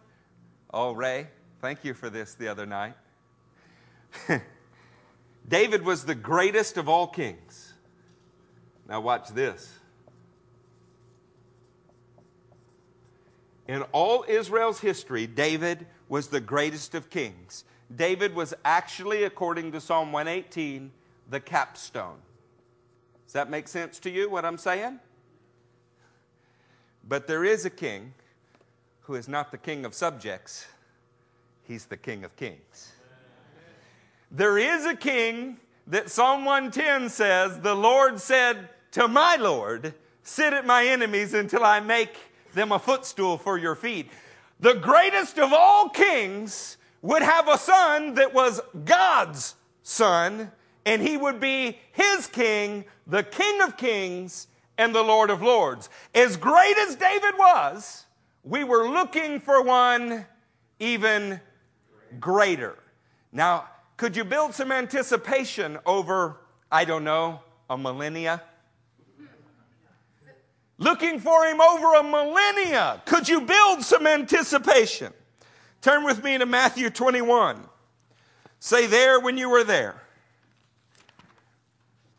Oh, 0.72 0.92
Ray, 0.92 1.28
thank 1.60 1.84
you 1.84 1.94
for 1.94 2.08
this 2.08 2.34
the 2.34 2.48
other 2.48 2.66
night. 2.66 2.94
David 5.48 5.84
was 5.84 6.04
the 6.04 6.14
greatest 6.14 6.76
of 6.76 6.88
all 6.88 7.06
kings. 7.06 7.74
Now, 8.88 9.00
watch 9.00 9.28
this. 9.28 9.78
In 13.66 13.82
all 13.92 14.24
Israel's 14.28 14.80
history, 14.80 15.26
David 15.26 15.86
was 16.08 16.28
the 16.28 16.40
greatest 16.40 16.94
of 16.94 17.10
kings. 17.10 17.64
David 17.94 18.34
was 18.34 18.54
actually, 18.64 19.24
according 19.24 19.72
to 19.72 19.80
Psalm 19.80 20.12
118, 20.12 20.90
the 21.30 21.40
capstone. 21.40 22.18
Does 23.26 23.32
that 23.32 23.50
make 23.50 23.68
sense 23.68 23.98
to 24.00 24.10
you, 24.10 24.28
what 24.28 24.44
I'm 24.44 24.58
saying? 24.58 25.00
But 27.06 27.26
there 27.26 27.44
is 27.44 27.64
a 27.64 27.70
king 27.70 28.14
who 29.02 29.14
is 29.14 29.28
not 29.28 29.50
the 29.50 29.58
king 29.58 29.84
of 29.84 29.94
subjects, 29.94 30.66
he's 31.66 31.86
the 31.86 31.96
king 31.96 32.24
of 32.24 32.34
kings. 32.36 32.92
There 34.30 34.56
is 34.56 34.86
a 34.86 34.96
king 34.96 35.58
that 35.88 36.08
Psalm 36.08 36.44
110 36.44 37.10
says, 37.10 37.60
The 37.60 37.74
Lord 37.74 38.20
said 38.20 38.68
to 38.92 39.08
my 39.08 39.36
Lord, 39.36 39.94
Sit 40.22 40.52
at 40.52 40.64
my 40.64 40.86
enemies 40.86 41.34
until 41.34 41.64
I 41.64 41.80
make 41.80 42.16
them 42.54 42.72
a 42.72 42.78
footstool 42.78 43.38
for 43.38 43.58
your 43.58 43.74
feet. 43.74 44.08
The 44.60 44.74
greatest 44.74 45.38
of 45.38 45.52
all 45.52 45.88
kings 45.88 46.76
would 47.02 47.22
have 47.22 47.48
a 47.48 47.58
son 47.58 48.14
that 48.14 48.32
was 48.32 48.60
God's 48.84 49.56
son, 49.82 50.52
and 50.86 51.02
he 51.02 51.16
would 51.16 51.40
be 51.40 51.78
his 51.90 52.28
king, 52.28 52.84
the 53.06 53.24
king 53.24 53.60
of 53.60 53.76
kings 53.76 54.46
and 54.82 54.92
the 54.92 55.02
Lord 55.02 55.30
of 55.30 55.40
Lords. 55.40 55.88
As 56.12 56.36
great 56.36 56.76
as 56.76 56.96
David 56.96 57.38
was, 57.38 58.04
we 58.42 58.64
were 58.64 58.88
looking 58.88 59.38
for 59.38 59.62
one 59.62 60.26
even 60.80 61.40
greater. 62.18 62.76
Now, 63.30 63.68
could 63.96 64.16
you 64.16 64.24
build 64.24 64.54
some 64.54 64.72
anticipation 64.72 65.78
over, 65.86 66.38
I 66.70 66.84
don't 66.84 67.04
know, 67.04 67.40
a 67.70 67.78
millennia? 67.78 68.42
Looking 70.78 71.20
for 71.20 71.44
him 71.44 71.60
over 71.60 71.94
a 71.94 72.02
millennia. 72.02 73.02
Could 73.06 73.28
you 73.28 73.42
build 73.42 73.84
some 73.84 74.04
anticipation? 74.04 75.12
Turn 75.80 76.02
with 76.02 76.24
me 76.24 76.38
to 76.38 76.46
Matthew 76.46 76.90
21. 76.90 77.68
Say 78.58 78.86
there 78.86 79.20
when 79.20 79.38
you 79.38 79.48
were 79.48 79.62
there. 79.62 80.02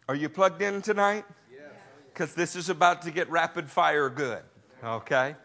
Are 0.07 0.15
you 0.15 0.29
plugged 0.29 0.61
in 0.61 0.81
tonight? 0.81 1.25
Because 2.13 2.35
this 2.35 2.55
is 2.55 2.69
about 2.69 3.01
to 3.01 3.11
get 3.11 3.29
rapid 3.29 3.69
fire 3.69 4.09
good, 4.09 4.43
okay? 4.83 5.35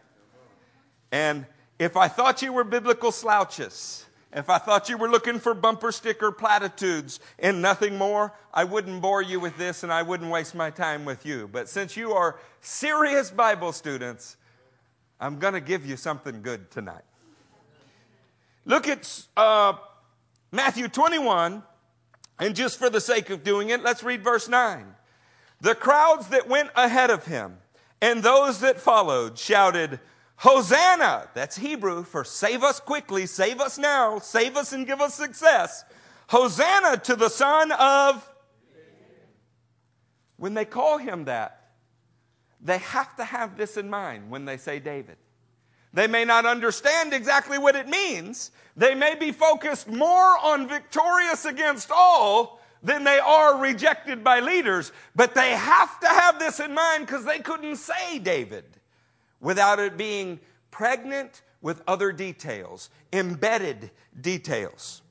And 1.10 1.46
if 1.78 1.96
I 1.96 2.08
thought 2.08 2.42
you 2.42 2.52
were 2.52 2.64
biblical 2.64 3.10
slouches, 3.10 4.04
if 4.32 4.50
I 4.50 4.58
thought 4.58 4.90
you 4.90 4.98
were 4.98 5.08
looking 5.08 5.38
for 5.38 5.54
bumper 5.54 5.90
sticker 5.90 6.30
platitudes 6.30 7.20
and 7.38 7.62
nothing 7.62 7.96
more, 7.96 8.34
I 8.52 8.64
wouldn't 8.64 9.00
bore 9.00 9.22
you 9.22 9.40
with 9.40 9.56
this 9.56 9.82
and 9.82 9.90
I 9.90 10.02
wouldn't 10.02 10.30
waste 10.30 10.54
my 10.54 10.68
time 10.68 11.06
with 11.06 11.24
you. 11.24 11.48
But 11.50 11.70
since 11.70 11.96
you 11.96 12.12
are 12.12 12.38
serious 12.60 13.30
Bible 13.30 13.72
students, 13.72 14.36
I'm 15.18 15.38
going 15.38 15.54
to 15.54 15.60
give 15.60 15.86
you 15.86 15.96
something 15.96 16.42
good 16.42 16.70
tonight. 16.70 17.02
Look 18.66 18.86
at 18.86 19.26
uh, 19.34 19.72
Matthew 20.52 20.88
21, 20.88 21.62
and 22.38 22.54
just 22.54 22.78
for 22.78 22.90
the 22.90 23.00
sake 23.00 23.30
of 23.30 23.42
doing 23.42 23.70
it, 23.70 23.82
let's 23.82 24.02
read 24.02 24.22
verse 24.22 24.46
9. 24.46 24.94
The 25.60 25.74
crowds 25.74 26.28
that 26.28 26.48
went 26.48 26.70
ahead 26.76 27.10
of 27.10 27.26
him 27.26 27.58
and 28.00 28.22
those 28.22 28.60
that 28.60 28.80
followed 28.80 29.38
shouted, 29.38 29.98
Hosanna! 30.36 31.28
That's 31.34 31.56
Hebrew 31.56 32.04
for 32.04 32.24
save 32.24 32.62
us 32.62 32.78
quickly, 32.78 33.26
save 33.26 33.60
us 33.60 33.76
now, 33.76 34.20
save 34.20 34.56
us 34.56 34.72
and 34.72 34.86
give 34.86 35.00
us 35.00 35.14
success. 35.14 35.84
Hosanna 36.28 36.98
to 36.98 37.16
the 37.16 37.28
Son 37.28 37.72
of. 37.72 38.28
When 40.36 40.54
they 40.54 40.64
call 40.64 40.98
him 40.98 41.24
that, 41.24 41.70
they 42.60 42.78
have 42.78 43.16
to 43.16 43.24
have 43.24 43.56
this 43.56 43.76
in 43.76 43.90
mind 43.90 44.30
when 44.30 44.44
they 44.44 44.56
say 44.56 44.78
David. 44.78 45.16
They 45.92 46.06
may 46.06 46.24
not 46.24 46.46
understand 46.46 47.12
exactly 47.12 47.58
what 47.58 47.74
it 47.74 47.88
means. 47.88 48.52
They 48.76 48.94
may 48.94 49.16
be 49.16 49.32
focused 49.32 49.88
more 49.88 50.38
on 50.38 50.68
victorious 50.68 51.44
against 51.44 51.90
all 51.90 52.57
then 52.88 53.04
they 53.04 53.18
are 53.18 53.58
rejected 53.60 54.24
by 54.24 54.40
leaders. 54.40 54.92
But 55.14 55.34
they 55.34 55.50
have 55.50 56.00
to 56.00 56.08
have 56.08 56.38
this 56.38 56.60
in 56.60 56.74
mind 56.74 57.06
because 57.06 57.24
they 57.24 57.40
couldn't 57.40 57.76
say 57.76 58.18
David 58.18 58.64
without 59.40 59.78
it 59.78 59.96
being 59.96 60.40
pregnant 60.70 61.42
with 61.60 61.82
other 61.86 62.12
details, 62.12 62.90
embedded 63.12 63.90
details. 64.20 65.02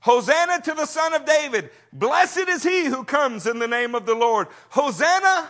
Hosanna 0.00 0.60
to 0.62 0.74
the 0.74 0.86
Son 0.86 1.14
of 1.14 1.24
David. 1.24 1.70
Blessed 1.92 2.48
is 2.48 2.62
he 2.62 2.84
who 2.84 3.02
comes 3.04 3.46
in 3.46 3.58
the 3.58 3.68
name 3.68 3.94
of 3.94 4.06
the 4.06 4.14
Lord. 4.14 4.48
Hosanna 4.70 5.48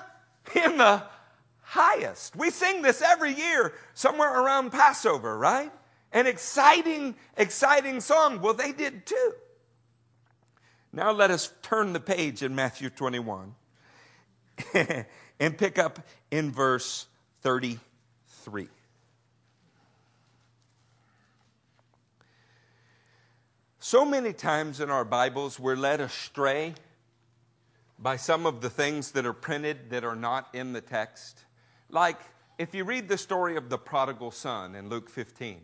in 0.55 0.79
the 0.79 1.03
highest. 1.61 2.37
We 2.37 2.51
sing 2.51 2.81
this 2.81 3.03
every 3.03 3.35
year 3.35 3.75
somewhere 3.95 4.33
around 4.33 4.71
Passover, 4.71 5.37
right? 5.37 5.73
An 6.13 6.27
exciting, 6.27 7.17
exciting 7.37 8.01
song. 8.01 8.41
Well, 8.41 8.55
they 8.55 8.73
did 8.73 9.05
too. 9.05 9.33
Now 10.97 11.13
let 11.13 11.31
us 11.31 11.53
turn 11.61 11.93
the 11.93 12.01
page 12.01 12.43
in 12.43 12.55
Matthew 12.55 12.89
21 12.89 13.55
and 15.39 15.59
pick 15.59 15.79
up 15.79 16.01
in 16.31 16.51
verse 16.51 17.07
33. 17.43 18.69
So 23.79 24.07
many 24.07 24.33
times 24.33 24.81
in 24.81 24.89
our 24.89 25.05
Bibles, 25.05 25.61
we're 25.61 25.77
led 25.77 26.01
astray 26.01 26.73
by 27.99 28.17
some 28.17 28.47
of 28.47 28.63
the 28.63 28.71
things 28.71 29.11
that 29.11 29.27
are 29.27 29.35
printed 29.35 29.91
that 29.91 30.03
are 30.03 30.17
not 30.17 30.49
in 30.55 30.73
the 30.73 30.81
text. 30.81 31.45
Like 31.91 32.19
if 32.57 32.75
you 32.75 32.85
read 32.85 33.11
the 33.11 33.19
story 33.19 33.57
of 33.59 33.69
the 33.69 33.77
prodigal 33.77 34.31
son 34.31 34.75
in 34.75 34.89
Luke 34.89 35.11
15, 35.11 35.61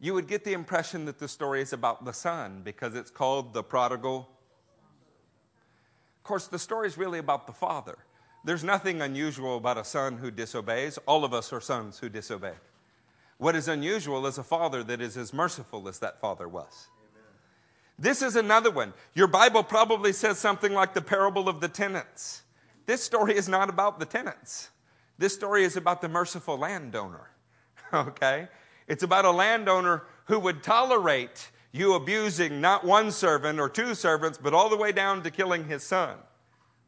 you 0.00 0.12
would 0.12 0.28
get 0.28 0.44
the 0.44 0.52
impression 0.52 1.06
that 1.06 1.18
the 1.18 1.28
story 1.28 1.62
is 1.62 1.72
about 1.72 2.04
the 2.04 2.12
son 2.12 2.60
because 2.62 2.94
it's 2.94 3.10
called 3.10 3.54
the 3.54 3.62
prodigal. 3.62 4.28
Course, 6.26 6.48
the 6.48 6.58
story 6.58 6.88
is 6.88 6.98
really 6.98 7.20
about 7.20 7.46
the 7.46 7.52
father. 7.52 7.98
There's 8.42 8.64
nothing 8.64 9.00
unusual 9.00 9.58
about 9.58 9.78
a 9.78 9.84
son 9.84 10.16
who 10.16 10.32
disobeys. 10.32 10.98
All 11.06 11.24
of 11.24 11.32
us 11.32 11.52
are 11.52 11.60
sons 11.60 12.00
who 12.00 12.08
disobey. 12.08 12.54
What 13.38 13.54
is 13.54 13.68
unusual 13.68 14.26
is 14.26 14.36
a 14.36 14.42
father 14.42 14.82
that 14.82 15.00
is 15.00 15.16
as 15.16 15.32
merciful 15.32 15.86
as 15.88 16.00
that 16.00 16.20
father 16.20 16.48
was. 16.48 16.88
This 17.96 18.22
is 18.22 18.34
another 18.34 18.72
one. 18.72 18.92
Your 19.14 19.28
Bible 19.28 19.62
probably 19.62 20.12
says 20.12 20.36
something 20.36 20.72
like 20.72 20.94
the 20.94 21.00
parable 21.00 21.48
of 21.48 21.60
the 21.60 21.68
tenants. 21.68 22.42
This 22.86 23.04
story 23.04 23.36
is 23.36 23.48
not 23.48 23.68
about 23.68 24.00
the 24.00 24.04
tenants. 24.04 24.70
This 25.18 25.32
story 25.32 25.62
is 25.62 25.76
about 25.76 26.00
the 26.00 26.08
merciful 26.08 26.58
landowner. 26.58 27.30
Okay? 27.94 28.48
It's 28.88 29.04
about 29.04 29.24
a 29.24 29.30
landowner 29.30 30.02
who 30.24 30.40
would 30.40 30.64
tolerate 30.64 31.52
you 31.76 31.94
abusing 31.94 32.60
not 32.60 32.84
one 32.84 33.10
servant 33.10 33.60
or 33.60 33.68
two 33.68 33.94
servants, 33.94 34.38
but 34.42 34.54
all 34.54 34.68
the 34.68 34.76
way 34.76 34.92
down 34.92 35.22
to 35.22 35.30
killing 35.30 35.66
his 35.66 35.82
son. 35.82 36.16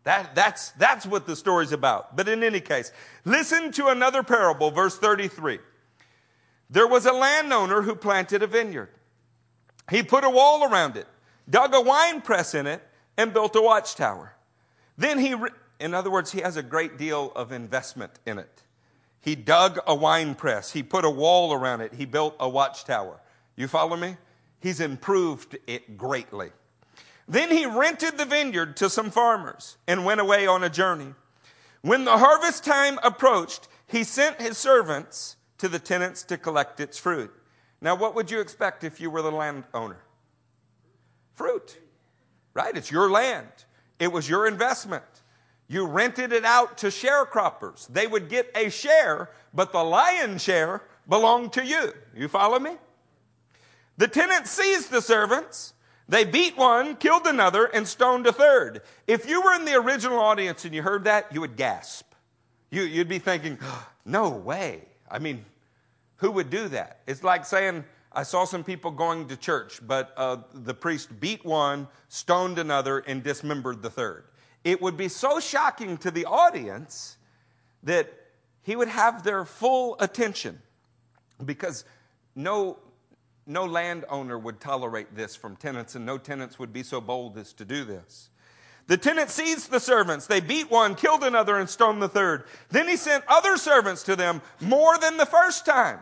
That, 0.04 0.34
that's, 0.34 0.70
that's 0.70 1.04
what 1.04 1.26
the 1.26 1.36
story's 1.36 1.72
about. 1.72 2.16
But 2.16 2.28
in 2.28 2.42
any 2.42 2.60
case, 2.60 2.92
listen 3.24 3.72
to 3.72 3.88
another 3.88 4.22
parable, 4.22 4.70
verse 4.70 4.96
33. 4.98 5.58
There 6.70 6.86
was 6.86 7.06
a 7.06 7.12
landowner 7.12 7.82
who 7.82 7.94
planted 7.94 8.42
a 8.42 8.46
vineyard. 8.46 8.90
He 9.90 10.02
put 10.02 10.24
a 10.24 10.30
wall 10.30 10.64
around 10.64 10.96
it, 10.96 11.06
dug 11.48 11.74
a 11.74 11.80
wine 11.80 12.20
press 12.20 12.54
in 12.54 12.66
it, 12.66 12.82
and 13.16 13.32
built 13.32 13.56
a 13.56 13.62
watchtower. 13.62 14.34
Then 14.96 15.18
he, 15.18 15.34
in 15.80 15.94
other 15.94 16.10
words, 16.10 16.32
he 16.32 16.40
has 16.40 16.56
a 16.56 16.62
great 16.62 16.98
deal 16.98 17.32
of 17.34 17.52
investment 17.52 18.12
in 18.26 18.38
it. 18.38 18.62
He 19.20 19.34
dug 19.34 19.78
a 19.86 19.94
wine 19.94 20.34
press, 20.34 20.72
he 20.72 20.82
put 20.82 21.04
a 21.04 21.10
wall 21.10 21.52
around 21.52 21.80
it, 21.80 21.94
he 21.94 22.06
built 22.06 22.36
a 22.38 22.48
watchtower. 22.48 23.20
You 23.56 23.66
follow 23.66 23.96
me? 23.96 24.16
He's 24.60 24.80
improved 24.80 25.56
it 25.66 25.96
greatly. 25.96 26.50
Then 27.28 27.50
he 27.50 27.66
rented 27.66 28.16
the 28.16 28.24
vineyard 28.24 28.76
to 28.78 28.88
some 28.88 29.10
farmers 29.10 29.76
and 29.86 30.04
went 30.04 30.20
away 30.20 30.46
on 30.46 30.64
a 30.64 30.70
journey. 30.70 31.14
When 31.82 32.04
the 32.04 32.18
harvest 32.18 32.64
time 32.64 32.98
approached, 33.02 33.68
he 33.86 34.02
sent 34.02 34.40
his 34.40 34.58
servants 34.58 35.36
to 35.58 35.68
the 35.68 35.78
tenants 35.78 36.22
to 36.24 36.38
collect 36.38 36.80
its 36.80 36.98
fruit. 36.98 37.32
Now, 37.80 37.94
what 37.94 38.14
would 38.14 38.30
you 38.30 38.40
expect 38.40 38.82
if 38.82 39.00
you 39.00 39.10
were 39.10 39.22
the 39.22 39.30
landowner? 39.30 40.00
Fruit, 41.34 41.78
right? 42.54 42.76
It's 42.76 42.90
your 42.90 43.10
land, 43.10 43.48
it 43.98 44.12
was 44.12 44.28
your 44.28 44.46
investment. 44.46 45.04
You 45.70 45.86
rented 45.86 46.32
it 46.32 46.46
out 46.46 46.78
to 46.78 46.86
sharecroppers. 46.86 47.86
They 47.88 48.06
would 48.06 48.30
get 48.30 48.50
a 48.54 48.70
share, 48.70 49.30
but 49.52 49.70
the 49.70 49.84
lion's 49.84 50.42
share 50.42 50.82
belonged 51.06 51.52
to 51.52 51.64
you. 51.64 51.92
You 52.16 52.26
follow 52.26 52.58
me? 52.58 52.72
The 53.98 54.08
tenant 54.08 54.46
seized 54.46 54.90
the 54.90 55.02
servants. 55.02 55.74
They 56.08 56.24
beat 56.24 56.56
one, 56.56 56.96
killed 56.96 57.26
another, 57.26 57.66
and 57.66 57.86
stoned 57.86 58.26
a 58.26 58.32
third. 58.32 58.80
If 59.06 59.28
you 59.28 59.42
were 59.42 59.52
in 59.54 59.66
the 59.66 59.74
original 59.74 60.18
audience 60.18 60.64
and 60.64 60.74
you 60.74 60.82
heard 60.82 61.04
that, 61.04 61.26
you 61.34 61.42
would 61.42 61.56
gasp. 61.56 62.06
You, 62.70 62.88
would 62.98 63.08
be 63.08 63.18
thinking, 63.18 63.58
no 64.06 64.30
way. 64.30 64.82
I 65.10 65.18
mean, 65.18 65.44
who 66.16 66.30
would 66.30 66.48
do 66.48 66.68
that? 66.68 67.00
It's 67.06 67.22
like 67.22 67.44
saying, 67.44 67.84
I 68.12 68.22
saw 68.22 68.44
some 68.44 68.64
people 68.64 68.90
going 68.90 69.28
to 69.28 69.36
church, 69.36 69.80
but 69.86 70.14
uh, 70.16 70.38
the 70.54 70.74
priest 70.74 71.20
beat 71.20 71.44
one, 71.44 71.88
stoned 72.08 72.58
another, 72.58 72.98
and 73.00 73.22
dismembered 73.22 73.82
the 73.82 73.90
third. 73.90 74.24
It 74.64 74.80
would 74.80 74.96
be 74.96 75.08
so 75.08 75.40
shocking 75.40 75.98
to 75.98 76.10
the 76.10 76.24
audience 76.24 77.16
that 77.82 78.12
he 78.62 78.76
would 78.76 78.88
have 78.88 79.24
their 79.24 79.44
full 79.44 79.96
attention 80.00 80.60
because 81.44 81.84
no, 82.34 82.78
no 83.48 83.64
landowner 83.64 84.38
would 84.38 84.60
tolerate 84.60 85.14
this 85.14 85.34
from 85.34 85.56
tenants, 85.56 85.94
and 85.94 86.04
no 86.04 86.18
tenants 86.18 86.58
would 86.58 86.72
be 86.72 86.82
so 86.82 87.00
bold 87.00 87.38
as 87.38 87.52
to 87.54 87.64
do 87.64 87.84
this. 87.84 88.30
The 88.88 88.96
tenant 88.96 89.30
seized 89.30 89.70
the 89.70 89.80
servants. 89.80 90.26
They 90.26 90.40
beat 90.40 90.70
one, 90.70 90.94
killed 90.94 91.22
another, 91.22 91.58
and 91.58 91.68
stoned 91.68 92.00
the 92.00 92.08
third. 92.08 92.44
Then 92.70 92.88
he 92.88 92.96
sent 92.96 93.24
other 93.28 93.56
servants 93.56 94.02
to 94.04 94.16
them 94.16 94.40
more 94.60 94.98
than 94.98 95.16
the 95.16 95.26
first 95.26 95.66
time. 95.66 96.00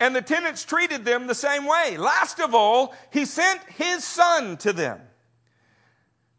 And 0.00 0.14
the 0.14 0.22
tenants 0.22 0.64
treated 0.64 1.04
them 1.04 1.26
the 1.26 1.34
same 1.34 1.64
way. 1.64 1.96
Last 1.96 2.40
of 2.40 2.54
all, 2.54 2.94
he 3.12 3.24
sent 3.24 3.60
his 3.70 4.04
son 4.04 4.56
to 4.58 4.72
them. 4.72 5.00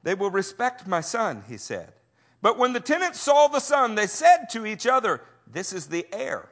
They 0.03 0.15
will 0.15 0.31
respect 0.31 0.87
my 0.87 1.01
son, 1.01 1.43
he 1.47 1.57
said. 1.57 1.93
But 2.41 2.57
when 2.57 2.73
the 2.73 2.79
tenants 2.79 3.19
saw 3.19 3.47
the 3.47 3.59
son, 3.59 3.95
they 3.95 4.07
said 4.07 4.47
to 4.51 4.65
each 4.65 4.87
other, 4.87 5.21
This 5.45 5.73
is 5.73 5.87
the 5.87 6.07
heir. 6.13 6.49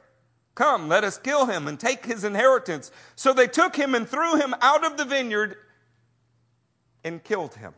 Come, 0.58 0.88
let 0.88 1.04
us 1.04 1.18
kill 1.18 1.46
him 1.46 1.68
and 1.68 1.78
take 1.78 2.04
his 2.04 2.24
inheritance. 2.24 2.90
So 3.14 3.32
they 3.32 3.46
took 3.46 3.76
him 3.76 3.94
and 3.94 4.08
threw 4.08 4.34
him 4.34 4.56
out 4.60 4.84
of 4.84 4.96
the 4.96 5.04
vineyard 5.04 5.54
and 7.04 7.22
killed 7.22 7.54
him. 7.54 7.74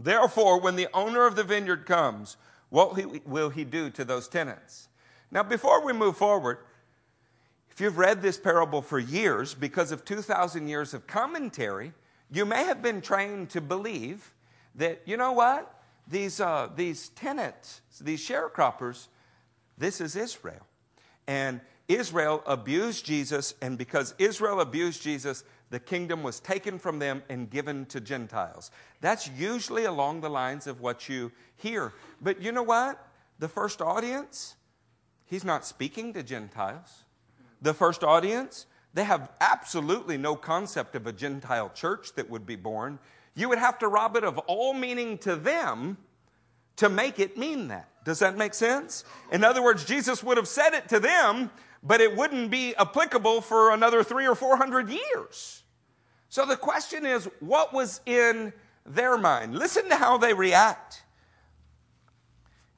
Therefore, 0.00 0.60
when 0.60 0.74
the 0.74 0.88
owner 0.92 1.24
of 1.24 1.36
the 1.36 1.44
vineyard 1.44 1.86
comes, 1.86 2.36
what 2.70 3.00
will 3.24 3.50
he 3.50 3.62
do 3.62 3.90
to 3.90 4.04
those 4.04 4.26
tenants? 4.26 4.88
Now, 5.30 5.44
before 5.44 5.84
we 5.84 5.92
move 5.92 6.16
forward, 6.16 6.58
if 7.70 7.80
you've 7.80 7.96
read 7.96 8.22
this 8.22 8.38
parable 8.38 8.82
for 8.82 8.98
years, 8.98 9.54
because 9.54 9.92
of 9.92 10.04
2,000 10.04 10.66
years 10.66 10.94
of 10.94 11.06
commentary, 11.06 11.92
you 12.28 12.44
may 12.44 12.64
have 12.64 12.82
been 12.82 13.00
trained 13.00 13.50
to 13.50 13.60
believe 13.60 14.34
that, 14.74 15.02
you 15.04 15.16
know 15.16 15.30
what? 15.30 15.72
These, 16.08 16.40
uh, 16.40 16.70
these 16.74 17.10
tenants, 17.10 17.82
these 18.00 18.20
sharecroppers, 18.20 19.06
this 19.78 20.00
is 20.00 20.16
Israel. 20.16 20.66
And 21.26 21.60
Israel 21.88 22.42
abused 22.46 23.04
Jesus, 23.04 23.54
and 23.60 23.76
because 23.76 24.14
Israel 24.18 24.60
abused 24.60 25.02
Jesus, 25.02 25.44
the 25.70 25.80
kingdom 25.80 26.22
was 26.22 26.40
taken 26.40 26.78
from 26.78 26.98
them 26.98 27.22
and 27.28 27.48
given 27.48 27.86
to 27.86 28.00
Gentiles. 28.00 28.70
That's 29.00 29.28
usually 29.28 29.84
along 29.84 30.20
the 30.20 30.30
lines 30.30 30.66
of 30.66 30.80
what 30.80 31.08
you 31.08 31.32
hear. 31.56 31.92
But 32.20 32.42
you 32.42 32.52
know 32.52 32.62
what? 32.62 33.04
The 33.38 33.48
first 33.48 33.80
audience, 33.80 34.56
he's 35.24 35.44
not 35.44 35.64
speaking 35.64 36.12
to 36.12 36.22
Gentiles 36.22 37.04
the 37.62 37.72
first 37.72 38.02
audience, 38.02 38.66
they 38.92 39.04
have 39.04 39.30
absolutely 39.40 40.18
no 40.18 40.36
concept 40.36 40.96
of 40.96 41.06
a 41.06 41.12
Gentile 41.12 41.70
church 41.70 42.12
that 42.14 42.28
would 42.28 42.44
be 42.44 42.56
born. 42.56 42.98
You 43.34 43.48
would 43.48 43.58
have 43.58 43.78
to 43.78 43.88
rob 43.88 44.16
it 44.16 44.24
of 44.24 44.36
all 44.40 44.74
meaning 44.74 45.16
to 45.18 45.36
them 45.36 45.96
to 46.76 46.88
make 46.88 47.18
it 47.18 47.38
mean 47.38 47.68
that. 47.68 47.88
Does 48.04 48.18
that 48.18 48.36
make 48.36 48.54
sense? 48.54 49.04
In 49.30 49.44
other 49.44 49.62
words, 49.62 49.84
Jesus 49.84 50.22
would 50.22 50.36
have 50.36 50.48
said 50.48 50.74
it 50.74 50.88
to 50.88 50.98
them, 51.00 51.50
but 51.82 52.00
it 52.00 52.16
wouldn't 52.16 52.50
be 52.50 52.74
applicable 52.76 53.40
for 53.40 53.72
another 53.72 54.02
three 54.02 54.26
or 54.26 54.34
four 54.34 54.56
hundred 54.56 54.88
years. 54.88 55.62
So 56.28 56.46
the 56.46 56.56
question 56.56 57.06
is, 57.06 57.28
what 57.40 57.72
was 57.72 58.00
in 58.06 58.52
their 58.86 59.16
mind? 59.18 59.54
Listen 59.54 59.88
to 59.88 59.96
how 59.96 60.18
they 60.18 60.34
react. 60.34 61.02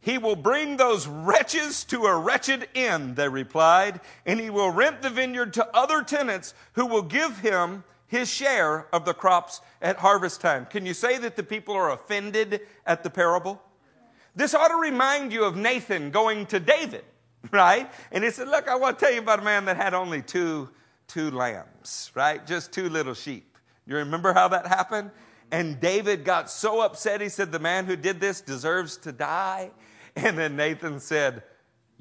He 0.00 0.18
will 0.18 0.36
bring 0.36 0.76
those 0.76 1.06
wretches 1.06 1.84
to 1.84 2.04
a 2.04 2.18
wretched 2.18 2.68
end, 2.74 3.16
they 3.16 3.28
replied, 3.28 4.00
and 4.26 4.38
he 4.38 4.50
will 4.50 4.68
rent 4.68 5.00
the 5.00 5.08
vineyard 5.08 5.54
to 5.54 5.66
other 5.74 6.02
tenants 6.02 6.52
who 6.74 6.84
will 6.84 7.02
give 7.02 7.38
him 7.38 7.84
his 8.06 8.28
share 8.28 8.86
of 8.92 9.06
the 9.06 9.14
crops 9.14 9.62
at 9.80 9.96
harvest 9.96 10.42
time. 10.42 10.66
Can 10.66 10.84
you 10.84 10.92
say 10.92 11.16
that 11.16 11.36
the 11.36 11.42
people 11.42 11.74
are 11.74 11.90
offended 11.90 12.60
at 12.84 13.02
the 13.02 13.08
parable? 13.08 13.62
This 14.34 14.54
ought 14.54 14.68
to 14.68 14.76
remind 14.76 15.32
you 15.32 15.44
of 15.44 15.56
Nathan 15.56 16.10
going 16.10 16.46
to 16.46 16.60
David, 16.60 17.04
right? 17.50 17.90
And 18.10 18.24
he 18.24 18.30
said, 18.30 18.48
Look, 18.48 18.68
I 18.68 18.76
want 18.76 18.98
to 18.98 19.04
tell 19.04 19.14
you 19.14 19.20
about 19.20 19.40
a 19.40 19.42
man 19.42 19.64
that 19.66 19.76
had 19.76 19.94
only 19.94 20.22
two, 20.22 20.68
two 21.06 21.30
lambs, 21.30 22.10
right? 22.14 22.44
Just 22.46 22.72
two 22.72 22.88
little 22.88 23.14
sheep. 23.14 23.58
You 23.86 23.96
remember 23.96 24.32
how 24.32 24.48
that 24.48 24.66
happened? 24.66 25.10
And 25.50 25.78
David 25.78 26.24
got 26.24 26.50
so 26.50 26.80
upset, 26.80 27.20
he 27.20 27.28
said, 27.28 27.52
The 27.52 27.58
man 27.58 27.84
who 27.84 27.96
did 27.96 28.20
this 28.20 28.40
deserves 28.40 28.96
to 28.98 29.12
die. 29.12 29.70
And 30.16 30.38
then 30.38 30.54
Nathan 30.54 31.00
said, 31.00 31.42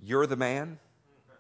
You're 0.03 0.27
the 0.27 0.35
man? 0.35 0.77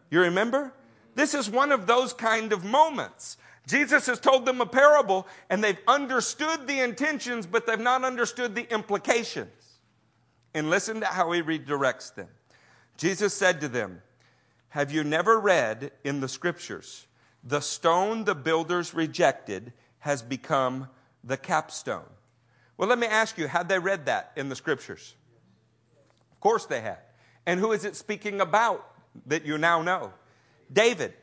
You 0.09 0.21
remember? 0.21 0.73
This 1.13 1.35
is 1.35 1.47
one 1.47 1.71
of 1.71 1.85
those 1.85 2.13
kind 2.13 2.51
of 2.51 2.65
moments. 2.65 3.37
Jesus 3.67 4.07
has 4.07 4.19
told 4.19 4.45
them 4.45 4.59
a 4.59 4.65
parable 4.65 5.27
and 5.49 5.63
they've 5.63 5.77
understood 5.87 6.67
the 6.67 6.79
intentions, 6.79 7.45
but 7.45 7.65
they've 7.65 7.79
not 7.79 8.03
understood 8.03 8.55
the 8.55 8.71
implications. 8.73 9.62
And 10.53 10.69
listen 10.69 10.99
to 10.99 11.05
how 11.05 11.31
he 11.31 11.41
redirects 11.41 12.13
them. 12.13 12.27
Jesus 12.97 13.33
said 13.33 13.61
to 13.61 13.67
them, 13.67 14.01
Have 14.69 14.91
you 14.91 15.03
never 15.03 15.39
read 15.39 15.91
in 16.03 16.19
the 16.19 16.27
scriptures, 16.27 17.07
the 17.43 17.59
stone 17.59 18.23
the 18.23 18.35
builders 18.35 18.93
rejected 18.93 19.73
has 19.99 20.21
become 20.21 20.87
the 21.23 21.37
capstone? 21.37 22.05
Well, 22.77 22.89
let 22.89 22.99
me 22.99 23.07
ask 23.07 23.37
you, 23.37 23.47
had 23.47 23.69
they 23.69 23.79
read 23.79 24.05
that 24.07 24.31
in 24.35 24.49
the 24.49 24.55
scriptures? 24.55 25.15
Of 26.31 26.39
course 26.39 26.65
they 26.65 26.81
had. 26.81 26.99
And 27.45 27.59
who 27.59 27.71
is 27.71 27.85
it 27.85 27.95
speaking 27.95 28.41
about 28.41 28.85
that 29.27 29.45
you 29.45 29.57
now 29.57 29.81
know? 29.81 30.13
David. 30.71 31.13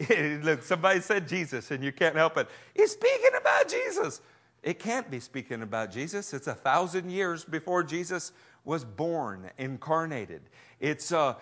Look, 0.42 0.62
somebody 0.62 1.00
said 1.00 1.28
Jesus, 1.28 1.70
and 1.70 1.82
you 1.82 1.92
can't 1.92 2.16
help 2.16 2.36
it. 2.36 2.48
He's 2.74 2.92
speaking 2.92 3.30
about 3.38 3.68
Jesus. 3.68 4.20
It 4.62 4.78
can't 4.78 5.10
be 5.10 5.20
speaking 5.20 5.62
about 5.62 5.92
Jesus. 5.92 6.32
It's 6.32 6.46
a 6.46 6.54
thousand 6.54 7.10
years 7.10 7.44
before 7.44 7.82
Jesus 7.82 8.32
was 8.64 8.84
born, 8.84 9.50
incarnated. 9.58 10.42
It's, 10.80 11.12
uh, 11.12 11.34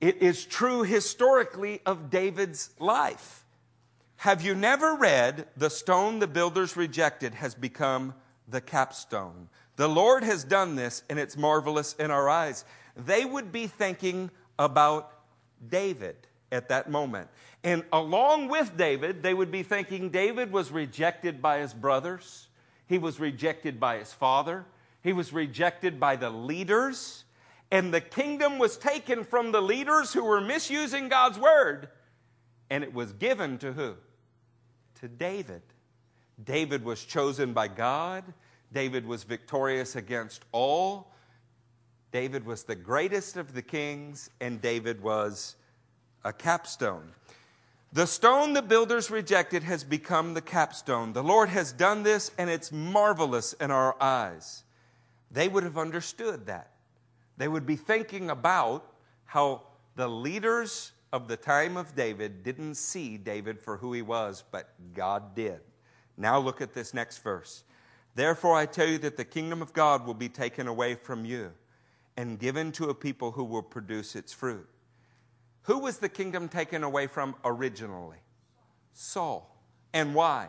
it 0.00 0.22
is 0.22 0.44
true 0.44 0.82
historically 0.82 1.80
of 1.84 2.10
David's 2.10 2.70
life. 2.78 3.44
Have 4.16 4.42
you 4.42 4.54
never 4.54 4.94
read, 4.94 5.46
The 5.56 5.70
stone 5.70 6.18
the 6.18 6.26
builders 6.26 6.76
rejected 6.76 7.34
has 7.34 7.54
become 7.54 8.14
the 8.48 8.60
capstone? 8.60 9.48
The 9.76 9.88
Lord 9.88 10.24
has 10.24 10.44
done 10.44 10.76
this, 10.76 11.02
and 11.08 11.18
it's 11.18 11.36
marvelous 11.36 11.94
in 11.94 12.10
our 12.10 12.28
eyes. 12.28 12.64
They 12.96 13.24
would 13.24 13.50
be 13.50 13.66
thinking 13.66 14.30
about 14.58 15.12
David 15.68 16.16
at 16.52 16.68
that 16.68 16.90
moment. 16.90 17.28
And 17.64 17.84
along 17.92 18.48
with 18.48 18.76
David, 18.76 19.22
they 19.22 19.34
would 19.34 19.50
be 19.50 19.62
thinking 19.62 20.10
David 20.10 20.52
was 20.52 20.70
rejected 20.70 21.40
by 21.40 21.58
his 21.60 21.74
brothers, 21.74 22.48
he 22.86 22.98
was 22.98 23.20
rejected 23.20 23.78
by 23.78 23.98
his 23.98 24.12
father, 24.12 24.66
he 25.02 25.12
was 25.12 25.32
rejected 25.32 25.98
by 25.98 26.16
the 26.16 26.30
leaders, 26.30 27.24
and 27.70 27.92
the 27.92 28.00
kingdom 28.00 28.58
was 28.58 28.76
taken 28.76 29.24
from 29.24 29.52
the 29.52 29.62
leaders 29.62 30.12
who 30.12 30.24
were 30.24 30.40
misusing 30.40 31.08
God's 31.08 31.38
word, 31.38 31.88
and 32.68 32.84
it 32.84 32.92
was 32.92 33.12
given 33.12 33.58
to 33.58 33.72
who? 33.72 33.94
To 35.00 35.08
David. 35.08 35.62
David 36.42 36.84
was 36.84 37.04
chosen 37.04 37.52
by 37.52 37.68
God. 37.68 38.24
David 38.72 39.06
was 39.06 39.24
victorious 39.24 39.96
against 39.96 40.44
all. 40.52 41.12
David 42.12 42.44
was 42.44 42.64
the 42.64 42.74
greatest 42.74 43.36
of 43.36 43.54
the 43.54 43.62
kings, 43.62 44.30
and 44.40 44.60
David 44.60 45.02
was 45.02 45.56
a 46.24 46.32
capstone. 46.32 47.12
The 47.92 48.06
stone 48.06 48.52
the 48.52 48.62
builders 48.62 49.10
rejected 49.10 49.64
has 49.64 49.82
become 49.82 50.34
the 50.34 50.40
capstone. 50.40 51.12
The 51.12 51.24
Lord 51.24 51.48
has 51.48 51.72
done 51.72 52.02
this, 52.02 52.30
and 52.38 52.48
it's 52.48 52.70
marvelous 52.70 53.52
in 53.54 53.70
our 53.70 53.96
eyes. 54.00 54.64
They 55.30 55.48
would 55.48 55.62
have 55.62 55.78
understood 55.78 56.46
that. 56.46 56.70
They 57.36 57.48
would 57.48 57.66
be 57.66 57.76
thinking 57.76 58.30
about 58.30 58.84
how 59.24 59.62
the 59.96 60.08
leaders 60.08 60.92
of 61.12 61.28
the 61.28 61.36
time 61.36 61.76
of 61.76 61.94
David 61.94 62.42
didn't 62.42 62.74
see 62.74 63.16
David 63.16 63.60
for 63.60 63.76
who 63.76 63.92
he 63.92 64.02
was, 64.02 64.44
but 64.50 64.70
God 64.94 65.34
did. 65.34 65.60
Now 66.16 66.38
look 66.38 66.60
at 66.60 66.74
this 66.74 66.92
next 66.92 67.18
verse. 67.18 67.64
Therefore, 68.14 68.56
I 68.56 68.66
tell 68.66 68.86
you 68.86 68.98
that 68.98 69.16
the 69.16 69.24
kingdom 69.24 69.62
of 69.62 69.72
God 69.72 70.04
will 70.04 70.14
be 70.14 70.28
taken 70.28 70.66
away 70.66 70.94
from 70.94 71.24
you 71.24 71.52
and 72.16 72.38
given 72.38 72.72
to 72.72 72.90
a 72.90 72.94
people 72.94 73.32
who 73.32 73.44
will 73.44 73.62
produce 73.62 74.16
its 74.16 74.32
fruit. 74.32 74.68
Who 75.62 75.78
was 75.78 75.98
the 75.98 76.08
kingdom 76.08 76.48
taken 76.48 76.82
away 76.82 77.06
from 77.06 77.36
originally? 77.44 78.18
Saul. 78.92 79.56
And 79.92 80.14
why? 80.14 80.48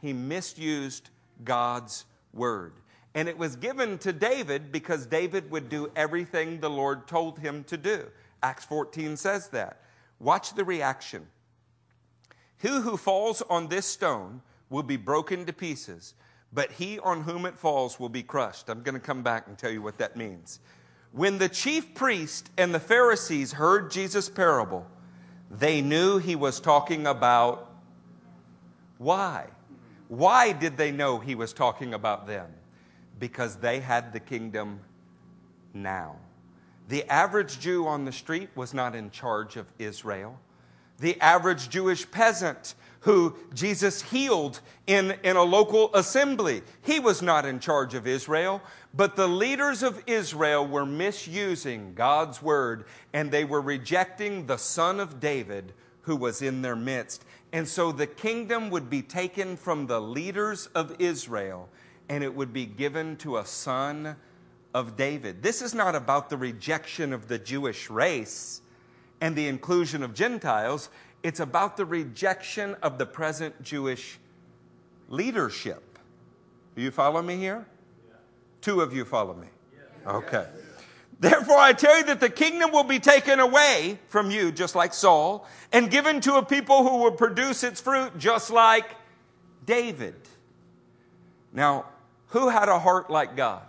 He 0.00 0.12
misused 0.12 1.10
God's 1.44 2.04
word. 2.32 2.74
And 3.14 3.28
it 3.28 3.36
was 3.36 3.56
given 3.56 3.98
to 3.98 4.12
David 4.12 4.72
because 4.72 5.06
David 5.06 5.50
would 5.50 5.68
do 5.68 5.90
everything 5.94 6.60
the 6.60 6.70
Lord 6.70 7.06
told 7.06 7.38
him 7.38 7.64
to 7.64 7.76
do. 7.76 8.06
Acts 8.42 8.64
14 8.64 9.16
says 9.16 9.48
that. 9.48 9.82
Watch 10.18 10.54
the 10.54 10.64
reaction. 10.64 11.26
Who 12.58 12.80
who 12.80 12.96
falls 12.96 13.42
on 13.42 13.68
this 13.68 13.86
stone 13.86 14.40
will 14.70 14.82
be 14.82 14.96
broken 14.96 15.44
to 15.46 15.52
pieces, 15.52 16.14
but 16.52 16.72
he 16.72 16.98
on 17.00 17.22
whom 17.22 17.44
it 17.44 17.58
falls 17.58 17.98
will 17.98 18.08
be 18.08 18.22
crushed. 18.22 18.68
I'm 18.68 18.82
going 18.82 18.94
to 18.94 19.00
come 19.00 19.22
back 19.22 19.48
and 19.48 19.58
tell 19.58 19.70
you 19.70 19.82
what 19.82 19.98
that 19.98 20.16
means. 20.16 20.60
When 21.10 21.38
the 21.38 21.48
chief 21.48 21.92
priest 21.94 22.50
and 22.56 22.72
the 22.72 22.80
Pharisees 22.80 23.52
heard 23.52 23.90
Jesus' 23.90 24.28
parable, 24.28 24.86
they 25.50 25.82
knew 25.82 26.18
he 26.18 26.36
was 26.36 26.60
talking 26.60 27.06
about 27.06 27.68
why? 28.96 29.48
Why 30.08 30.52
did 30.52 30.76
they 30.76 30.92
know 30.92 31.18
he 31.18 31.34
was 31.34 31.52
talking 31.52 31.92
about 31.92 32.26
them? 32.26 32.48
Because 33.18 33.56
they 33.56 33.80
had 33.80 34.12
the 34.12 34.20
kingdom 34.20 34.80
now. 35.74 36.16
The 36.88 37.04
average 37.10 37.60
Jew 37.60 37.86
on 37.86 38.04
the 38.04 38.12
street 38.12 38.50
was 38.54 38.74
not 38.74 38.94
in 38.94 39.10
charge 39.10 39.56
of 39.56 39.66
Israel. 39.78 40.38
The 40.98 41.20
average 41.20 41.68
Jewish 41.68 42.10
peasant 42.10 42.74
who 43.02 43.34
Jesus 43.52 44.00
healed 44.00 44.60
in, 44.86 45.16
in 45.24 45.36
a 45.36 45.42
local 45.42 45.92
assembly. 45.94 46.62
He 46.82 47.00
was 47.00 47.20
not 47.20 47.44
in 47.44 47.58
charge 47.58 47.94
of 47.94 48.06
Israel, 48.06 48.62
but 48.94 49.16
the 49.16 49.26
leaders 49.26 49.82
of 49.82 50.02
Israel 50.06 50.66
were 50.66 50.86
misusing 50.86 51.94
God's 51.94 52.40
word 52.40 52.84
and 53.12 53.30
they 53.30 53.44
were 53.44 53.60
rejecting 53.60 54.46
the 54.46 54.56
son 54.56 55.00
of 55.00 55.18
David 55.18 55.72
who 56.02 56.14
was 56.14 56.42
in 56.42 56.62
their 56.62 56.76
midst. 56.76 57.24
And 57.52 57.66
so 57.66 57.90
the 57.90 58.06
kingdom 58.06 58.70
would 58.70 58.88
be 58.88 59.02
taken 59.02 59.56
from 59.56 59.86
the 59.86 60.00
leaders 60.00 60.66
of 60.68 60.94
Israel 61.00 61.68
and 62.08 62.22
it 62.24 62.34
would 62.34 62.52
be 62.52 62.66
given 62.66 63.16
to 63.18 63.38
a 63.38 63.46
son 63.46 64.16
of 64.74 64.96
David. 64.96 65.42
This 65.42 65.62
is 65.62 65.74
not 65.74 65.94
about 65.94 66.30
the 66.30 66.36
rejection 66.36 67.12
of 67.12 67.28
the 67.28 67.38
Jewish 67.38 67.90
race 67.90 68.60
and 69.20 69.36
the 69.36 69.48
inclusion 69.48 70.02
of 70.02 70.14
Gentiles 70.14 70.88
it's 71.22 71.40
about 71.40 71.76
the 71.76 71.84
rejection 71.84 72.76
of 72.82 72.98
the 72.98 73.06
present 73.06 73.62
Jewish 73.62 74.18
leadership. 75.08 75.98
Do 76.74 76.82
you 76.82 76.90
follow 76.90 77.22
me 77.22 77.36
here? 77.36 77.66
Yeah. 78.08 78.14
Two 78.60 78.80
of 78.80 78.94
you 78.94 79.04
follow 79.04 79.34
me. 79.34 79.46
Yeah. 79.72 80.12
Okay. 80.12 80.46
Therefore, 81.20 81.58
I 81.58 81.72
tell 81.72 81.98
you 81.98 82.04
that 82.06 82.18
the 82.18 82.30
kingdom 82.30 82.72
will 82.72 82.82
be 82.82 82.98
taken 82.98 83.38
away 83.38 84.00
from 84.08 84.32
you, 84.32 84.50
just 84.50 84.74
like 84.74 84.92
Saul, 84.92 85.46
and 85.70 85.88
given 85.88 86.20
to 86.22 86.34
a 86.34 86.44
people 86.44 86.82
who 86.82 86.96
will 86.96 87.12
produce 87.12 87.62
its 87.62 87.80
fruit, 87.80 88.18
just 88.18 88.50
like 88.50 88.86
David. 89.64 90.16
Now, 91.52 91.84
who 92.32 92.48
had 92.48 92.68
a 92.68 92.78
heart 92.78 93.10
like 93.10 93.36
God? 93.36 93.62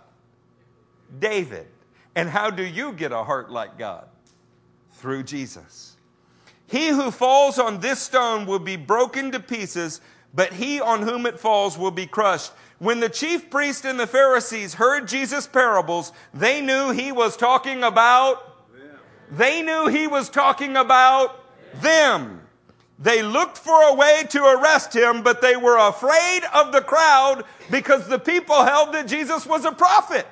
David. 1.18 1.66
And 2.14 2.28
how 2.28 2.50
do 2.50 2.64
you 2.64 2.92
get 2.92 3.12
a 3.12 3.22
heart 3.22 3.50
like 3.50 3.78
God? 3.78 4.06
Through 4.92 5.24
Jesus. 5.24 5.96
He 6.66 6.88
who 6.88 7.10
falls 7.10 7.58
on 7.58 7.80
this 7.80 8.00
stone 8.00 8.46
will 8.46 8.58
be 8.58 8.76
broken 8.76 9.32
to 9.32 9.40
pieces, 9.40 10.00
but 10.32 10.54
he 10.54 10.80
on 10.80 11.02
whom 11.02 11.26
it 11.26 11.38
falls 11.38 11.76
will 11.76 11.90
be 11.90 12.06
crushed. 12.06 12.52
When 12.78 13.00
the 13.00 13.10
chief 13.10 13.50
priest 13.50 13.84
and 13.84 14.00
the 14.00 14.06
Pharisees 14.06 14.74
heard 14.74 15.08
Jesus' 15.08 15.46
parables, 15.46 16.12
they 16.32 16.60
knew 16.60 16.90
he 16.90 17.12
was 17.12 17.36
talking 17.36 17.82
about 17.82 18.72
them. 18.72 18.98
They 19.30 19.62
knew 19.62 19.88
he 19.88 20.06
was 20.06 20.30
talking 20.30 20.76
about 20.76 21.38
them. 21.82 22.43
They 22.98 23.22
looked 23.22 23.58
for 23.58 23.82
a 23.82 23.94
way 23.94 24.24
to 24.30 24.44
arrest 24.44 24.94
him, 24.94 25.22
but 25.22 25.40
they 25.40 25.56
were 25.56 25.76
afraid 25.76 26.42
of 26.54 26.72
the 26.72 26.80
crowd 26.80 27.44
because 27.70 28.08
the 28.08 28.18
people 28.18 28.64
held 28.64 28.94
that 28.94 29.08
Jesus 29.08 29.44
was 29.44 29.64
a 29.64 29.72
prophet. 29.72 30.26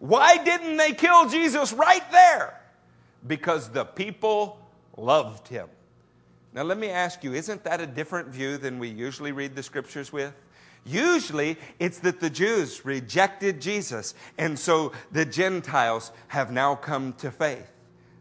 Why 0.00 0.38
didn't 0.38 0.78
they 0.78 0.92
kill 0.92 1.28
Jesus 1.28 1.72
right 1.72 2.10
there? 2.10 2.60
Because 3.26 3.68
the 3.68 3.84
people 3.84 4.58
loved 4.96 5.46
him. 5.48 5.68
Now, 6.52 6.62
let 6.62 6.78
me 6.78 6.88
ask 6.88 7.22
you, 7.22 7.34
isn't 7.34 7.62
that 7.64 7.80
a 7.80 7.86
different 7.86 8.28
view 8.28 8.56
than 8.56 8.80
we 8.80 8.88
usually 8.88 9.30
read 9.30 9.54
the 9.54 9.62
scriptures 9.62 10.12
with? 10.12 10.34
Usually, 10.84 11.56
it's 11.78 11.98
that 12.00 12.18
the 12.18 12.30
Jews 12.30 12.84
rejected 12.84 13.60
Jesus, 13.60 14.14
and 14.38 14.58
so 14.58 14.92
the 15.12 15.24
Gentiles 15.24 16.10
have 16.28 16.50
now 16.50 16.74
come 16.74 17.12
to 17.14 17.30
faith. 17.30 17.70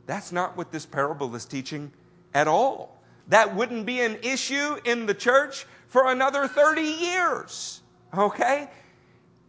That's 0.06 0.32
not 0.32 0.58
what 0.58 0.72
this 0.72 0.86
parable 0.86 1.34
is 1.36 1.46
teaching 1.46 1.92
at 2.34 2.48
all. 2.48 2.99
That 3.30 3.56
wouldn't 3.56 3.86
be 3.86 4.02
an 4.02 4.18
issue 4.22 4.78
in 4.86 5.06
the 5.06 5.14
church 5.14 5.66
for 5.88 6.12
another 6.12 6.48
30 6.48 6.82
years. 6.82 7.82
Okay? 8.16 8.70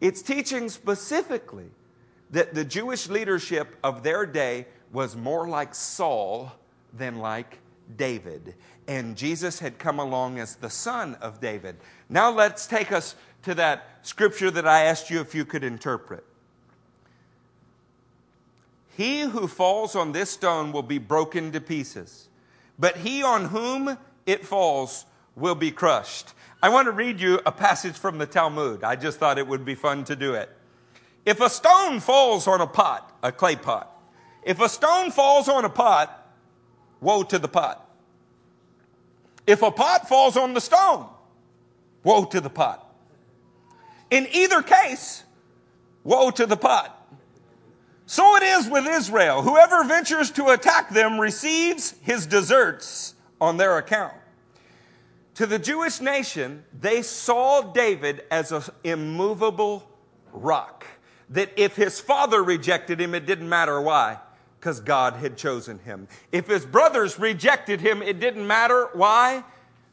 It's 0.01 0.23
teaching 0.23 0.69
specifically 0.69 1.71
that 2.31 2.55
the 2.55 2.65
Jewish 2.65 3.09
leadership 3.09 3.77
of 3.83 4.03
their 4.03 4.25
day 4.25 4.67
was 4.93 5.17
more 5.17 5.49
like 5.49 5.75
Saul 5.75 6.53
than 6.93 7.19
like 7.19 7.59
David. 7.97 8.55
And 8.87 9.17
Jesus 9.17 9.59
had 9.59 9.79
come 9.79 9.99
along 9.99 10.39
as 10.39 10.57
the 10.57 10.71
son 10.71 11.17
of 11.17 11.41
David. 11.41 11.77
Now 12.09 12.31
let's 12.31 12.67
take 12.67 12.93
us 12.93 13.15
to 13.43 13.55
that 13.55 14.01
scripture 14.03 14.51
that 14.51 14.67
I 14.67 14.85
asked 14.85 15.11
you 15.11 15.21
if 15.21 15.35
you 15.35 15.45
could 15.45 15.65
interpret. 15.65 16.25
He 18.97 19.21
who 19.23 19.47
falls 19.47 19.95
on 19.95 20.13
this 20.13 20.31
stone 20.31 20.73
will 20.73 20.83
be 20.83 20.99
broken 20.99 21.53
to 21.53 21.61
pieces, 21.61 22.29
but 22.81 22.97
he 22.97 23.23
on 23.23 23.45
whom 23.45 23.99
it 24.25 24.45
falls 24.45 25.05
will 25.37 25.55
be 25.55 25.71
crushed. 25.71 26.33
I 26.63 26.71
want 26.71 26.87
to 26.87 26.93
read 26.93 27.21
you 27.21 27.39
a 27.45 27.53
passage 27.53 27.95
from 27.95 28.19
the 28.19 28.27
Talmud. 28.27 28.83
I 28.83 28.97
just 28.97 29.19
thought 29.19 29.39
it 29.39 29.47
would 29.47 29.65
be 29.65 29.75
fun 29.75 30.05
to 30.05 30.17
do 30.17 30.35
it. 30.35 30.51
If 31.27 31.41
a 31.41 31.51
stone 31.51 32.01
falls 32.01 32.49
on 32.49 32.63
a 32.63 32.67
pot, 32.67 33.17
a 33.23 33.31
clay 33.31 33.57
pot, 33.57 33.95
if 34.43 34.61
a 34.61 34.69
stone 34.69 35.11
falls 35.11 35.49
on 35.49 35.67
a 35.67 35.69
pot, 35.69 36.35
woe 37.01 37.23
to 37.25 37.39
the 37.39 37.49
pot. 37.49 37.87
If 39.47 39.63
a 39.63 39.71
pot 39.71 40.09
falls 40.09 40.37
on 40.37 40.55
the 40.55 40.61
stone, 40.61 41.07
woe 42.03 42.25
to 42.25 42.41
the 42.41 42.51
pot. 42.51 42.87
In 44.11 44.27
either 44.33 44.63
case, 44.63 45.25
woe 46.03 46.31
to 46.31 46.47
the 46.47 46.57
pot. 46.57 47.00
So 48.11 48.35
it 48.35 48.43
is 48.43 48.69
with 48.69 48.89
Israel. 48.89 49.41
Whoever 49.41 49.85
ventures 49.85 50.33
to 50.33 50.49
attack 50.49 50.91
them 50.91 51.21
receives 51.21 51.95
his 52.03 52.27
deserts 52.27 53.15
on 53.41 53.57
their 53.57 53.79
account. 53.79 54.15
To 55.37 55.47
the 55.47 55.61
Jewish 55.61 56.01
nation, 56.01 56.65
they 56.77 57.03
saw 57.03 57.61
David 57.61 58.25
as 58.29 58.51
an 58.51 58.65
immovable 58.83 59.89
rock. 60.33 60.89
That 61.29 61.53
if 61.55 61.77
his 61.77 62.01
father 62.01 62.43
rejected 62.43 63.01
him, 63.01 63.15
it 63.15 63.27
didn't 63.27 63.49
matter 63.49 63.81
why, 63.81 64.19
because 64.59 64.81
God 64.81 65.15
had 65.15 65.37
chosen 65.37 65.79
him. 65.79 66.09
If 66.33 66.49
his 66.49 66.67
brothers 66.67 67.17
rejected 67.17 67.81
him, 67.81 68.03
it 68.03 68.19
didn't 68.19 68.45
matter 68.45 68.89
why, 68.93 69.45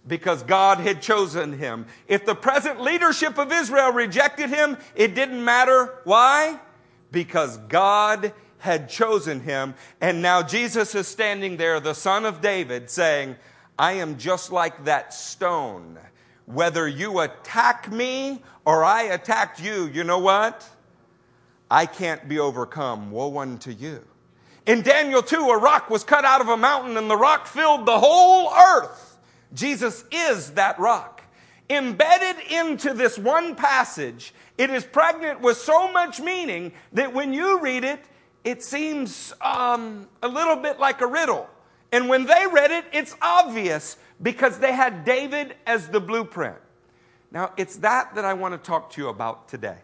because 0.08 0.42
God 0.42 0.80
had 0.80 1.04
chosen 1.04 1.54
him. 1.60 1.86
If 2.08 2.26
the 2.26 2.34
present 2.34 2.82
leadership 2.82 3.38
of 3.38 3.52
Israel 3.52 3.92
rejected 3.92 4.50
him, 4.50 4.80
it 4.96 5.14
didn't 5.14 5.46
matter 5.46 6.00
why, 6.04 6.60
because 7.12 7.58
God 7.58 8.34
had 8.60 8.90
chosen 8.90 9.40
him. 9.40 9.76
And 10.02 10.22
now 10.22 10.42
Jesus 10.42 10.96
is 10.96 11.08
standing 11.08 11.58
there, 11.58 11.80
the 11.80 11.94
son 11.94 12.26
of 12.26 12.42
David, 12.42 12.90
saying, 12.90 13.36
I 13.78 13.94
am 13.94 14.18
just 14.18 14.52
like 14.52 14.86
that 14.86 15.14
stone. 15.14 15.98
Whether 16.46 16.88
you 16.88 17.20
attack 17.20 17.92
me 17.92 18.42
or 18.66 18.84
I 18.84 19.04
attacked 19.04 19.62
you, 19.62 19.88
you 19.88 20.04
know 20.04 20.20
what? 20.20 20.68
I 21.70 21.86
can't 21.86 22.28
be 22.28 22.40
overcome. 22.40 23.12
Woe 23.12 23.38
unto 23.40 23.72
you. 23.72 24.04
In 24.66 24.82
Daniel 24.82 25.22
2, 25.22 25.38
a 25.38 25.58
rock 25.58 25.90
was 25.90 26.04
cut 26.04 26.26
out 26.26 26.42
of 26.42 26.50
a 26.50 26.58
mountain 26.58 26.98
and 26.98 27.10
the 27.10 27.18
rock 27.18 27.48
filled 27.48 27.86
the 27.86 28.00
whole 28.00 28.52
earth. 28.54 29.18
Jesus 29.54 30.04
is 30.12 30.52
that 30.52 30.78
rock. 30.80 31.17
Embedded 31.70 32.52
into 32.52 32.94
this 32.94 33.18
one 33.18 33.56
passage, 33.56 34.34
it 34.58 34.70
is 34.70 34.86
pregnant 34.86 35.42
with 35.42 35.58
so 35.58 35.92
much 35.92 36.20
meaning 36.20 36.72
that 36.94 37.14
when 37.14 37.34
you 37.34 37.60
read 37.60 37.84
it, 37.84 38.04
it 38.44 38.64
seems 38.64 39.34
um, 39.42 40.08
a 40.24 40.28
little 40.28 40.56
bit 40.56 40.80
like 40.80 41.02
a 41.02 41.08
riddle. 41.08 41.50
And 41.92 42.08
when 42.08 42.26
they 42.26 42.46
read 42.52 42.72
it, 42.72 42.86
it's 42.94 43.16
obvious 43.22 43.98
because 44.22 44.60
they 44.60 44.72
had 44.72 45.04
David 45.04 45.56
as 45.66 45.90
the 45.90 46.00
blueprint. 46.00 46.58
Now, 47.32 47.52
it's 47.58 47.78
that 47.78 48.16
that 48.16 48.24
I 48.24 48.34
want 48.34 48.54
to 48.54 48.58
talk 48.58 48.92
to 48.92 49.02
you 49.02 49.10
about 49.10 49.50
today. 49.50 49.78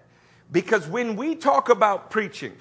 Because 0.52 0.88
when 0.88 1.16
we 1.16 1.36
talk 1.36 1.70
about 1.70 2.10
preaching, 2.10 2.54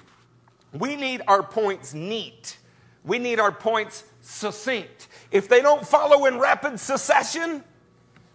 we 0.73 0.95
need 0.95 1.21
our 1.27 1.43
points 1.43 1.93
neat. 1.93 2.57
We 3.05 3.19
need 3.19 3.39
our 3.39 3.51
points 3.51 4.03
succinct. 4.21 5.07
If 5.31 5.47
they 5.47 5.61
don't 5.61 5.85
follow 5.85 6.25
in 6.25 6.39
rapid 6.39 6.79
succession, 6.79 7.63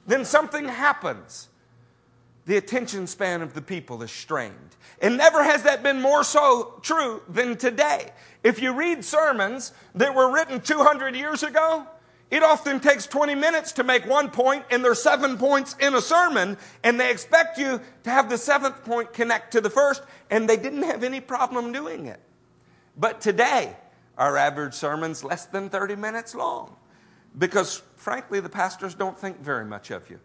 then 0.08 0.24
something 0.24 0.64
happens. 0.64 1.48
The 2.46 2.56
attention 2.56 3.06
span 3.06 3.42
of 3.42 3.52
the 3.52 3.62
people 3.62 4.02
is 4.02 4.10
strained. 4.10 4.76
And 5.00 5.18
never 5.18 5.44
has 5.44 5.62
that 5.64 5.82
been 5.82 6.00
more 6.00 6.24
so 6.24 6.80
true 6.82 7.22
than 7.28 7.56
today. 7.56 8.10
If 8.42 8.60
you 8.60 8.72
read 8.72 9.04
sermons 9.04 9.72
that 9.94 10.14
were 10.14 10.32
written 10.32 10.60
200 10.60 11.14
years 11.14 11.42
ago, 11.42 11.86
it 12.30 12.42
often 12.42 12.80
takes 12.80 13.06
20 13.06 13.34
minutes 13.34 13.72
to 13.72 13.84
make 13.84 14.06
one 14.06 14.30
point, 14.30 14.64
and 14.70 14.84
there's 14.84 15.02
seven 15.02 15.38
points 15.38 15.76
in 15.78 15.94
a 15.94 16.00
sermon, 16.00 16.58
and 16.82 16.98
they 16.98 17.10
expect 17.10 17.58
you 17.58 17.80
to 18.04 18.10
have 18.10 18.28
the 18.28 18.38
seventh 18.38 18.84
point 18.84 19.12
connect 19.12 19.52
to 19.52 19.60
the 19.60 19.70
first, 19.70 20.02
and 20.30 20.48
they 20.48 20.56
didn't 20.56 20.82
have 20.82 21.04
any 21.04 21.20
problem 21.20 21.72
doing 21.72 22.06
it. 22.06 22.20
But 22.96 23.20
today, 23.20 23.76
our 24.16 24.36
average 24.36 24.74
sermon's 24.74 25.22
less 25.22 25.46
than 25.46 25.70
30 25.70 25.96
minutes 25.96 26.34
long 26.34 26.76
because, 27.36 27.82
frankly, 28.08 28.40
the 28.40 28.48
pastors 28.48 28.94
don't 28.94 29.18
think 29.18 29.38
very 29.38 29.66
much 29.66 29.90
of 29.90 30.08
you. 30.08 30.18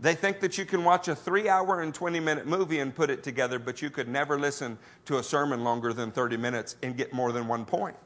They 0.00 0.14
think 0.14 0.40
that 0.40 0.56
you 0.56 0.64
can 0.64 0.82
watch 0.82 1.08
a 1.08 1.14
three 1.14 1.46
hour 1.46 1.82
and 1.82 1.94
20 1.94 2.20
minute 2.20 2.46
movie 2.46 2.78
and 2.78 2.94
put 2.94 3.10
it 3.10 3.22
together, 3.22 3.58
but 3.58 3.82
you 3.82 3.90
could 3.90 4.08
never 4.08 4.38
listen 4.38 4.78
to 5.04 5.18
a 5.18 5.22
sermon 5.22 5.62
longer 5.62 5.92
than 5.92 6.10
30 6.10 6.38
minutes 6.38 6.76
and 6.82 6.96
get 6.96 7.12
more 7.12 7.32
than 7.32 7.48
one 7.48 7.66
point. 7.66 7.96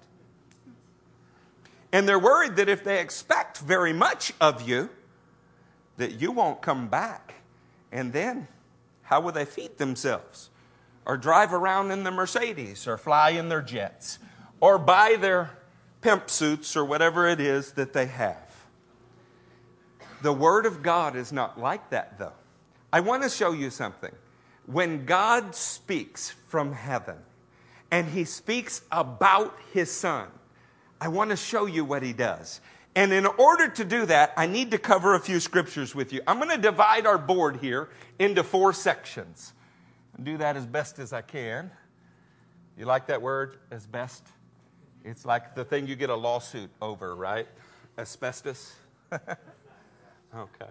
And 1.92 2.08
they're 2.08 2.18
worried 2.18 2.56
that 2.56 2.68
if 2.68 2.82
they 2.82 3.00
expect 3.00 3.58
very 3.58 3.92
much 3.92 4.32
of 4.40 4.68
you, 4.68 4.90
that 5.96 6.20
you 6.20 6.32
won't 6.32 6.60
come 6.60 6.88
back. 6.88 7.34
And 7.92 8.12
then, 8.12 8.48
how 9.02 9.20
will 9.20 9.30
they 9.30 9.44
feed 9.44 9.78
themselves? 9.78 10.50
Or 11.06 11.16
drive 11.16 11.52
around 11.52 11.92
in 11.92 12.02
the 12.02 12.10
Mercedes, 12.10 12.88
or 12.88 12.98
fly 12.98 13.30
in 13.30 13.50
their 13.50 13.62
jets, 13.62 14.18
or 14.58 14.80
buy 14.80 15.14
their 15.14 15.52
pimp 16.00 16.28
suits, 16.28 16.76
or 16.76 16.84
whatever 16.84 17.28
it 17.28 17.38
is 17.38 17.70
that 17.74 17.92
they 17.92 18.06
have. 18.06 18.49
The 20.22 20.32
Word 20.32 20.66
of 20.66 20.82
God 20.82 21.16
is 21.16 21.32
not 21.32 21.58
like 21.58 21.90
that, 21.90 22.18
though. 22.18 22.32
I 22.92 23.00
want 23.00 23.22
to 23.22 23.28
show 23.28 23.52
you 23.52 23.70
something. 23.70 24.12
When 24.66 25.04
God 25.06 25.54
speaks 25.54 26.34
from 26.48 26.72
heaven 26.72 27.16
and 27.90 28.06
He 28.08 28.24
speaks 28.24 28.82
about 28.92 29.56
His 29.72 29.90
Son, 29.90 30.28
I 31.00 31.08
want 31.08 31.30
to 31.30 31.36
show 31.36 31.66
you 31.66 31.84
what 31.84 32.02
He 32.02 32.12
does. 32.12 32.60
And 32.94 33.12
in 33.12 33.24
order 33.24 33.68
to 33.68 33.84
do 33.84 34.06
that, 34.06 34.32
I 34.36 34.46
need 34.46 34.72
to 34.72 34.78
cover 34.78 35.14
a 35.14 35.20
few 35.20 35.40
scriptures 35.40 35.94
with 35.94 36.12
you. 36.12 36.20
I'm 36.26 36.38
going 36.38 36.50
to 36.50 36.58
divide 36.58 37.06
our 37.06 37.18
board 37.18 37.56
here 37.56 37.88
into 38.18 38.42
four 38.42 38.72
sections. 38.72 39.52
and 40.16 40.26
do 40.26 40.36
that 40.38 40.56
as 40.56 40.66
best 40.66 40.98
as 40.98 41.12
I 41.12 41.22
can. 41.22 41.70
You 42.76 42.86
like 42.86 43.06
that 43.06 43.22
word, 43.22 43.58
as 43.70 43.86
best? 43.86 44.26
It's 45.04 45.24
like 45.24 45.54
the 45.54 45.64
thing 45.64 45.86
you 45.86 45.96
get 45.96 46.10
a 46.10 46.14
lawsuit 46.14 46.70
over, 46.82 47.14
right? 47.14 47.46
Asbestos. 47.96 48.74
Okay. 50.34 50.70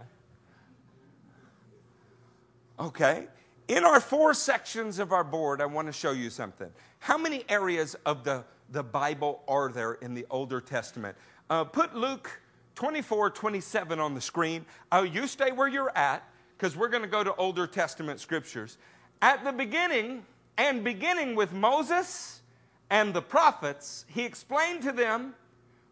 Okay. 2.79 3.27
In 3.67 3.83
our 3.83 3.99
four 3.99 4.33
sections 4.33 4.99
of 4.99 5.11
our 5.11 5.23
board, 5.23 5.61
I 5.61 5.65
want 5.65 5.87
to 5.87 5.93
show 5.93 6.11
you 6.11 6.29
something. 6.29 6.69
How 6.99 7.17
many 7.17 7.43
areas 7.49 7.95
of 8.05 8.23
the, 8.23 8.43
the 8.71 8.83
Bible 8.83 9.43
are 9.47 9.69
there 9.69 9.93
in 9.93 10.13
the 10.13 10.25
Older 10.29 10.59
Testament? 10.61 11.15
Uh, 11.49 11.65
put 11.65 11.95
Luke 11.95 12.41
24, 12.75 13.29
27 13.31 13.99
on 13.99 14.15
the 14.15 14.21
screen. 14.21 14.65
Uh, 14.91 15.05
you 15.11 15.27
stay 15.27 15.51
where 15.51 15.67
you're 15.67 15.95
at 15.95 16.23
because 16.57 16.75
we're 16.75 16.87
going 16.89 17.03
to 17.03 17.09
go 17.09 17.23
to 17.23 17.35
Older 17.35 17.67
Testament 17.67 18.19
scriptures. 18.19 18.77
At 19.21 19.43
the 19.43 19.51
beginning, 19.51 20.25
and 20.57 20.83
beginning 20.83 21.35
with 21.35 21.53
Moses 21.53 22.41
and 22.89 23.13
the 23.13 23.21
prophets, 23.21 24.05
he 24.07 24.23
explained 24.23 24.83
to 24.83 24.91
them 24.91 25.33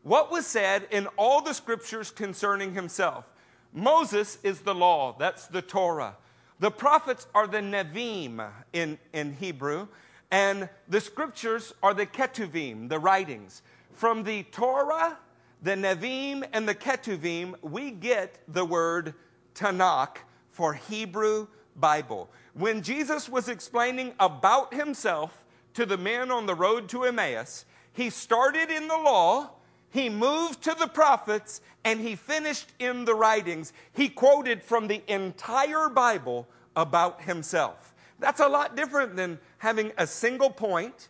what 0.03 0.32
was 0.32 0.45
said 0.45 0.88
in 0.91 1.07
all 1.15 1.41
the 1.41 1.53
scriptures 1.53 2.11
concerning 2.11 2.74
himself. 2.74 3.26
Moses 3.74 4.38
is 4.43 4.61
the 4.61 4.76
law, 4.76 5.15
that's 5.18 5.47
the 5.47 5.61
Torah. 5.61 6.15
The 6.59 6.72
prophets 6.72 7.28
are 7.36 7.47
the 7.47 7.59
Nevi'im 7.59 8.45
in, 8.74 8.97
in 9.13 9.34
Hebrew, 9.34 9.88
and 10.32 10.70
the 10.88 10.99
scriptures 10.99 11.74
are 11.84 11.93
the 11.93 12.05
Ketuvim, 12.05 12.89
the 12.89 12.99
writings. 12.99 13.61
From 13.93 14.24
the 14.24 14.43
Torah, 14.43 15.18
the 15.61 15.76
Nevi'im, 15.76 16.47
and 16.53 16.68
the 16.68 16.76
Ketuvim, 16.76 17.55
we 17.61 17.91
get 17.91 18.39
the 18.47 18.65
word 18.65 19.13
Tanakh 19.53 20.18
for 20.51 20.74
Hebrew 20.74 21.47
Bible. 21.76 22.30
When 22.53 22.82
Jesus 22.82 23.30
was 23.30 23.49
explaining 23.49 24.13
about 24.20 24.74
himself 24.74 25.45
to 25.76 25.86
the 25.86 25.97
men 25.97 26.32
on 26.32 26.47
the 26.47 26.55
road 26.55 26.89
to 26.89 27.03
Emmaus, 27.03 27.65
he 27.93 28.09
started 28.09 28.72
in 28.72 28.88
the 28.88 28.97
law 28.97 29.51
he 29.97 30.09
moved 30.09 30.63
to 30.63 30.75
the 30.77 30.87
prophets 30.87 31.61
and 31.83 31.99
he 31.99 32.15
finished 32.15 32.71
in 32.79 33.05
the 33.05 33.15
writings. 33.15 33.73
He 33.93 34.09
quoted 34.09 34.63
from 34.63 34.87
the 34.87 35.01
entire 35.07 35.89
Bible 35.89 36.47
about 36.75 37.21
himself. 37.21 37.93
That's 38.19 38.39
a 38.39 38.47
lot 38.47 38.75
different 38.75 39.15
than 39.15 39.39
having 39.57 39.91
a 39.97 40.05
single 40.05 40.49
point, 40.49 41.09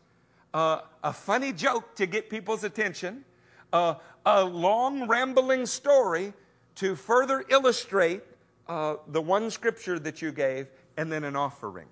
uh, 0.54 0.82
a 1.04 1.14
funny 1.14 1.54
joke 1.54 1.96
to 1.96 2.06
get 2.06 2.30
people's 2.30 2.64
attention, 2.64 3.24
uh, 3.74 3.96
a 4.26 4.44
long 4.44 5.08
rambling 5.08 5.66
story 5.66 6.34
to 6.76 6.96
further 6.96 7.44
illustrate 7.50 8.22
uh, 8.68 8.96
the 9.08 9.22
one 9.22 9.50
scripture 9.50 9.98
that 10.00 10.22
you 10.22 10.32
gave, 10.32 10.68
and 10.98 11.12
then 11.12 11.24
an 11.24 11.36
offering. 11.36 11.88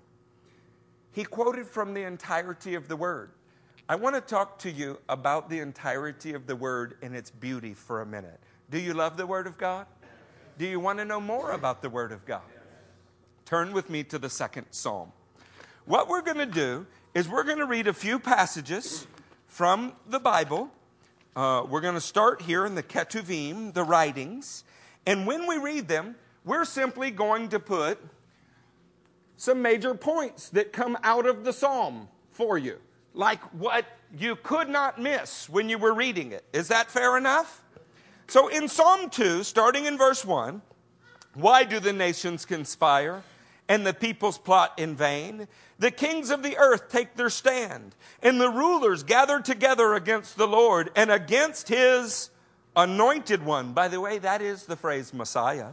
He 1.12 1.24
quoted 1.24 1.66
from 1.66 1.94
the 1.94 2.02
entirety 2.02 2.74
of 2.74 2.88
the 2.88 2.96
word. 2.96 3.30
I 3.88 3.94
want 3.94 4.16
to 4.16 4.20
talk 4.20 4.58
to 4.60 4.70
you 4.70 4.98
about 5.08 5.48
the 5.48 5.60
entirety 5.60 6.34
of 6.34 6.48
the 6.48 6.56
Word 6.56 6.96
and 7.02 7.14
its 7.14 7.30
beauty 7.30 7.72
for 7.72 8.02
a 8.02 8.06
minute. 8.06 8.40
Do 8.68 8.80
you 8.80 8.92
love 8.92 9.16
the 9.16 9.28
Word 9.28 9.46
of 9.46 9.58
God? 9.58 9.86
Do 10.58 10.66
you 10.66 10.80
want 10.80 10.98
to 10.98 11.04
know 11.04 11.20
more 11.20 11.52
about 11.52 11.82
the 11.82 11.88
Word 11.88 12.10
of 12.10 12.26
God? 12.26 12.42
Turn 13.44 13.72
with 13.72 13.88
me 13.88 14.02
to 14.02 14.18
the 14.18 14.28
second 14.28 14.66
Psalm. 14.72 15.12
What 15.84 16.08
we're 16.08 16.22
going 16.22 16.38
to 16.38 16.46
do 16.46 16.84
is 17.14 17.28
we're 17.28 17.44
going 17.44 17.58
to 17.58 17.66
read 17.66 17.86
a 17.86 17.92
few 17.92 18.18
passages 18.18 19.06
from 19.46 19.92
the 20.08 20.18
Bible. 20.18 20.68
Uh, 21.36 21.64
we're 21.70 21.80
going 21.80 21.94
to 21.94 22.00
start 22.00 22.42
here 22.42 22.66
in 22.66 22.74
the 22.74 22.82
Ketuvim, 22.82 23.72
the 23.72 23.84
writings. 23.84 24.64
And 25.06 25.28
when 25.28 25.46
we 25.46 25.58
read 25.58 25.86
them, 25.86 26.16
we're 26.44 26.64
simply 26.64 27.12
going 27.12 27.50
to 27.50 27.60
put 27.60 28.00
some 29.36 29.62
major 29.62 29.94
points 29.94 30.48
that 30.48 30.72
come 30.72 30.98
out 31.04 31.24
of 31.24 31.44
the 31.44 31.52
psalm 31.52 32.08
for 32.32 32.58
you 32.58 32.80
like 33.16 33.42
what 33.52 33.84
you 34.16 34.36
could 34.36 34.68
not 34.68 35.00
miss 35.00 35.48
when 35.48 35.68
you 35.68 35.78
were 35.78 35.92
reading 35.92 36.30
it. 36.30 36.44
Is 36.52 36.68
that 36.68 36.90
fair 36.90 37.16
enough? 37.16 37.64
So 38.28 38.46
in 38.46 38.68
Psalm 38.68 39.10
2, 39.10 39.42
starting 39.42 39.86
in 39.86 39.98
verse 39.98 40.24
1, 40.24 40.62
why 41.34 41.64
do 41.64 41.80
the 41.80 41.92
nations 41.92 42.44
conspire 42.44 43.24
and 43.68 43.86
the 43.86 43.94
peoples 43.94 44.38
plot 44.38 44.72
in 44.76 44.94
vain. 44.94 45.48
The 45.78 45.90
kings 45.90 46.30
of 46.30 46.42
the 46.42 46.56
earth 46.56 46.88
take 46.88 47.16
their 47.16 47.30
stand, 47.30 47.94
and 48.22 48.40
the 48.40 48.50
rulers 48.50 49.02
gather 49.02 49.40
together 49.40 49.94
against 49.94 50.36
the 50.36 50.46
Lord 50.46 50.90
and 50.94 51.10
against 51.10 51.68
his 51.68 52.30
anointed 52.74 53.44
one. 53.44 53.72
By 53.72 53.88
the 53.88 54.00
way, 54.00 54.18
that 54.18 54.40
is 54.42 54.64
the 54.64 54.76
phrase 54.76 55.12
Messiah. 55.12 55.70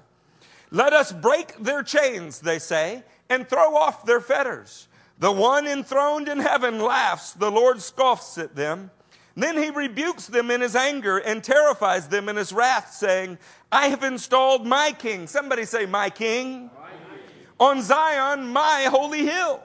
Let 0.71 0.93
us 0.93 1.11
break 1.11 1.55
their 1.57 1.83
chains, 1.83 2.39
they 2.39 2.59
say, 2.59 3.03
and 3.29 3.47
throw 3.47 3.75
off 3.75 4.05
their 4.05 4.21
fetters. 4.21 4.87
The 5.23 5.31
one 5.31 5.67
enthroned 5.67 6.27
in 6.27 6.39
heaven 6.39 6.79
laughs, 6.79 7.31
the 7.31 7.49
Lord 7.49 7.81
scoffs 7.81 8.37
at 8.37 8.57
them. 8.57 8.91
Then 9.37 9.55
he 9.55 9.69
rebukes 9.69 10.27
them 10.27 10.51
in 10.51 10.59
his 10.59 10.75
anger 10.75 11.17
and 11.17 11.41
terrifies 11.41 12.09
them 12.09 12.27
in 12.27 12.35
his 12.35 12.51
wrath, 12.51 12.93
saying, 12.93 13.37
I 13.71 13.87
have 13.87 14.03
installed 14.03 14.65
my 14.65 14.91
king. 14.91 15.27
Somebody 15.27 15.63
say, 15.63 15.85
My 15.85 16.09
king. 16.09 16.69
My 16.77 16.89
king. 16.89 17.47
On 17.57 17.81
Zion, 17.81 18.49
my 18.49 18.89
holy 18.91 19.25
hill. 19.25 19.63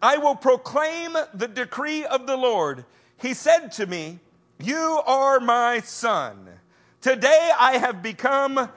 I 0.00 0.16
will 0.18 0.36
proclaim 0.36 1.16
the 1.34 1.48
decree 1.48 2.04
of 2.04 2.28
the 2.28 2.36
Lord. 2.36 2.84
He 3.16 3.34
said 3.34 3.72
to 3.72 3.86
me, 3.86 4.20
You 4.60 5.02
are 5.04 5.40
my 5.40 5.80
son. 5.80 6.48
Today 7.00 7.50
I 7.58 7.78
have 7.78 8.00
become 8.00 8.70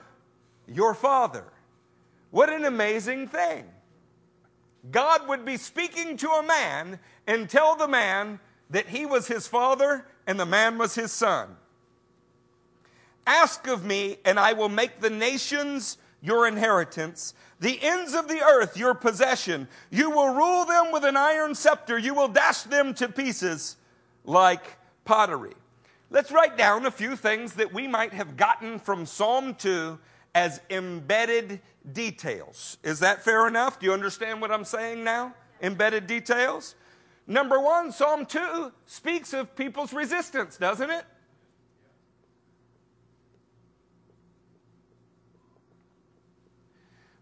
your 0.66 0.94
father. 0.94 1.44
What 2.32 2.52
an 2.52 2.64
amazing 2.64 3.28
thing. 3.28 3.66
God 4.90 5.28
would 5.28 5.44
be 5.44 5.56
speaking 5.56 6.16
to 6.18 6.28
a 6.28 6.42
man 6.42 6.98
and 7.26 7.48
tell 7.48 7.76
the 7.76 7.88
man 7.88 8.38
that 8.70 8.88
he 8.88 9.06
was 9.06 9.26
his 9.26 9.46
father 9.46 10.06
and 10.26 10.38
the 10.38 10.46
man 10.46 10.78
was 10.78 10.94
his 10.94 11.12
son. 11.12 11.56
Ask 13.26 13.66
of 13.66 13.84
me, 13.84 14.18
and 14.24 14.38
I 14.38 14.52
will 14.52 14.68
make 14.68 15.00
the 15.00 15.10
nations 15.10 15.96
your 16.20 16.46
inheritance, 16.46 17.34
the 17.60 17.78
ends 17.82 18.14
of 18.14 18.28
the 18.28 18.42
earth 18.42 18.76
your 18.76 18.94
possession. 18.94 19.68
You 19.90 20.10
will 20.10 20.34
rule 20.34 20.64
them 20.64 20.92
with 20.92 21.04
an 21.04 21.16
iron 21.16 21.54
scepter, 21.54 21.98
you 21.98 22.14
will 22.14 22.28
dash 22.28 22.62
them 22.62 22.94
to 22.94 23.08
pieces 23.08 23.76
like 24.24 24.76
pottery. 25.04 25.54
Let's 26.10 26.30
write 26.30 26.56
down 26.56 26.86
a 26.86 26.90
few 26.90 27.16
things 27.16 27.54
that 27.54 27.72
we 27.72 27.88
might 27.88 28.12
have 28.12 28.36
gotten 28.36 28.78
from 28.78 29.06
Psalm 29.06 29.54
2 29.54 29.98
as 30.34 30.60
embedded 30.70 31.60
details. 31.92 32.78
Is 32.82 33.00
that 33.00 33.22
fair 33.22 33.46
enough? 33.46 33.78
Do 33.78 33.86
you 33.86 33.92
understand 33.92 34.40
what 34.40 34.50
I'm 34.50 34.64
saying 34.64 35.04
now? 35.04 35.34
Embedded 35.60 36.06
details? 36.06 36.74
Number 37.26 37.60
one, 37.60 37.92
Psalm 37.92 38.26
2 38.26 38.72
speaks 38.86 39.32
of 39.32 39.54
people's 39.56 39.92
resistance, 39.92 40.56
doesn't 40.56 40.90
it? 40.90 41.04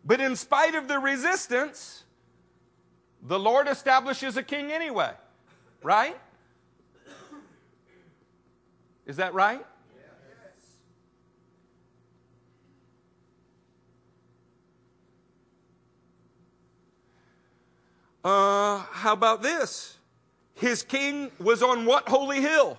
But 0.05 0.21
in 0.21 0.35
spite 0.35 0.75
of 0.75 0.89
the 0.89 0.99
resistance, 0.99 2.05
the 3.23 3.39
Lord 3.39 3.69
establishes 3.69 4.37
a 4.37 4.43
king 4.43 4.73
anyway, 4.73 5.13
right? 5.83 6.19
Is 9.07 9.17
that 9.17 9.35
right? 9.35 9.65
Uh, 18.25 18.79
how 18.91 19.13
about 19.13 19.43
this? 19.43 19.97
His 20.55 20.83
king 20.83 21.33
was 21.41 21.63
on 21.63 21.85
what 21.85 22.09
holy 22.09 22.41
hill? 22.41 22.79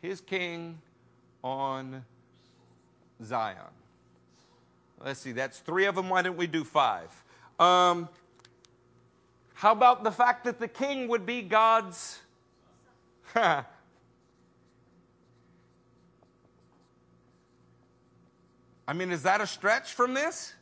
His 0.00 0.20
king 0.20 0.80
on 1.42 2.04
Zion. 3.22 3.56
Let's 5.02 5.20
see, 5.20 5.32
that's 5.32 5.58
three 5.58 5.86
of 5.86 5.94
them. 5.94 6.08
Why 6.08 6.22
don't 6.22 6.36
we 6.36 6.46
do 6.46 6.62
five? 6.62 7.10
Um, 7.58 8.08
how 9.54 9.72
about 9.72 10.04
the 10.04 10.12
fact 10.12 10.44
that 10.44 10.60
the 10.60 10.68
king 10.68 11.08
would 11.08 11.26
be 11.26 11.42
God's? 11.42 12.20
I 13.34 13.64
mean, 18.94 19.10
is 19.10 19.22
that 19.24 19.40
a 19.40 19.46
stretch 19.46 19.92
from 19.92 20.14
this? 20.14 20.54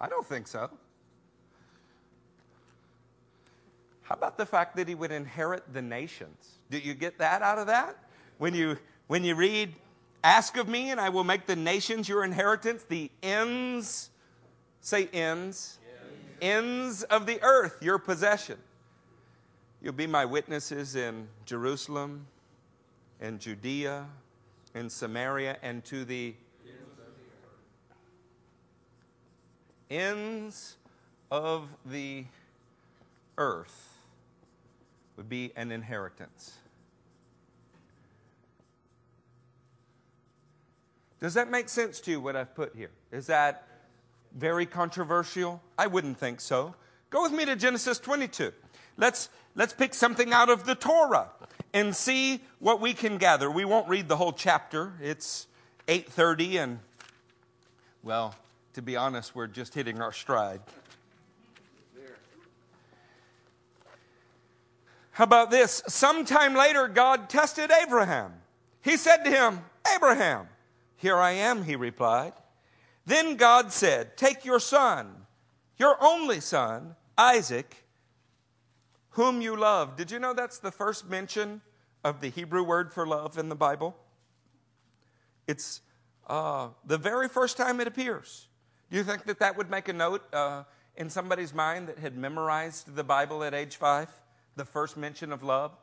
I 0.00 0.08
don't 0.08 0.26
think 0.26 0.46
so. 0.46 0.70
How 4.02 4.14
about 4.14 4.38
the 4.38 4.46
fact 4.46 4.76
that 4.76 4.88
he 4.88 4.94
would 4.94 5.12
inherit 5.12 5.72
the 5.72 5.82
nations? 5.82 6.58
Do 6.70 6.78
you 6.78 6.94
get 6.94 7.18
that 7.18 7.42
out 7.42 7.58
of 7.58 7.66
that? 7.68 7.96
When 8.38 8.54
you 8.54 8.78
when 9.06 9.24
you 9.24 9.34
read, 9.34 9.74
ask 10.24 10.56
of 10.56 10.68
me 10.68 10.90
and 10.90 11.00
I 11.00 11.08
will 11.08 11.24
make 11.24 11.46
the 11.46 11.56
nations 11.56 12.08
your 12.08 12.24
inheritance, 12.24 12.84
the 12.88 13.10
ends, 13.22 14.10
say 14.80 15.08
ends, 15.12 15.78
ends 16.40 17.02
of 17.04 17.26
the 17.26 17.42
earth 17.42 17.76
your 17.82 17.98
possession. 17.98 18.56
You'll 19.82 19.92
be 19.92 20.06
my 20.06 20.24
witnesses 20.24 20.96
in 20.96 21.28
Jerusalem 21.44 22.26
in 23.20 23.38
Judea 23.38 24.06
in 24.74 24.88
Samaria 24.88 25.58
and 25.62 25.84
to 25.84 26.04
the 26.04 26.34
ends 29.90 30.76
of 31.30 31.68
the 31.84 32.24
earth 33.36 33.98
would 35.16 35.28
be 35.28 35.52
an 35.56 35.72
inheritance. 35.72 36.54
Does 41.20 41.34
that 41.34 41.50
make 41.50 41.68
sense 41.68 42.00
to 42.00 42.10
you, 42.12 42.20
what 42.20 42.36
I've 42.36 42.54
put 42.54 42.74
here? 42.74 42.90
Is 43.12 43.26
that 43.26 43.66
very 44.34 44.64
controversial? 44.64 45.60
I 45.76 45.86
wouldn't 45.86 46.16
think 46.16 46.40
so. 46.40 46.74
Go 47.10 47.22
with 47.22 47.32
me 47.32 47.44
to 47.44 47.56
Genesis 47.56 47.98
22. 47.98 48.52
Let's, 48.96 49.28
let's 49.54 49.72
pick 49.72 49.92
something 49.92 50.32
out 50.32 50.48
of 50.48 50.64
the 50.64 50.74
Torah 50.74 51.28
and 51.74 51.94
see 51.94 52.40
what 52.58 52.80
we 52.80 52.94
can 52.94 53.18
gather. 53.18 53.50
We 53.50 53.64
won't 53.64 53.88
read 53.88 54.08
the 54.08 54.16
whole 54.16 54.32
chapter. 54.32 54.94
It's 55.02 55.46
8:30 55.88 56.62
and 56.62 56.78
well, 58.02 58.34
to 58.74 58.82
be 58.82 58.96
honest, 58.96 59.34
we're 59.34 59.46
just 59.46 59.74
hitting 59.74 60.00
our 60.00 60.12
stride. 60.12 60.60
How 65.12 65.24
about 65.24 65.50
this? 65.50 65.82
Sometime 65.86 66.54
later, 66.54 66.88
God 66.88 67.28
tested 67.28 67.70
Abraham. 67.70 68.32
He 68.82 68.96
said 68.96 69.24
to 69.24 69.30
him, 69.30 69.60
Abraham, 69.94 70.48
here 70.96 71.16
I 71.16 71.32
am, 71.32 71.64
he 71.64 71.76
replied. 71.76 72.32
Then 73.06 73.36
God 73.36 73.72
said, 73.72 74.16
Take 74.16 74.44
your 74.44 74.60
son, 74.60 75.26
your 75.76 75.96
only 76.00 76.40
son, 76.40 76.94
Isaac, 77.18 77.84
whom 79.10 79.40
you 79.40 79.56
love. 79.56 79.96
Did 79.96 80.10
you 80.10 80.18
know 80.18 80.32
that's 80.32 80.58
the 80.58 80.70
first 80.70 81.08
mention 81.08 81.60
of 82.04 82.20
the 82.20 82.30
Hebrew 82.30 82.62
word 82.62 82.92
for 82.92 83.06
love 83.06 83.36
in 83.36 83.48
the 83.48 83.56
Bible? 83.56 83.96
It's 85.46 85.82
uh, 86.28 86.68
the 86.86 86.96
very 86.96 87.28
first 87.28 87.56
time 87.56 87.80
it 87.80 87.88
appears. 87.88 88.46
Do 88.90 88.96
you 88.96 89.04
think 89.04 89.24
that 89.26 89.38
that 89.38 89.56
would 89.56 89.70
make 89.70 89.88
a 89.88 89.92
note 89.92 90.22
uh, 90.34 90.64
in 90.96 91.10
somebody's 91.10 91.54
mind 91.54 91.88
that 91.88 91.98
had 92.00 92.16
memorized 92.16 92.96
the 92.96 93.04
Bible 93.04 93.44
at 93.44 93.54
age 93.54 93.76
five? 93.76 94.08
The 94.56 94.64
first 94.64 94.96
mention 94.96 95.32
of 95.32 95.44
love? 95.44 95.76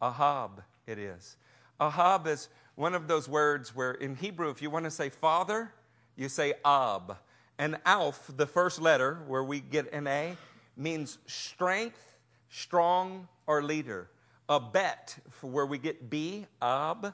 Ahab, 0.00 0.62
it 0.86 0.98
is. 0.98 1.36
Ahab 1.78 2.26
is 2.26 2.48
one 2.74 2.94
of 2.94 3.06
those 3.06 3.28
words 3.28 3.74
where 3.74 3.92
in 3.92 4.16
Hebrew, 4.16 4.48
if 4.48 4.62
you 4.62 4.70
want 4.70 4.86
to 4.86 4.90
say 4.90 5.10
father, 5.10 5.72
you 6.16 6.30
say 6.30 6.54
ab. 6.64 7.18
And 7.58 7.76
Aleph, 7.84 8.30
the 8.34 8.46
first 8.46 8.80
letter 8.80 9.22
where 9.26 9.44
we 9.44 9.60
get 9.60 9.92
an 9.92 10.06
A, 10.06 10.36
means 10.74 11.18
strength, 11.26 12.16
strong, 12.48 13.28
or 13.46 13.62
leader. 13.62 14.08
A 14.48 14.58
bet, 14.58 15.18
where 15.42 15.66
we 15.66 15.76
get 15.76 16.08
B, 16.08 16.46
ab, 16.62 17.12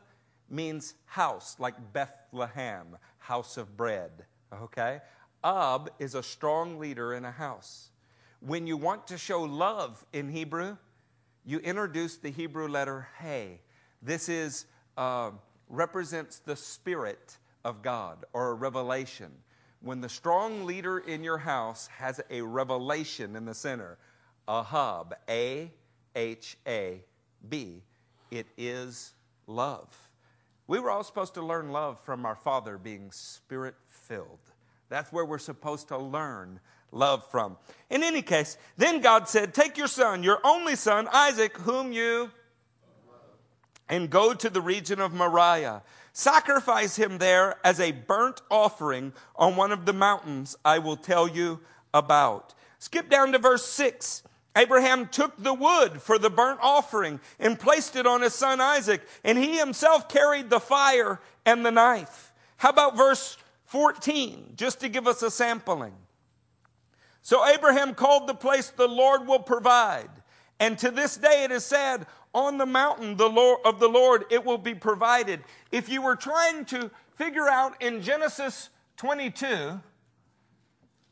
means 0.49 0.95
house, 1.07 1.57
like 1.59 1.75
Bethlehem, 1.93 2.97
house 3.19 3.57
of 3.57 3.77
bread. 3.77 4.27
Okay? 4.53 5.01
Ab 5.45 5.91
is 5.99 6.15
a 6.15 6.23
strong 6.23 6.79
leader 6.79 7.15
in 7.15 7.25
a 7.25 7.31
house. 7.31 7.91
When 8.41 8.67
you 8.67 8.77
want 8.77 9.07
to 9.09 9.19
show 9.19 9.43
love 9.43 10.05
in 10.13 10.29
Hebrew, 10.29 10.77
you 11.45 11.59
introduce 11.59 12.17
the 12.17 12.31
Hebrew 12.31 12.69
letter 12.69 13.09
Hey. 13.19 13.61
This 14.03 14.29
is 14.29 14.67
uh, 14.97 15.31
represents 15.69 16.39
the 16.39 16.57
spirit 16.57 17.37
of 17.65 17.83
God 17.83 18.25
or 18.33 18.51
a 18.51 18.55
revelation. 18.55 19.33
When 19.81 20.01
the 20.01 20.09
strong 20.09 20.65
leader 20.65 20.99
in 20.99 21.23
your 21.23 21.39
house 21.39 21.89
has 21.99 22.21
a 22.31 22.43
revelation 22.43 23.37
in 23.37 23.45
the 23.45 23.55
center, 23.55 23.99
Ahab, 24.49 25.15
A 25.29 25.73
H 26.17 26.57
A 26.67 27.05
B, 27.49 27.83
it 28.31 28.47
is 28.57 29.15
love. 29.47 30.08
We 30.69 30.79
were 30.79 30.91
all 30.91 31.03
supposed 31.03 31.35
to 31.35 31.43
learn 31.43 31.71
love 31.71 31.99
from 32.01 32.25
our 32.25 32.37
Father 32.37 32.79
being 32.79 33.11
spirit 33.11 33.75
filled. 33.87 34.39
That's 34.91 35.11
where 35.11 35.25
we're 35.25 35.39
supposed 35.39 35.89
to 35.89 35.99
learn 35.99 36.61
love 36.93 37.29
from. 37.31 37.57
In 37.91 38.03
any 38.03 38.23
case, 38.23 38.57
then 38.77 39.01
God 39.01 39.29
said, 39.29 39.55
Take 39.55 39.77
your 39.77 39.89
son, 39.89 40.23
your 40.23 40.39
only 40.45 40.77
son, 40.77 41.09
Isaac, 41.13 41.57
whom 41.59 41.93
you 41.93 42.31
and 43.89 44.11
go 44.11 44.35
to 44.35 44.51
the 44.51 44.61
region 44.61 45.01
of 45.01 45.15
Moriah. 45.15 45.83
Sacrifice 46.13 46.97
him 46.97 47.19
there 47.19 47.57
as 47.65 47.81
a 47.81 47.93
burnt 47.93 48.43
offering 48.51 49.13
on 49.37 49.57
one 49.57 49.73
of 49.73 49.87
the 49.87 49.93
mountains 49.93 50.57
I 50.65 50.79
will 50.79 50.97
tell 50.97 51.29
you 51.29 51.61
about. 51.95 52.55
Skip 52.79 53.09
down 53.09 53.33
to 53.33 53.39
verse 53.39 53.65
6. 53.65 54.23
Abraham 54.59 55.07
took 55.07 55.41
the 55.41 55.55
wood 55.55 56.03
for 56.03 56.19
the 56.19 56.31
burnt 56.31 56.59
offering 56.61 57.21
and 57.39 57.59
placed 57.59 57.95
it 57.95 58.09
on 58.09 58.23
his 58.23 58.35
son 58.35 58.61
Isaac, 58.61 59.01
and 59.23 59.39
he 59.39 59.57
himself 59.57 60.09
carried 60.09 60.51
the 60.51 60.59
fire 60.59 61.21
and 61.47 61.65
the 61.65 61.71
knife. 61.71 62.33
How 62.57 62.71
about 62.71 62.97
verse 62.97 63.37
14, 63.67 64.55
just 64.57 64.81
to 64.81 64.89
give 64.89 65.07
us 65.07 65.23
a 65.23 65.31
sampling? 65.31 65.95
So 67.23 67.47
Abraham 67.47 67.95
called 67.95 68.27
the 68.27 68.35
place 68.35 68.71
the 68.71 68.89
Lord 68.89 69.29
will 69.29 69.39
provide. 69.39 70.11
And 70.59 70.77
to 70.79 70.91
this 70.91 71.17
day 71.17 71.45
it 71.45 71.53
is 71.53 71.65
said, 71.65 72.07
on 72.35 72.59
the 72.59 72.67
mountain 72.67 73.17
the 73.17 73.29
of 73.65 73.79
the 73.79 73.89
Lord 73.89 74.25
it 74.29 74.45
will 74.45 74.59
be 74.59 74.75
provided. 74.75 75.41
If 75.71 75.89
you 75.89 76.03
were 76.03 76.17
trying 76.17 76.65
to 76.67 76.91
figure 77.15 77.49
out 77.49 77.81
in 77.81 78.03
Genesis 78.03 78.71
22 78.97 79.81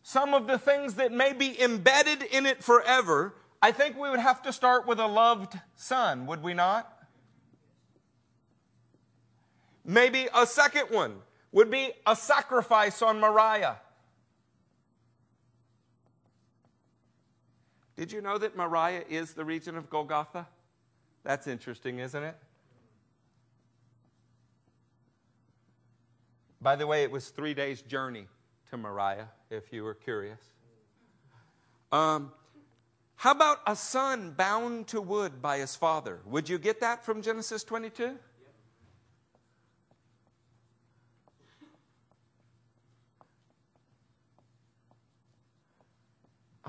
some 0.09 0.35
of 0.35 0.47
the 0.47 0.57
things 0.57 0.95
that 0.95 1.11
may 1.11 1.33
be 1.33 1.61
embedded 1.61 2.23
in 2.23 2.47
it 2.47 2.63
forever, 2.63 3.35
I 3.61 3.73
think 3.73 3.99
we 3.99 4.09
would 4.09 4.21
have 4.21 4.41
to 4.43 4.53
start 4.53 4.87
with 4.87 5.01
a 5.01 5.07
loved 5.09 5.59
son, 5.75 6.27
would 6.27 6.45
we 6.45 6.55
not? 6.55 6.97
Maybe 9.85 10.29
a 10.33 10.47
second 10.47 10.91
one 10.91 11.17
would 11.51 11.73
be 11.73 11.91
a 12.07 12.15
sacrifice 12.15 13.03
on 13.03 13.19
Moriah. 13.19 13.79
Did 17.97 18.13
you 18.13 18.21
know 18.21 18.39
that 18.39 18.57
Moriah 18.57 19.03
is 19.11 19.33
the 19.33 19.45
region 19.45 19.77
of 19.77 19.91
Golgotha? 19.91 20.47
That's 21.25 21.49
interesting, 21.49 21.99
isn't 21.99 22.23
it? 22.23 22.37
By 26.61 26.77
the 26.77 26.87
way, 26.87 27.03
it 27.03 27.11
was 27.11 27.31
three 27.31 27.55
days' 27.55 27.83
journey 27.83 28.29
to 28.77 28.83
Moriah, 28.83 29.29
if 29.51 29.73
you 29.73 29.83
were 29.85 29.95
curious. 29.95 30.41
Um, 31.93 32.33
how 33.17 33.31
about 33.31 33.59
a 33.67 33.75
son 33.75 34.35
bound 34.37 34.89
to 34.89 35.01
wood 35.01 35.41
by 35.41 35.59
his 35.59 35.75
father? 35.75 36.21
Would 36.27 36.49
you 36.49 36.59
get 36.59 36.81
that 36.81 37.05
from 37.05 37.23
Genesis 37.23 37.65
22? 37.65 38.19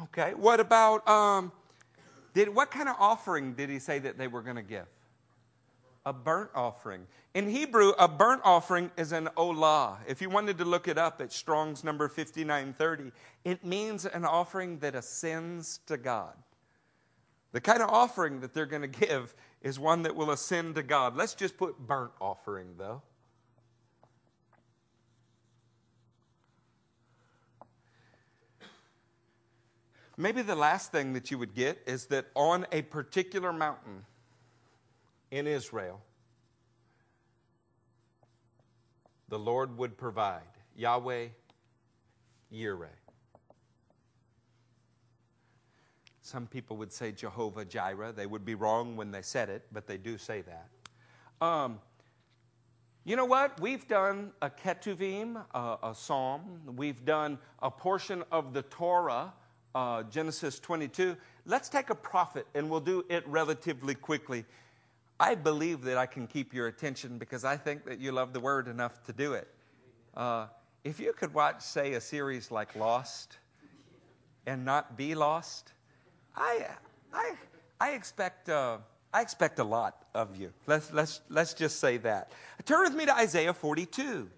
Okay. 0.03 0.33
What 0.35 0.59
about 0.59 1.07
um, 1.09 1.51
did 2.33 2.53
what 2.53 2.71
kind 2.71 2.87
of 2.87 2.95
offering 2.99 3.53
did 3.53 3.69
he 3.69 3.79
say 3.79 3.99
that 3.99 4.17
they 4.17 4.27
were 4.27 4.41
going 4.41 4.55
to 4.55 4.61
give? 4.61 4.85
A 6.07 6.13
burnt 6.13 6.51
offering. 6.55 7.05
In 7.33 7.49
Hebrew, 7.49 7.89
a 7.99 8.07
burnt 8.07 8.39
offering 8.45 8.91
is 8.95 9.11
an 9.11 9.27
olah. 9.35 9.97
If 10.07 10.21
you 10.21 10.29
wanted 10.29 10.57
to 10.59 10.63
look 10.63 10.87
it 10.87 10.97
up, 10.97 11.19
at 11.19 11.33
Strong's 11.33 11.83
number 11.83 12.07
5930. 12.07 13.11
It 13.43 13.65
means 13.65 14.05
an 14.05 14.23
offering 14.23 14.79
that 14.79 14.95
ascends 14.95 15.81
to 15.87 15.97
God. 15.97 16.31
The 17.51 17.59
kind 17.59 17.81
of 17.81 17.89
offering 17.89 18.39
that 18.39 18.53
they're 18.53 18.65
going 18.65 18.89
to 18.89 19.07
give 19.07 19.35
is 19.61 19.81
one 19.81 20.03
that 20.03 20.15
will 20.15 20.31
ascend 20.31 20.75
to 20.75 20.83
God. 20.83 21.17
Let's 21.17 21.35
just 21.35 21.57
put 21.57 21.77
burnt 21.77 22.13
offering, 22.21 22.75
though. 22.77 23.01
Maybe 30.15 30.41
the 30.41 30.55
last 30.55 30.93
thing 30.93 31.11
that 31.11 31.31
you 31.31 31.37
would 31.37 31.53
get 31.53 31.81
is 31.85 32.05
that 32.05 32.27
on 32.33 32.65
a 32.71 32.83
particular 32.83 33.51
mountain 33.51 34.05
in 35.31 35.47
Israel, 35.47 36.01
the 39.29 39.39
Lord 39.39 39.77
would 39.77 39.97
provide. 39.97 40.41
Yahweh 40.75 41.27
Yireh. 42.53 42.87
Some 46.21 46.45
people 46.45 46.77
would 46.77 46.91
say 46.91 47.11
Jehovah 47.11 47.65
Jireh. 47.65 48.11
They 48.11 48.25
would 48.25 48.45
be 48.45 48.55
wrong 48.55 48.95
when 48.95 49.11
they 49.11 49.21
said 49.21 49.49
it, 49.49 49.65
but 49.71 49.87
they 49.87 49.97
do 49.97 50.17
say 50.17 50.41
that. 50.41 51.45
Um, 51.45 51.79
you 53.05 53.15
know 53.15 53.25
what? 53.25 53.59
We've 53.61 53.87
done 53.87 54.33
a 54.41 54.49
Ketuvim, 54.49 55.41
a, 55.53 55.77
a 55.81 55.95
psalm. 55.95 56.61
We've 56.75 57.05
done 57.05 57.39
a 57.61 57.71
portion 57.71 58.23
of 58.31 58.53
the 58.53 58.63
Torah 58.63 59.33
uh, 59.73 60.03
Genesis 60.03 60.59
22. 60.59 61.15
Let's 61.45 61.69
take 61.69 61.89
a 61.89 61.95
prophet 61.95 62.45
and 62.53 62.69
we'll 62.69 62.81
do 62.81 63.05
it 63.09 63.25
relatively 63.27 63.95
quickly. 63.95 64.43
I 65.19 65.35
believe 65.35 65.81
that 65.83 65.97
I 65.97 66.05
can 66.05 66.27
keep 66.27 66.53
your 66.53 66.67
attention 66.67 67.17
because 67.17 67.43
I 67.43 67.57
think 67.57 67.85
that 67.85 67.99
you 67.99 68.11
love 68.11 68.33
the 68.33 68.39
word 68.39 68.67
enough 68.67 69.03
to 69.05 69.13
do 69.13 69.33
it. 69.33 69.47
Uh, 70.15 70.47
if 70.83 70.99
you 70.99 71.13
could 71.13 71.33
watch, 71.33 71.61
say, 71.61 71.93
a 71.93 72.01
series 72.01 72.51
like 72.51 72.75
Lost 72.75 73.37
and 74.45 74.63
not 74.63 74.95
be 74.95 75.15
lost, 75.15 75.73
I, 76.35 76.67
I, 77.13 77.33
I 77.79 77.91
expect. 77.91 78.49
Uh, 78.49 78.77
I 79.13 79.21
expect 79.21 79.57
a 79.59 79.63
lot 79.63 80.03
of 80.13 80.35
you. 80.35 80.51
Let's, 80.67 80.91
let's, 80.91 81.21
let's 81.29 81.53
just 81.53 81.79
say 81.79 81.97
that. 81.97 82.31
Turn 82.65 82.83
with 82.83 82.93
me 82.93 83.05
to 83.05 83.15
Isaiah 83.15 83.53
42. 83.53 84.29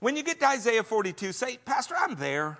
When 0.00 0.16
you 0.16 0.22
get 0.22 0.40
to 0.40 0.48
Isaiah 0.48 0.82
42, 0.82 1.32
say, 1.32 1.58
Pastor, 1.64 1.94
I'm 1.96 2.14
there. 2.16 2.58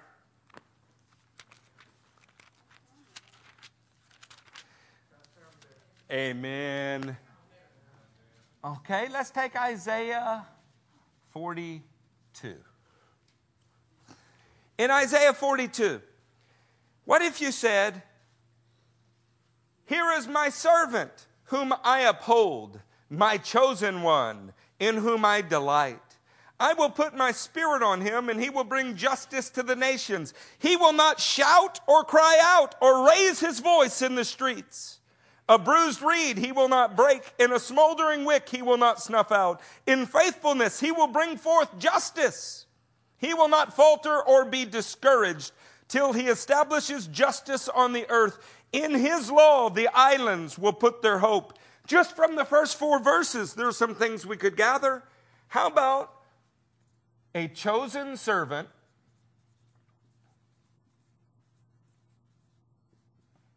Amen. 6.10 7.16
Okay, 8.64 9.08
let's 9.10 9.30
take 9.30 9.54
Isaiah 9.54 10.44
42. 11.32 12.54
In 14.78 14.90
Isaiah 14.90 15.32
42, 15.32 16.00
what 17.04 17.22
if 17.22 17.40
you 17.40 17.52
said, 17.52 18.02
Here 19.86 20.10
is 20.12 20.26
my 20.26 20.48
servant, 20.48 21.28
whom 21.44 21.72
I 21.84 22.00
uphold, 22.00 22.80
my 23.08 23.36
chosen 23.36 24.02
one, 24.02 24.52
in 24.80 24.96
whom 24.96 25.24
I 25.24 25.42
delight. 25.42 26.00
I 26.58 26.74
will 26.74 26.90
put 26.90 27.14
my 27.16 27.30
spirit 27.32 27.82
on 27.82 28.00
him, 28.00 28.28
and 28.28 28.40
he 28.40 28.50
will 28.50 28.64
bring 28.64 28.96
justice 28.96 29.48
to 29.50 29.62
the 29.62 29.76
nations. 29.76 30.34
He 30.58 30.76
will 30.76 30.92
not 30.92 31.20
shout 31.20 31.80
or 31.86 32.02
cry 32.02 32.38
out 32.42 32.74
or 32.82 33.06
raise 33.08 33.38
his 33.38 33.60
voice 33.60 34.02
in 34.02 34.16
the 34.16 34.24
streets. 34.24 34.99
A 35.50 35.58
bruised 35.58 36.00
reed 36.00 36.38
he 36.38 36.52
will 36.52 36.68
not 36.68 36.94
break, 36.94 37.22
and 37.40 37.52
a 37.52 37.58
smoldering 37.58 38.24
wick 38.24 38.48
he 38.48 38.62
will 38.62 38.76
not 38.76 39.02
snuff 39.02 39.32
out. 39.32 39.60
In 39.84 40.06
faithfulness 40.06 40.78
he 40.78 40.92
will 40.92 41.08
bring 41.08 41.36
forth 41.36 41.76
justice. 41.76 42.66
He 43.18 43.34
will 43.34 43.48
not 43.48 43.74
falter 43.74 44.22
or 44.22 44.44
be 44.44 44.64
discouraged 44.64 45.50
till 45.88 46.12
he 46.12 46.28
establishes 46.28 47.08
justice 47.08 47.68
on 47.68 47.92
the 47.92 48.08
earth. 48.08 48.38
In 48.72 48.94
his 48.94 49.28
law 49.28 49.68
the 49.70 49.88
islands 49.92 50.56
will 50.56 50.72
put 50.72 51.02
their 51.02 51.18
hope. 51.18 51.58
Just 51.84 52.14
from 52.14 52.36
the 52.36 52.44
first 52.44 52.78
four 52.78 53.00
verses, 53.00 53.54
there 53.54 53.66
are 53.66 53.72
some 53.72 53.96
things 53.96 54.24
we 54.24 54.36
could 54.36 54.56
gather. 54.56 55.02
How 55.48 55.66
about 55.66 56.12
a 57.34 57.48
chosen 57.48 58.16
servant 58.16 58.68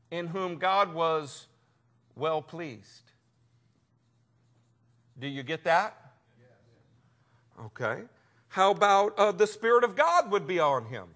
in 0.09 0.25
whom 0.25 0.57
God 0.57 0.95
was 0.95 1.45
well 2.15 2.41
pleased. 2.41 3.11
Do 5.19 5.27
you 5.27 5.43
get 5.43 5.63
that? 5.63 5.95
Okay. 7.65 8.01
How 8.49 8.71
about 8.71 9.17
uh, 9.17 9.31
the 9.31 9.47
Spirit 9.47 9.83
of 9.83 9.95
God 9.95 10.31
would 10.31 10.47
be 10.47 10.59
on 10.59 10.85
him? 10.85 11.07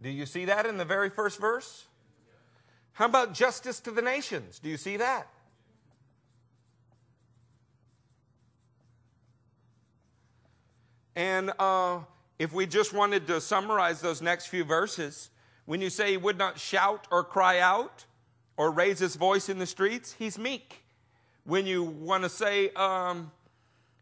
Do 0.00 0.10
you 0.10 0.26
see 0.26 0.44
that 0.44 0.64
in 0.66 0.76
the 0.76 0.84
very 0.84 1.10
first 1.10 1.40
verse? 1.40 1.86
How 2.92 3.06
about 3.06 3.34
justice 3.34 3.80
to 3.80 3.90
the 3.90 4.02
nations? 4.02 4.58
Do 4.58 4.68
you 4.68 4.76
see 4.76 4.96
that? 4.96 5.28
And 11.16 11.52
uh, 11.58 12.00
if 12.38 12.52
we 12.52 12.66
just 12.66 12.92
wanted 12.92 13.26
to 13.26 13.40
summarize 13.40 14.00
those 14.00 14.22
next 14.22 14.46
few 14.46 14.64
verses, 14.64 15.30
when 15.64 15.80
you 15.80 15.90
say 15.90 16.12
he 16.12 16.16
would 16.16 16.38
not 16.38 16.58
shout 16.58 17.06
or 17.10 17.24
cry 17.24 17.58
out 17.58 18.06
or 18.56 18.70
raise 18.70 18.98
his 18.98 19.16
voice 19.16 19.48
in 19.48 19.58
the 19.58 19.66
streets, 19.66 20.12
he's 20.12 20.38
meek. 20.38 20.84
When 21.44 21.66
you 21.66 21.82
want 21.82 22.22
to 22.22 22.28
say 22.28 22.70
um, 22.70 23.32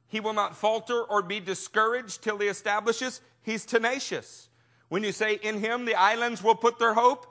he 0.09 0.21
will 0.21 0.33
not 0.33 0.57
falter 0.57 1.03
or 1.03 1.23
be 1.23 1.41
discouraged 1.41 2.23
till 2.23 2.39
he 2.39 2.49
establishes, 2.49 3.21
he's 3.43 3.65
tenacious. 3.65 4.49
When 4.89 5.03
you 5.03 5.13
say 5.13 5.35
in 5.43 5.61
him 5.61 5.85
the 5.85 5.95
islands 5.95 6.43
will 6.43 6.55
put 6.55 6.79
their 6.79 6.95
hope, 6.95 7.27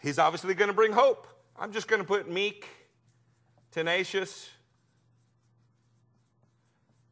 he's 0.00 0.18
obviously 0.18 0.54
going 0.54 0.68
to 0.68 0.74
bring 0.74 0.92
hope. 0.92 1.26
I'm 1.58 1.72
just 1.72 1.88
going 1.88 2.00
to 2.00 2.06
put 2.06 2.30
meek, 2.30 2.66
tenacious, 3.72 4.48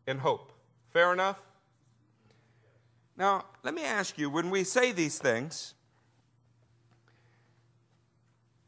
and 0.06 0.20
hope. 0.20 0.52
Fair 0.92 1.12
enough? 1.12 1.40
Now, 3.16 3.46
let 3.62 3.74
me 3.74 3.84
ask 3.84 4.18
you 4.18 4.28
when 4.28 4.50
we 4.50 4.64
say 4.64 4.92
these 4.92 5.18
things, 5.18 5.74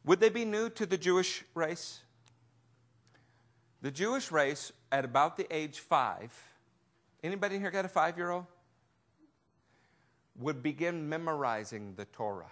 would 0.05 0.21
they 0.21 0.31
be 0.31 0.45
new 0.45 0.71
to 0.71 0.87
the 0.87 0.97
Jewish 0.97 1.45
race? 1.55 2.01
The 3.83 3.91
Jewish 3.91 4.33
race, 4.33 4.73
at 4.91 5.05
about 5.05 5.37
the 5.37 5.47
age 5.55 5.81
five, 5.81 6.33
anybody 7.23 7.59
here 7.59 7.71
got 7.71 7.85
a 7.85 7.89
five 7.89 8.17
year 8.17 8.31
old? 8.31 8.47
Would 10.41 10.63
begin 10.63 11.09
memorizing 11.09 11.95
the 11.97 12.07
Torah. 12.07 12.51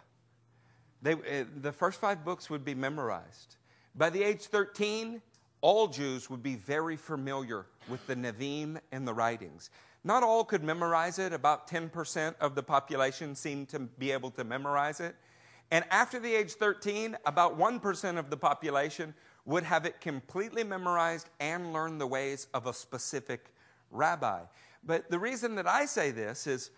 They, 1.03 1.13
uh, 1.13 1.45
the 1.61 1.73
first 1.73 2.01
five 2.01 2.25
books 2.25 2.51
would 2.51 2.65
be 2.65 2.75
memorized. 2.75 3.57
By 3.95 4.11
the 4.11 4.23
age 4.23 4.43
13, 4.43 5.23
all 5.61 5.89
Jews 5.89 6.29
would 6.29 6.43
be 6.43 6.57
very 6.57 6.97
familiar 6.97 7.67
with 7.89 8.07
the 8.07 8.15
Nevi'im 8.15 8.79
and 8.93 9.07
the 9.07 9.15
writings. 9.15 9.71
Not 10.07 10.23
all 10.23 10.45
could 10.45 10.63
memorize 10.63 11.19
it. 11.19 11.33
About 11.33 11.67
10% 11.67 12.37
of 12.41 12.55
the 12.55 12.63
population 12.63 13.35
seemed 13.35 13.71
to 13.71 13.81
be 13.81 14.13
able 14.13 14.31
to 14.31 14.45
memorize 14.45 15.01
it. 15.01 15.17
And 15.73 15.85
after 15.91 16.21
the 16.21 16.33
age 16.33 16.53
13, 16.53 17.17
about 17.27 17.59
1% 17.59 18.17
of 18.17 18.31
the 18.31 18.37
population 18.37 19.15
would 19.47 19.65
have 19.65 19.85
it 19.85 20.01
completely 20.01 20.63
memorized 20.63 21.29
and 21.41 21.73
learn 21.73 21.99
the 21.99 22.07
ways 22.07 22.47
of 22.55 22.69
a 22.69 22.73
specific 22.73 23.53
rabbi. 23.91 24.43
But 24.85 25.11
the 25.11 25.19
reason 25.19 25.57
that 25.57 25.67
I 25.67 25.87
say 25.87 26.13
this 26.13 26.47
is 26.47 26.71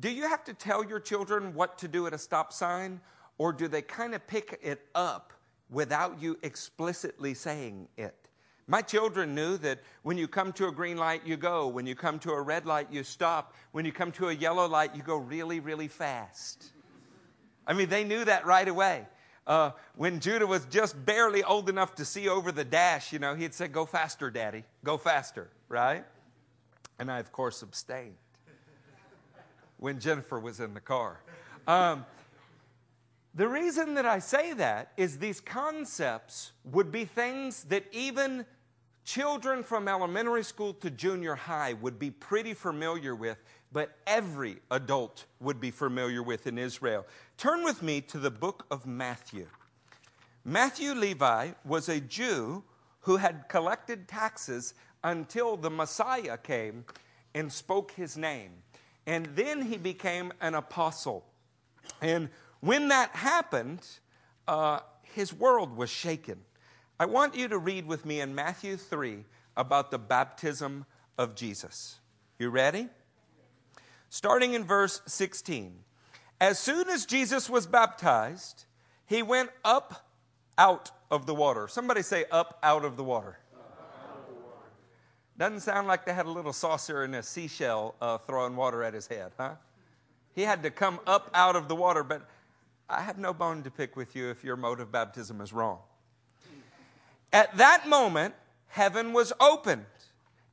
do 0.00 0.10
you 0.10 0.28
have 0.28 0.42
to 0.42 0.52
tell 0.52 0.84
your 0.84 0.98
children 0.98 1.54
what 1.54 1.78
to 1.78 1.86
do 1.86 2.08
at 2.08 2.12
a 2.12 2.18
stop 2.18 2.52
sign, 2.52 3.00
or 3.38 3.52
do 3.52 3.68
they 3.68 3.82
kind 3.82 4.16
of 4.16 4.26
pick 4.26 4.58
it 4.60 4.80
up 4.96 5.32
without 5.70 6.20
you 6.20 6.36
explicitly 6.42 7.34
saying 7.34 7.86
it? 7.96 8.23
My 8.66 8.80
children 8.80 9.34
knew 9.34 9.58
that 9.58 9.80
when 10.02 10.16
you 10.16 10.26
come 10.26 10.52
to 10.54 10.68
a 10.68 10.72
green 10.72 10.96
light, 10.96 11.26
you 11.26 11.36
go. 11.36 11.68
When 11.68 11.86
you 11.86 11.94
come 11.94 12.18
to 12.20 12.32
a 12.32 12.40
red 12.40 12.64
light, 12.64 12.88
you 12.90 13.02
stop. 13.02 13.54
When 13.72 13.84
you 13.84 13.92
come 13.92 14.10
to 14.12 14.28
a 14.28 14.32
yellow 14.32 14.66
light, 14.66 14.96
you 14.96 15.02
go 15.02 15.16
really, 15.16 15.60
really 15.60 15.88
fast. 15.88 16.72
I 17.66 17.74
mean, 17.74 17.88
they 17.88 18.04
knew 18.04 18.24
that 18.24 18.46
right 18.46 18.66
away. 18.66 19.06
Uh, 19.46 19.72
when 19.96 20.20
Judah 20.20 20.46
was 20.46 20.64
just 20.66 21.04
barely 21.04 21.44
old 21.44 21.68
enough 21.68 21.94
to 21.96 22.04
see 22.06 22.28
over 22.28 22.50
the 22.50 22.64
dash, 22.64 23.12
you 23.12 23.18
know, 23.18 23.34
he'd 23.34 23.52
say, 23.52 23.68
Go 23.68 23.84
faster, 23.84 24.30
Daddy, 24.30 24.64
go 24.82 24.96
faster, 24.96 25.50
right? 25.68 26.04
And 26.98 27.10
I, 27.10 27.18
of 27.18 27.30
course, 27.32 27.60
abstained 27.60 28.16
when 29.76 30.00
Jennifer 30.00 30.40
was 30.40 30.60
in 30.60 30.72
the 30.72 30.80
car. 30.80 31.20
Um, 31.66 32.06
the 33.34 33.48
reason 33.48 33.94
that 33.94 34.06
I 34.06 34.20
say 34.20 34.54
that 34.54 34.92
is 34.96 35.18
these 35.18 35.40
concepts 35.40 36.52
would 36.64 36.92
be 36.92 37.04
things 37.04 37.64
that 37.64 37.84
even 37.92 38.46
children 39.04 39.62
from 39.62 39.88
elementary 39.88 40.44
school 40.44 40.74
to 40.74 40.90
junior 40.90 41.34
high 41.34 41.74
would 41.74 41.98
be 41.98 42.10
pretty 42.10 42.54
familiar 42.54 43.14
with 43.14 43.38
but 43.74 43.98
every 44.06 44.58
adult 44.70 45.26
would 45.40 45.60
be 45.60 45.72
familiar 45.72 46.22
with 46.22 46.46
in 46.46 46.56
Israel. 46.58 47.04
Turn 47.36 47.64
with 47.64 47.82
me 47.82 48.00
to 48.02 48.18
the 48.18 48.30
book 48.30 48.64
of 48.70 48.86
Matthew. 48.86 49.48
Matthew 50.44 50.92
Levi 50.94 51.50
was 51.64 51.88
a 51.88 52.00
Jew 52.00 52.62
who 53.00 53.16
had 53.16 53.48
collected 53.48 54.06
taxes 54.06 54.74
until 55.02 55.56
the 55.56 55.70
Messiah 55.70 56.38
came 56.38 56.84
and 57.34 57.52
spoke 57.52 57.90
his 57.90 58.16
name. 58.16 58.52
And 59.08 59.26
then 59.34 59.60
he 59.60 59.76
became 59.76 60.32
an 60.40 60.54
apostle. 60.54 61.24
And 62.00 62.28
when 62.60 62.88
that 62.88 63.10
happened, 63.10 63.84
uh, 64.46 64.80
his 65.02 65.34
world 65.34 65.76
was 65.76 65.90
shaken. 65.90 66.38
I 67.04 67.06
want 67.06 67.36
you 67.36 67.48
to 67.48 67.58
read 67.58 67.84
with 67.86 68.06
me 68.06 68.22
in 68.22 68.34
Matthew 68.34 68.78
3 68.78 69.26
about 69.58 69.90
the 69.90 69.98
baptism 69.98 70.86
of 71.18 71.34
Jesus. 71.34 71.98
You 72.38 72.48
ready? 72.48 72.88
starting 74.14 74.54
in 74.54 74.64
verse 74.64 75.02
16. 75.04 75.74
As 76.40 76.58
soon 76.58 76.88
as 76.88 77.04
Jesus 77.04 77.50
was 77.50 77.66
baptized, 77.66 78.64
he 79.04 79.22
went 79.22 79.50
up 79.66 80.08
out 80.56 80.92
of 81.10 81.26
the 81.26 81.34
water. 81.34 81.68
Somebody 81.68 82.00
say, 82.00 82.24
up 82.30 82.58
out 82.62 82.86
of 82.86 82.96
the 82.96 83.04
water. 83.04 83.38
Doesn't 85.36 85.60
sound 85.60 85.86
like 85.86 86.06
they 86.06 86.14
had 86.14 86.24
a 86.24 86.30
little 86.30 86.54
saucer 86.54 87.02
and 87.02 87.14
a 87.16 87.22
seashell 87.22 87.96
uh, 88.00 88.16
throwing 88.16 88.56
water 88.56 88.82
at 88.82 88.94
his 88.94 89.08
head, 89.08 89.32
huh? 89.36 89.56
He 90.34 90.40
had 90.40 90.62
to 90.62 90.70
come 90.70 91.00
up 91.06 91.28
out 91.34 91.54
of 91.54 91.68
the 91.68 91.76
water, 91.76 92.02
but 92.02 92.26
I 92.88 93.02
have 93.02 93.18
no 93.18 93.34
bone 93.34 93.62
to 93.64 93.70
pick 93.70 93.94
with 93.94 94.16
you 94.16 94.30
if 94.30 94.42
your 94.42 94.56
mode 94.56 94.80
of 94.80 94.90
baptism 94.90 95.42
is 95.42 95.52
wrong. 95.52 95.80
At 97.34 97.56
that 97.56 97.88
moment, 97.88 98.32
heaven 98.68 99.12
was 99.12 99.32
opened 99.40 99.86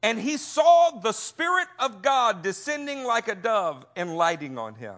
and 0.02 0.20
he 0.20 0.36
saw 0.38 0.90
the 0.90 1.12
Spirit 1.12 1.68
of 1.78 2.02
God 2.02 2.42
descending 2.42 3.04
like 3.04 3.28
a 3.28 3.36
dove 3.36 3.86
and 3.96 4.18
lighting 4.18 4.58
on 4.58 4.74
him. 4.74 4.96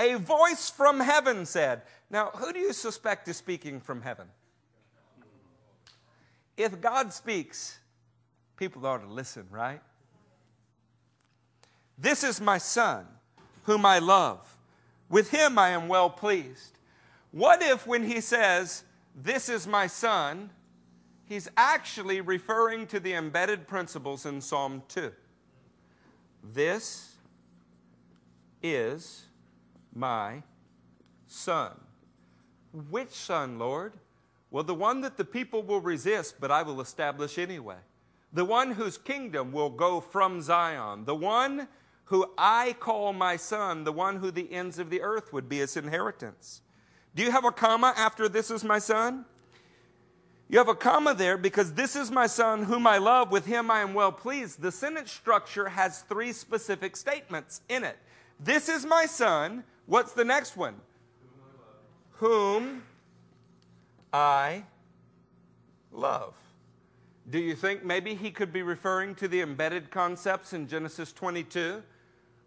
A 0.00 0.14
voice 0.14 0.68
from 0.68 0.98
heaven 0.98 1.46
said, 1.46 1.82
Now, 2.10 2.30
who 2.34 2.52
do 2.52 2.58
you 2.58 2.72
suspect 2.72 3.28
is 3.28 3.36
speaking 3.36 3.80
from 3.80 4.02
heaven? 4.02 4.26
If 6.56 6.80
God 6.80 7.12
speaks, 7.12 7.78
people 8.56 8.84
ought 8.84 8.98
to 8.98 9.06
listen, 9.06 9.46
right? 9.48 9.80
This 11.96 12.24
is 12.24 12.40
my 12.40 12.58
son, 12.58 13.06
whom 13.62 13.86
I 13.86 14.00
love. 14.00 14.56
With 15.08 15.30
him 15.30 15.56
I 15.56 15.68
am 15.68 15.86
well 15.86 16.10
pleased. 16.10 16.80
What 17.30 17.62
if, 17.62 17.86
when 17.86 18.02
he 18.02 18.20
says, 18.20 18.82
This 19.14 19.48
is 19.48 19.68
my 19.68 19.86
son, 19.86 20.50
he's 21.28 21.48
actually 21.56 22.20
referring 22.20 22.86
to 22.88 23.00
the 23.00 23.14
embedded 23.14 23.68
principles 23.68 24.26
in 24.26 24.40
Psalm 24.40 24.82
2. 24.88 25.12
This 26.54 27.16
is 28.62 29.24
my 29.94 30.42
son. 31.26 31.72
Which 32.90 33.10
son, 33.10 33.58
Lord? 33.58 33.94
Well, 34.50 34.64
the 34.64 34.74
one 34.74 35.00
that 35.00 35.16
the 35.16 35.24
people 35.24 35.62
will 35.62 35.80
resist, 35.80 36.36
but 36.40 36.50
I 36.50 36.62
will 36.62 36.80
establish 36.80 37.38
anyway. 37.38 37.78
The 38.32 38.44
one 38.44 38.72
whose 38.72 38.98
kingdom 38.98 39.52
will 39.52 39.70
go 39.70 40.00
from 40.00 40.40
Zion. 40.40 41.04
The 41.04 41.14
one 41.14 41.68
who 42.04 42.30
I 42.38 42.76
call 42.78 43.12
my 43.12 43.36
son, 43.36 43.84
the 43.84 43.92
one 43.92 44.16
who 44.16 44.30
the 44.30 44.52
ends 44.52 44.78
of 44.78 44.90
the 44.90 45.02
earth 45.02 45.32
would 45.32 45.48
be 45.48 45.58
his 45.58 45.76
inheritance. 45.76 46.62
Do 47.14 47.22
you 47.22 47.30
have 47.30 47.44
a 47.44 47.50
comma 47.50 47.94
after 47.96 48.28
this 48.28 48.50
is 48.50 48.62
my 48.62 48.78
son? 48.78 49.24
You 50.48 50.58
have 50.58 50.68
a 50.68 50.74
comma 50.74 51.14
there 51.14 51.36
because 51.36 51.72
this 51.72 51.96
is 51.96 52.10
my 52.10 52.26
son 52.26 52.62
whom 52.62 52.86
I 52.86 52.98
love, 52.98 53.32
with 53.32 53.46
him 53.46 53.70
I 53.70 53.80
am 53.80 53.94
well 53.94 54.12
pleased. 54.12 54.62
The 54.62 54.70
sentence 54.70 55.10
structure 55.10 55.68
has 55.68 56.02
three 56.02 56.32
specific 56.32 56.96
statements 56.96 57.62
in 57.68 57.82
it. 57.82 57.98
This 58.38 58.68
is 58.68 58.86
my 58.86 59.06
son. 59.06 59.64
What's 59.86 60.12
the 60.12 60.24
next 60.24 60.56
one? 60.56 60.76
Whom 62.12 62.82
I 64.12 64.64
love. 65.92 66.34
Do 67.28 67.38
you 67.40 67.56
think 67.56 67.84
maybe 67.84 68.14
he 68.14 68.30
could 68.30 68.52
be 68.52 68.62
referring 68.62 69.16
to 69.16 69.26
the 69.26 69.40
embedded 69.40 69.90
concepts 69.90 70.52
in 70.52 70.68
Genesis 70.68 71.12
22? 71.12 71.82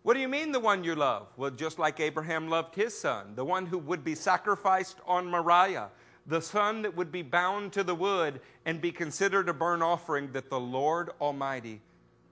What 0.04 0.14
do 0.14 0.22
you 0.22 0.30
mean, 0.30 0.54
the 0.54 0.60
one 0.60 0.86
you 0.86 0.96
love? 0.96 1.28
Well, 1.36 1.52
just 1.52 1.78
like 1.78 2.00
Abraham 2.00 2.50
loved 2.50 2.76
his 2.76 2.98
son, 2.98 3.36
the 3.36 3.44
one 3.44 3.66
who 3.66 3.78
would 3.78 4.06
be 4.06 4.16
sacrificed 4.16 4.98
on 5.06 5.28
Moriah 5.28 5.90
the 6.30 6.42
son 6.42 6.84
that 6.84 6.96
would 6.96 7.12
be 7.12 7.24
bound 7.24 7.74
to 7.74 7.84
the 7.84 7.96
wood 7.96 8.40
and 8.64 8.80
be 8.80 8.92
considered 8.92 9.50
a 9.50 9.54
burnt 9.54 9.82
offering 9.82 10.32
that 10.34 10.50
the 10.52 10.60
Lord 10.60 11.10
Almighty 11.20 11.82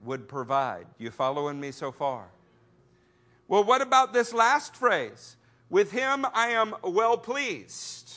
would 0.03 0.27
provide. 0.27 0.85
You 0.99 1.09
following 1.09 1.59
me 1.59 1.71
so 1.71 1.91
far? 1.91 2.27
Well, 3.47 3.63
what 3.63 3.81
about 3.81 4.13
this 4.13 4.33
last 4.33 4.75
phrase? 4.75 5.35
With 5.71 5.91
him 5.91 6.27
I 6.35 6.49
am 6.49 6.75
well 6.83 7.17
pleased. 7.17 8.13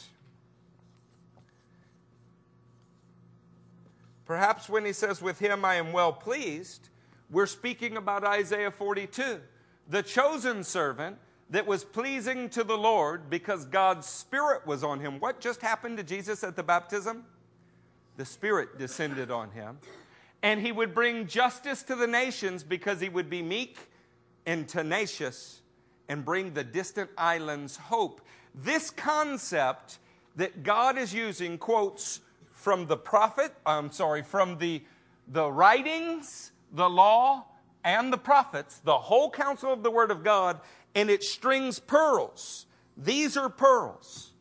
Perhaps 4.27 4.69
when 4.69 4.85
he 4.85 4.93
says, 4.93 5.23
With 5.23 5.39
him 5.39 5.65
I 5.65 5.77
am 5.77 5.93
well 5.93 6.13
pleased, 6.13 6.91
we're 7.31 7.47
speaking 7.47 7.97
about 7.97 8.23
Isaiah 8.23 8.71
42. 8.71 9.41
The 9.89 10.03
chosen 10.03 10.63
servant 10.63 11.17
that 11.51 11.67
was 11.67 11.85
pleasing 11.85 12.49
to 12.51 12.63
the 12.63 12.77
Lord 12.77 13.29
because 13.29 13.65
God's 13.65 14.07
Spirit 14.07 14.67
was 14.67 14.85
on 14.85 15.01
him. 15.01 15.19
What 15.19 15.41
just 15.41 15.61
happened 15.61 15.97
to 15.99 16.05
Jesus 16.05 16.45
at 16.45 16.57
the 16.57 16.63
baptism? 16.63 17.25
The 18.17 18.25
Spirit 18.25 18.79
descended 18.79 19.31
on 19.31 19.51
him. 19.51 19.79
And 20.43 20.61
he 20.61 20.73
would 20.73 20.95
bring 20.95 21.27
justice 21.27 21.83
to 21.85 21.97
the 21.97 22.07
nations 22.07 22.63
because 22.63 23.01
he 23.01 23.09
would 23.09 23.29
be 23.29 23.43
meek 23.43 23.79
and 24.47 24.67
tenacious 24.67 25.61
and 26.09 26.25
bring 26.25 26.55
the 26.55 26.65
distant 26.65 27.11
islands 27.19 27.77
hope. 27.77 28.21
This 28.55 28.91
concept 28.91 29.99
that 30.37 30.63
God 30.63 30.97
is 30.97 31.13
using 31.13 31.59
quotes 31.59 32.21
from 32.53 32.87
the 32.87 32.97
prophet, 32.97 33.53
I'm 33.67 33.91
sorry, 33.91 34.23
from 34.23 34.59
the, 34.59 34.83
the 35.29 35.51
writings, 35.51 36.53
the 36.73 36.89
law, 36.89 37.47
and 37.85 38.13
the 38.13 38.19
prophets, 38.19 38.79
the 38.79 38.97
whole 38.99 39.31
counsel 39.31 39.73
of 39.73 39.83
the 39.83 39.91
Word 39.91 40.11
of 40.11 40.23
God, 40.23 40.61
and 40.95 41.11
it 41.11 41.23
strings 41.23 41.79
pearls. 41.79 42.67
These 42.97 43.37
are 43.37 43.49
pearls. 43.49 44.33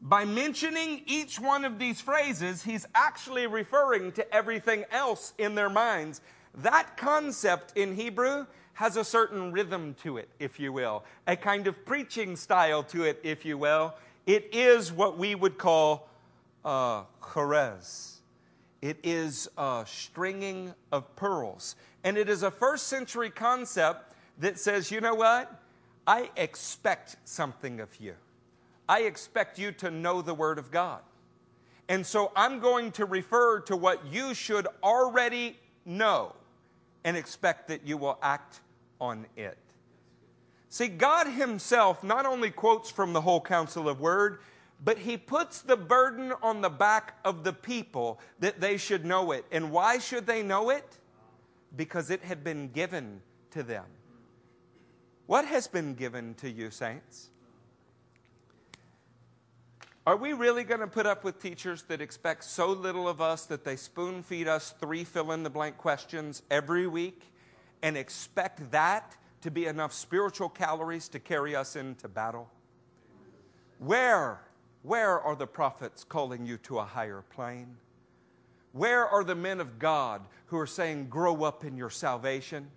By 0.00 0.24
mentioning 0.24 1.02
each 1.06 1.40
one 1.40 1.64
of 1.64 1.78
these 1.78 2.00
phrases, 2.00 2.62
he's 2.62 2.86
actually 2.94 3.46
referring 3.46 4.12
to 4.12 4.34
everything 4.34 4.84
else 4.90 5.34
in 5.38 5.54
their 5.54 5.68
minds. 5.68 6.20
That 6.54 6.96
concept 6.96 7.76
in 7.76 7.94
Hebrew 7.94 8.46
has 8.74 8.96
a 8.96 9.04
certain 9.04 9.50
rhythm 9.50 9.94
to 10.02 10.18
it, 10.18 10.28
if 10.38 10.60
you 10.60 10.72
will, 10.72 11.04
a 11.26 11.34
kind 11.34 11.66
of 11.66 11.84
preaching 11.84 12.36
style 12.36 12.84
to 12.84 13.04
it, 13.04 13.18
if 13.24 13.44
you 13.44 13.58
will. 13.58 13.94
It 14.24 14.50
is 14.52 14.92
what 14.92 15.18
we 15.18 15.34
would 15.34 15.58
call 15.58 16.08
uh, 16.64 17.02
charuz. 17.20 18.18
It 18.80 18.98
is 19.02 19.48
a 19.58 19.84
stringing 19.84 20.74
of 20.92 21.16
pearls. 21.16 21.74
And 22.04 22.16
it 22.16 22.28
is 22.28 22.44
a 22.44 22.50
first 22.50 22.86
century 22.86 23.30
concept 23.30 24.14
that 24.38 24.60
says, 24.60 24.92
you 24.92 25.00
know 25.00 25.14
what? 25.14 25.60
I 26.08 26.30
expect 26.36 27.16
something 27.24 27.80
of 27.80 28.00
you. 28.00 28.14
I 28.88 29.00
expect 29.02 29.58
you 29.58 29.72
to 29.72 29.90
know 29.90 30.22
the 30.22 30.32
Word 30.32 30.58
of 30.58 30.70
God. 30.70 31.02
And 31.86 32.06
so 32.06 32.32
I'm 32.34 32.60
going 32.60 32.92
to 32.92 33.04
refer 33.04 33.60
to 33.60 33.76
what 33.76 34.06
you 34.10 34.32
should 34.32 34.66
already 34.82 35.58
know 35.84 36.34
and 37.04 37.14
expect 37.14 37.68
that 37.68 37.86
you 37.86 37.98
will 37.98 38.18
act 38.22 38.60
on 38.98 39.26
it. 39.36 39.58
See, 40.70 40.88
God 40.88 41.26
Himself 41.26 42.02
not 42.02 42.24
only 42.24 42.50
quotes 42.50 42.90
from 42.90 43.12
the 43.12 43.20
whole 43.20 43.42
counsel 43.42 43.86
of 43.86 44.00
Word, 44.00 44.40
but 44.82 44.96
He 44.96 45.18
puts 45.18 45.60
the 45.60 45.76
burden 45.76 46.32
on 46.42 46.62
the 46.62 46.70
back 46.70 47.16
of 47.22 47.44
the 47.44 47.52
people 47.52 48.18
that 48.38 48.62
they 48.62 48.78
should 48.78 49.04
know 49.04 49.32
it. 49.32 49.44
And 49.52 49.70
why 49.70 49.98
should 49.98 50.26
they 50.26 50.42
know 50.42 50.70
it? 50.70 50.96
Because 51.76 52.10
it 52.10 52.22
had 52.22 52.42
been 52.42 52.68
given 52.68 53.20
to 53.50 53.62
them. 53.62 53.84
What 55.28 55.44
has 55.44 55.68
been 55.68 55.92
given 55.92 56.32
to 56.36 56.48
you, 56.48 56.70
saints? 56.70 57.28
Are 60.06 60.16
we 60.16 60.32
really 60.32 60.64
going 60.64 60.80
to 60.80 60.86
put 60.86 61.04
up 61.04 61.22
with 61.22 61.38
teachers 61.38 61.82
that 61.82 62.00
expect 62.00 62.44
so 62.44 62.68
little 62.68 63.06
of 63.06 63.20
us 63.20 63.44
that 63.44 63.62
they 63.62 63.76
spoon 63.76 64.22
feed 64.22 64.48
us 64.48 64.74
three 64.80 65.04
fill 65.04 65.32
in 65.32 65.42
the 65.42 65.50
blank 65.50 65.76
questions 65.76 66.42
every 66.50 66.86
week 66.86 67.30
and 67.82 67.94
expect 67.94 68.70
that 68.70 69.18
to 69.42 69.50
be 69.50 69.66
enough 69.66 69.92
spiritual 69.92 70.48
calories 70.48 71.08
to 71.08 71.18
carry 71.18 71.54
us 71.54 71.76
into 71.76 72.08
battle? 72.08 72.48
Where, 73.80 74.40
where 74.82 75.20
are 75.20 75.36
the 75.36 75.46
prophets 75.46 76.04
calling 76.04 76.46
you 76.46 76.56
to 76.56 76.78
a 76.78 76.84
higher 76.86 77.22
plane? 77.28 77.76
Where 78.72 79.06
are 79.06 79.24
the 79.24 79.34
men 79.34 79.60
of 79.60 79.78
God 79.78 80.22
who 80.46 80.56
are 80.56 80.66
saying, 80.66 81.08
Grow 81.10 81.44
up 81.44 81.66
in 81.66 81.76
your 81.76 81.90
salvation? 81.90 82.70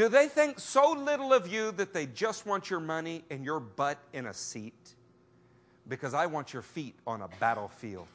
Do 0.00 0.08
they 0.08 0.28
think 0.28 0.58
so 0.58 0.92
little 0.92 1.34
of 1.34 1.46
you 1.46 1.72
that 1.72 1.92
they 1.92 2.06
just 2.06 2.46
want 2.46 2.70
your 2.70 2.80
money 2.80 3.22
and 3.28 3.44
your 3.44 3.60
butt 3.60 3.98
in 4.14 4.24
a 4.24 4.32
seat? 4.32 4.94
because 5.90 6.14
I 6.14 6.24
want 6.24 6.54
your 6.54 6.62
feet 6.62 6.94
on 7.06 7.20
a 7.20 7.28
battlefield 7.38 8.08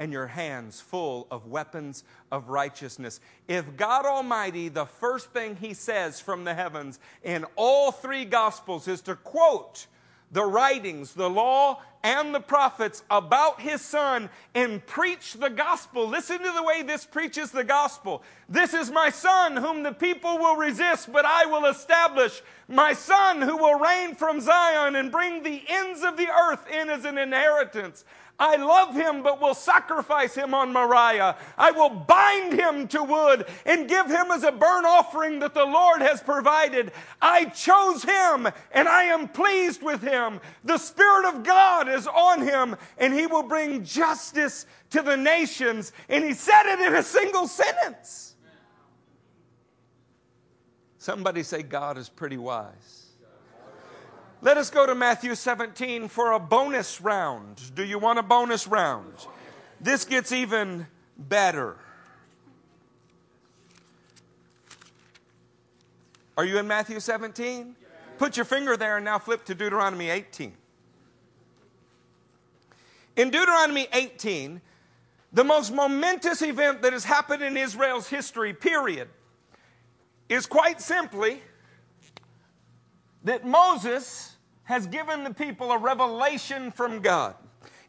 and 0.00 0.12
your 0.12 0.26
hands 0.26 0.80
full 0.80 1.28
of 1.30 1.46
weapons 1.46 2.02
of 2.32 2.48
righteousness. 2.48 3.20
If 3.46 3.76
God 3.76 4.06
Almighty, 4.06 4.68
the 4.68 4.86
first 4.86 5.30
thing 5.30 5.54
He 5.56 5.74
says 5.74 6.20
from 6.20 6.42
the 6.42 6.54
heavens 6.54 6.98
in 7.22 7.44
all 7.54 7.92
three 7.92 8.24
Gospels 8.24 8.88
is 8.88 9.00
to 9.02 9.14
quote 9.14 9.86
the 10.30 10.44
writings, 10.44 11.14
the 11.14 11.30
law, 11.30 11.80
and 12.02 12.34
the 12.34 12.40
prophets 12.40 13.02
about 13.10 13.60
his 13.60 13.80
son 13.80 14.30
and 14.54 14.84
preach 14.86 15.34
the 15.34 15.50
gospel. 15.50 16.06
Listen 16.06 16.38
to 16.38 16.52
the 16.52 16.62
way 16.62 16.82
this 16.82 17.04
preaches 17.04 17.50
the 17.50 17.64
gospel. 17.64 18.22
This 18.48 18.72
is 18.72 18.90
my 18.90 19.10
son 19.10 19.56
whom 19.56 19.82
the 19.82 19.92
people 19.92 20.38
will 20.38 20.56
resist, 20.56 21.12
but 21.12 21.24
I 21.24 21.46
will 21.46 21.66
establish. 21.66 22.40
My 22.68 22.92
son 22.92 23.42
who 23.42 23.56
will 23.56 23.78
reign 23.78 24.14
from 24.14 24.40
Zion 24.40 24.96
and 24.96 25.10
bring 25.10 25.42
the 25.42 25.62
ends 25.68 26.02
of 26.02 26.16
the 26.16 26.28
earth 26.28 26.66
in 26.70 26.88
as 26.88 27.04
an 27.04 27.18
inheritance. 27.18 28.04
I 28.38 28.54
love 28.54 28.94
him, 28.94 29.22
but 29.24 29.40
will 29.40 29.54
sacrifice 29.54 30.34
him 30.34 30.54
on 30.54 30.72
Moriah. 30.72 31.36
I 31.56 31.72
will 31.72 31.90
bind 31.90 32.52
him 32.52 32.86
to 32.88 33.02
wood 33.02 33.46
and 33.66 33.88
give 33.88 34.06
him 34.06 34.30
as 34.30 34.44
a 34.44 34.52
burnt 34.52 34.86
offering 34.86 35.40
that 35.40 35.54
the 35.54 35.64
Lord 35.64 36.00
has 36.02 36.22
provided. 36.22 36.92
I 37.20 37.46
chose 37.46 38.04
him 38.04 38.46
and 38.70 38.88
I 38.88 39.04
am 39.04 39.26
pleased 39.26 39.82
with 39.82 40.02
him. 40.02 40.40
The 40.62 40.78
Spirit 40.78 41.34
of 41.34 41.42
God 41.42 41.88
is 41.88 42.06
on 42.06 42.42
him 42.42 42.76
and 42.96 43.12
he 43.12 43.26
will 43.26 43.42
bring 43.42 43.82
justice 43.84 44.66
to 44.90 45.02
the 45.02 45.16
nations. 45.16 45.92
And 46.08 46.24
he 46.24 46.32
said 46.32 46.62
it 46.66 46.78
in 46.78 46.94
a 46.94 47.02
single 47.02 47.48
sentence. 47.48 48.36
Somebody 50.98 51.42
say, 51.42 51.62
God 51.62 51.98
is 51.98 52.08
pretty 52.08 52.36
wise. 52.36 53.07
Let 54.40 54.56
us 54.56 54.70
go 54.70 54.86
to 54.86 54.94
Matthew 54.94 55.34
17 55.34 56.06
for 56.08 56.32
a 56.32 56.38
bonus 56.38 57.00
round. 57.00 57.74
Do 57.74 57.84
you 57.84 57.98
want 57.98 58.20
a 58.20 58.22
bonus 58.22 58.68
round? 58.68 59.12
This 59.80 60.04
gets 60.04 60.30
even 60.30 60.86
better. 61.16 61.76
Are 66.36 66.44
you 66.44 66.58
in 66.58 66.68
Matthew 66.68 67.00
17? 67.00 67.74
Put 68.16 68.36
your 68.36 68.44
finger 68.44 68.76
there 68.76 68.96
and 68.96 69.04
now 69.04 69.18
flip 69.18 69.44
to 69.46 69.56
Deuteronomy 69.56 70.08
18. 70.08 70.52
In 73.16 73.30
Deuteronomy 73.30 73.88
18, 73.92 74.60
the 75.32 75.42
most 75.42 75.72
momentous 75.72 76.42
event 76.42 76.82
that 76.82 76.92
has 76.92 77.02
happened 77.02 77.42
in 77.42 77.56
Israel's 77.56 78.08
history, 78.08 78.54
period, 78.54 79.08
is 80.28 80.46
quite 80.46 80.80
simply 80.80 81.42
that 83.28 83.44
Moses 83.44 84.36
has 84.64 84.86
given 84.86 85.22
the 85.22 85.34
people 85.34 85.70
a 85.70 85.76
revelation 85.76 86.70
from 86.70 87.00
God. 87.00 87.34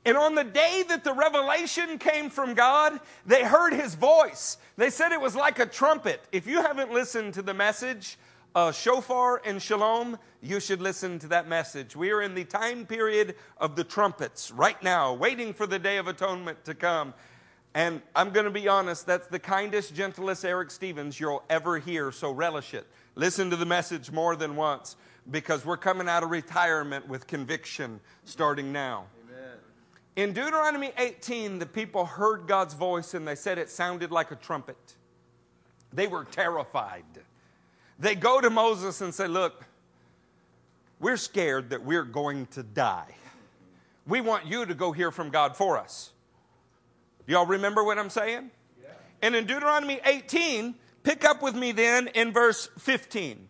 And 0.03 0.17
on 0.17 0.35
the 0.35 0.43
day 0.43 0.83
that 0.89 1.05
the 1.05 1.13
revelation 1.13 1.97
came 1.97 2.29
from 2.29 2.55
God, 2.55 2.99
they 3.25 3.45
heard 3.45 3.71
his 3.71 3.95
voice. 3.95 4.57
They 4.75 4.89
said 4.89 5.13
it 5.13 5.21
was 5.21 5.37
like 5.37 5.59
a 5.59 5.65
trumpet. 5.65 6.21
If 6.33 6.45
you 6.45 6.61
haven't 6.61 6.91
listened 6.91 7.35
to 7.35 7.41
the 7.41 7.53
message, 7.53 8.17
uh, 8.53 8.73
Shofar 8.73 9.41
and 9.45 9.61
Shalom, 9.61 10.19
you 10.41 10.59
should 10.59 10.81
listen 10.81 11.19
to 11.19 11.27
that 11.27 11.47
message. 11.47 11.95
We 11.95 12.11
are 12.11 12.21
in 12.21 12.35
the 12.35 12.43
time 12.43 12.85
period 12.85 13.35
of 13.59 13.77
the 13.77 13.85
trumpets 13.85 14.51
right 14.51 14.81
now, 14.83 15.13
waiting 15.13 15.53
for 15.53 15.65
the 15.65 15.79
Day 15.79 15.97
of 15.97 16.09
Atonement 16.09 16.65
to 16.65 16.73
come. 16.73 17.13
And 17.73 18.01
I'm 18.13 18.31
going 18.31 18.45
to 18.45 18.51
be 18.51 18.67
honest, 18.67 19.05
that's 19.05 19.27
the 19.27 19.39
kindest, 19.39 19.95
gentlest 19.95 20.43
Eric 20.43 20.69
Stevens 20.69 21.17
you'll 21.17 21.43
ever 21.49 21.77
hear, 21.77 22.11
so 22.11 22.29
relish 22.29 22.73
it. 22.73 22.87
Listen 23.15 23.49
to 23.51 23.55
the 23.55 23.65
message 23.65 24.11
more 24.11 24.35
than 24.35 24.57
once 24.57 24.97
because 25.31 25.65
we're 25.65 25.77
coming 25.77 26.09
out 26.09 26.23
of 26.23 26.29
retirement 26.29 27.07
with 27.07 27.27
conviction 27.27 27.99
starting 28.25 28.71
now. 28.71 29.05
Amen. 29.25 29.57
In 30.15 30.33
Deuteronomy 30.33 30.91
18, 30.97 31.59
the 31.59 31.65
people 31.65 32.05
heard 32.05 32.47
God's 32.47 32.73
voice 32.73 33.13
and 33.13 33.27
they 33.27 33.35
said 33.35 33.57
it 33.57 33.69
sounded 33.69 34.11
like 34.11 34.31
a 34.31 34.35
trumpet. 34.35 34.95
They 35.93 36.07
were 36.07 36.23
terrified. 36.25 37.03
They 37.97 38.15
go 38.15 38.39
to 38.39 38.49
Moses 38.49 39.01
and 39.01 39.13
say, 39.13 39.27
Look, 39.27 39.65
we're 40.99 41.17
scared 41.17 41.71
that 41.71 41.83
we're 41.83 42.03
going 42.03 42.45
to 42.47 42.63
die. 42.63 43.15
We 44.05 44.21
want 44.21 44.45
you 44.45 44.65
to 44.65 44.73
go 44.73 44.91
hear 44.91 45.11
from 45.11 45.29
God 45.29 45.55
for 45.55 45.77
us. 45.77 46.11
Y'all 47.27 47.45
remember 47.45 47.83
what 47.83 47.99
I'm 47.99 48.09
saying? 48.09 48.49
Yeah. 48.81 48.89
And 49.21 49.35
in 49.35 49.45
Deuteronomy 49.45 49.99
18, 50.03 50.73
pick 51.03 51.23
up 51.25 51.43
with 51.43 51.55
me 51.55 51.71
then 51.71 52.07
in 52.07 52.31
verse 52.31 52.69
15. 52.79 53.48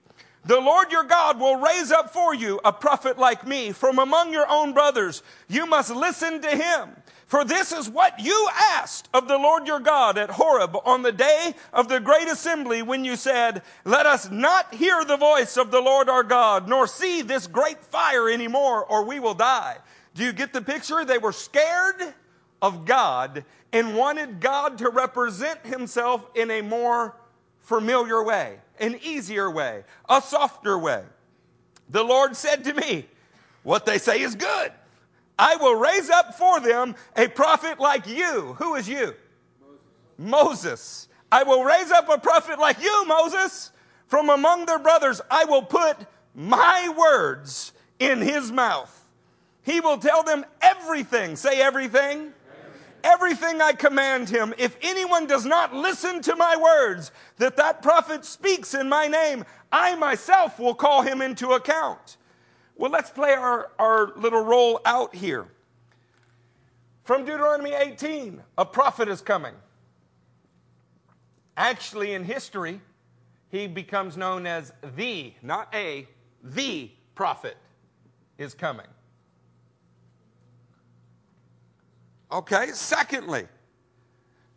The 0.50 0.60
Lord 0.60 0.91
your 0.91 1.04
God 1.04 1.39
will 1.39 1.58
raise 1.58 1.91
up 1.91 2.12
for 2.12 2.34
you 2.34 2.60
a 2.66 2.74
prophet 2.74 3.20
like 3.20 3.45
me 3.45 3.72
from 3.72 4.00
among 4.00 4.34
your 4.34 4.50
own 4.50 4.74
brothers. 4.74 5.22
You 5.47 5.68
must 5.68 5.91
listen 5.91 6.41
to 6.41 6.50
him. 6.50 6.89
For 7.28 7.45
this 7.45 7.72
is 7.72 7.88
what 7.88 8.20
you 8.20 8.50
asked 8.52 9.10
of 9.14 9.28
the 9.28 9.38
Lord 9.38 9.68
your 9.68 9.80
God 9.80 10.18
at 10.18 10.32
Horeb 10.32 10.76
on 10.86 11.04
the 11.04 11.12
day 11.12 11.54
of 11.72 11.88
the 11.88 12.00
great 12.00 12.28
assembly 12.28 12.82
when 12.82 13.06
you 13.06 13.16
said, 13.16 13.62
Let 13.86 14.08
us 14.08 14.32
not 14.32 14.74
hear 14.74 15.06
the 15.06 15.18
voice 15.18 15.56
of 15.56 15.70
the 15.70 15.82
Lord 15.82 16.10
our 16.10 16.24
God, 16.24 16.68
nor 16.68 16.88
see 16.88 17.22
this 17.22 17.45
great 17.45 17.84
fire 17.84 18.28
anymore, 18.28 18.84
or 18.84 19.06
we 19.06 19.20
will 19.20 19.36
die. 19.36 19.78
Do 20.16 20.24
you 20.24 20.34
get 20.34 20.52
the 20.52 20.64
picture? 20.64 21.06
They 21.06 21.20
were 21.20 21.32
scared 21.32 22.16
of 22.60 22.86
God 22.86 23.45
and 23.72 23.95
wanted 23.95 24.39
God 24.39 24.80
to 24.80 24.89
represent 24.89 25.64
himself 25.64 26.26
in 26.34 26.50
a 26.50 26.64
more 26.64 27.14
familiar 27.70 28.24
way, 28.24 28.57
an 28.80 28.99
easier 29.03 29.49
way, 29.49 29.84
a 30.09 30.22
softer 30.22 30.78
way. 30.78 31.03
The 31.88 32.03
Lord 32.03 32.36
said 32.36 32.63
to 32.65 32.74
me, 32.74 33.05
What 33.63 33.86
they 33.86 33.99
say 33.99 34.22
is 34.22 34.36
good. 34.36 34.72
I 35.38 35.55
will 35.55 35.76
raise 35.76 36.09
up 36.09 36.34
for 36.34 36.59
them 36.59 36.95
a 37.15 37.28
prophet 37.30 37.80
like 37.80 38.07
you. 38.07 38.55
Who 38.57 38.76
is 38.76 38.89
you? 38.89 39.13
Moses. 40.17 40.17
Moses. 40.17 41.07
I 41.32 41.43
will 41.43 41.63
raise 41.63 41.91
up 41.91 42.09
a 42.09 42.17
prophet 42.17 42.59
like 42.59 42.82
you, 42.82 43.05
Moses, 43.05 43.72
from 44.07 44.30
among 44.30 44.65
their 44.65 44.80
brothers. 44.80 45.22
I 45.30 45.45
will 45.45 45.61
put 45.61 45.95
my 46.34 46.91
words 46.97 47.72
in 47.99 48.20
his 48.20 48.51
mouth. 48.51 48.93
He 49.61 49.80
will 49.80 49.99
tell 49.99 50.24
them 50.24 50.43
everything. 50.61 51.36
Say 51.36 51.61
everything 51.61 52.34
everything 53.04 53.62
I 53.62 53.74
command 53.74 54.30
him. 54.30 54.54
If 54.58 54.78
anyone 54.82 55.28
does 55.28 55.45
not 55.45 55.74
listen 55.74 56.22
to 56.24 56.36
my 56.36 56.56
words 56.56 57.12
that 57.38 57.58
that 57.58 57.82
prophet 57.82 58.26
speaks 58.26 58.74
in 58.74 58.89
my 58.89 59.08
name, 59.08 59.45
I 59.72 59.95
myself 59.95 60.60
will 60.60 60.76
call 60.76 61.02
him 61.02 61.22
into 61.22 61.52
account. 61.52 62.18
Well, 62.76 62.91
let's 62.91 63.10
play 63.10 63.34
our, 63.34 63.72
our 63.78 64.14
little 64.16 64.43
role 64.43 64.80
out 64.86 65.14
here. 65.14 65.47
From 67.04 67.26
Deuteronomy 67.26 67.74
18, 67.74 68.41
a 68.58 68.66
prophet 68.66 69.10
is 69.10 69.22
coming. 69.22 69.54
Actually, 71.58 72.14
in 72.14 72.24
history, 72.24 72.80
he 73.50 73.68
becomes 73.68 74.16
known 74.16 74.45
as 74.45 74.72
the, 74.95 75.34
not 75.41 75.74
a, 75.74 76.08
the 76.43 76.91
prophet 77.16 77.58
is 78.38 78.54
coming. 78.54 78.86
Okay, 82.32 82.69
secondly, 82.73 83.47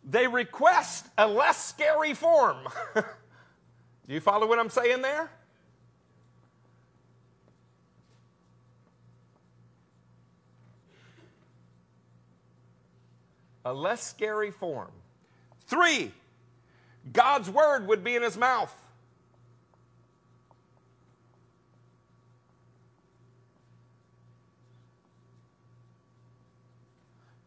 they 0.03 0.27
request 0.27 1.07
a 1.17 1.27
less 1.27 1.63
scary 1.63 2.13
form. 2.13 2.57
Do 2.95 4.13
you 4.13 4.19
follow 4.19 4.47
what 4.47 4.59
I'm 4.59 4.69
saying 4.69 5.01
there? 5.01 5.31
A 13.65 13.73
less 13.73 14.03
scary 14.03 14.51
form. 14.51 14.91
Three, 15.67 16.11
God's 17.11 17.49
word 17.49 17.87
would 17.87 18.03
be 18.03 18.15
in 18.15 18.21
his 18.21 18.37
mouth. 18.37 18.82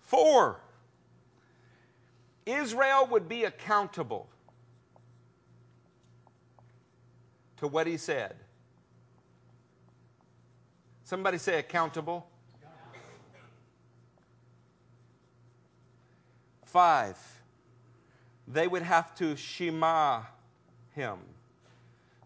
Four, 0.06 0.60
Israel 2.46 3.08
would 3.10 3.28
be 3.28 3.42
accountable 3.42 4.28
to 7.56 7.66
what 7.66 7.88
he 7.88 7.96
said. 7.96 8.36
Somebody 11.02 11.38
say 11.38 11.58
accountable. 11.58 12.28
Five, 16.64 17.18
they 18.46 18.68
would 18.68 18.82
have 18.82 19.12
to 19.16 19.34
shema 19.34 20.22
him. 20.94 21.18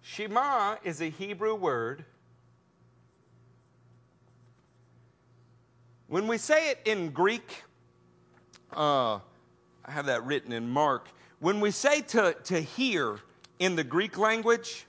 Shema 0.03 0.77
is 0.85 1.01
a 1.01 1.09
Hebrew 1.09 1.55
word. 1.55 2.05
When 6.09 6.27
we 6.27 6.37
say 6.37 6.73
it 6.73 6.81
in 6.85 7.11
Greek, 7.11 7.63
uh, 8.77 9.15
I 9.85 9.91
have 9.91 10.07
that 10.07 10.25
written 10.25 10.53
in 10.53 10.69
Mark. 10.69 11.09
When 11.39 11.61
we 11.61 11.71
say 11.71 12.03
to, 12.03 12.37
to 12.45 12.61
hear 12.61 13.19
in 13.59 13.77
the 13.77 13.85
Greek 13.85 14.19
language, 14.19 14.87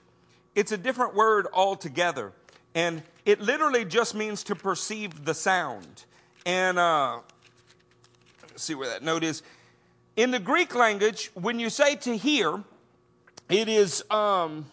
it's 0.54 0.72
a 0.72 0.76
different 0.76 1.14
word 1.14 1.46
altogether. 1.52 2.32
And 2.74 3.02
it 3.24 3.40
literally 3.40 3.84
just 3.84 4.14
means 4.14 4.42
to 4.44 4.54
perceive 4.54 5.24
the 5.24 5.34
sound. 5.34 6.04
And 6.44 6.78
uh, 6.78 7.20
let's 8.42 8.62
see 8.62 8.74
where 8.74 8.88
that 8.88 9.02
note 9.02 9.24
is. 9.24 9.42
In 10.16 10.30
the 10.30 10.38
Greek 10.38 10.74
language, 10.74 11.30
when 11.34 11.58
you 11.58 11.70
say 11.70 11.96
to 11.96 12.16
hear, 12.16 12.62
it 13.48 13.68
is. 13.68 14.04
Um, 14.10 14.66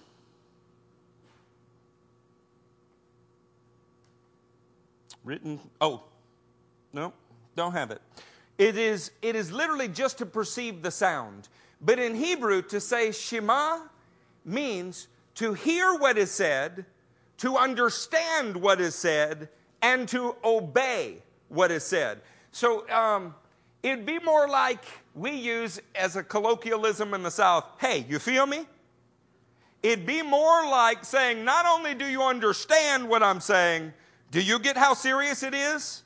written. 5.29 5.59
Oh, 5.79 6.01
no, 6.91 7.13
don't 7.55 7.73
have 7.73 7.91
it. 7.91 8.01
It 8.59 8.77
is, 8.77 9.11
it 9.21 9.37
is 9.37 9.53
literally 9.53 9.87
just 9.87 10.17
to 10.17 10.25
perceive 10.25 10.81
the 10.83 10.91
sound. 10.91 11.47
But 11.81 11.97
in 11.97 12.13
Hebrew, 12.13 12.61
to 12.63 12.81
say 12.81 13.13
Shema 13.13 13.79
means 14.43 15.07
to 15.35 15.53
hear 15.53 15.93
what 15.93 16.17
is 16.17 16.29
said, 16.29 16.85
to 17.37 17.55
understand 17.55 18.57
what 18.57 18.81
is 18.81 18.95
said, 18.95 19.47
and 19.81 20.09
to 20.09 20.35
obey 20.43 21.23
what 21.47 21.71
is 21.71 21.85
said. 21.85 22.19
So 22.51 22.87
um, 22.89 23.33
it'd 23.81 24.05
be 24.05 24.19
more 24.19 24.49
like 24.49 24.83
we 25.15 25.31
use 25.31 25.79
as 25.95 26.17
a 26.17 26.23
colloquialism 26.23 27.13
in 27.13 27.23
the 27.23 27.31
South 27.31 27.63
hey, 27.79 28.05
you 28.09 28.19
feel 28.19 28.45
me? 28.45 28.67
It'd 29.81 30.05
be 30.05 30.21
more 30.21 30.69
like 30.69 31.05
saying, 31.05 31.45
not 31.45 31.65
only 31.65 31.93
do 31.93 32.05
you 32.05 32.21
understand 32.23 33.07
what 33.07 33.23
I'm 33.23 33.39
saying, 33.39 33.93
do 34.31 34.41
you 34.41 34.59
get 34.59 34.75
how 34.75 34.93
serious 34.93 35.43
it 35.43 35.53
is? 35.53 36.03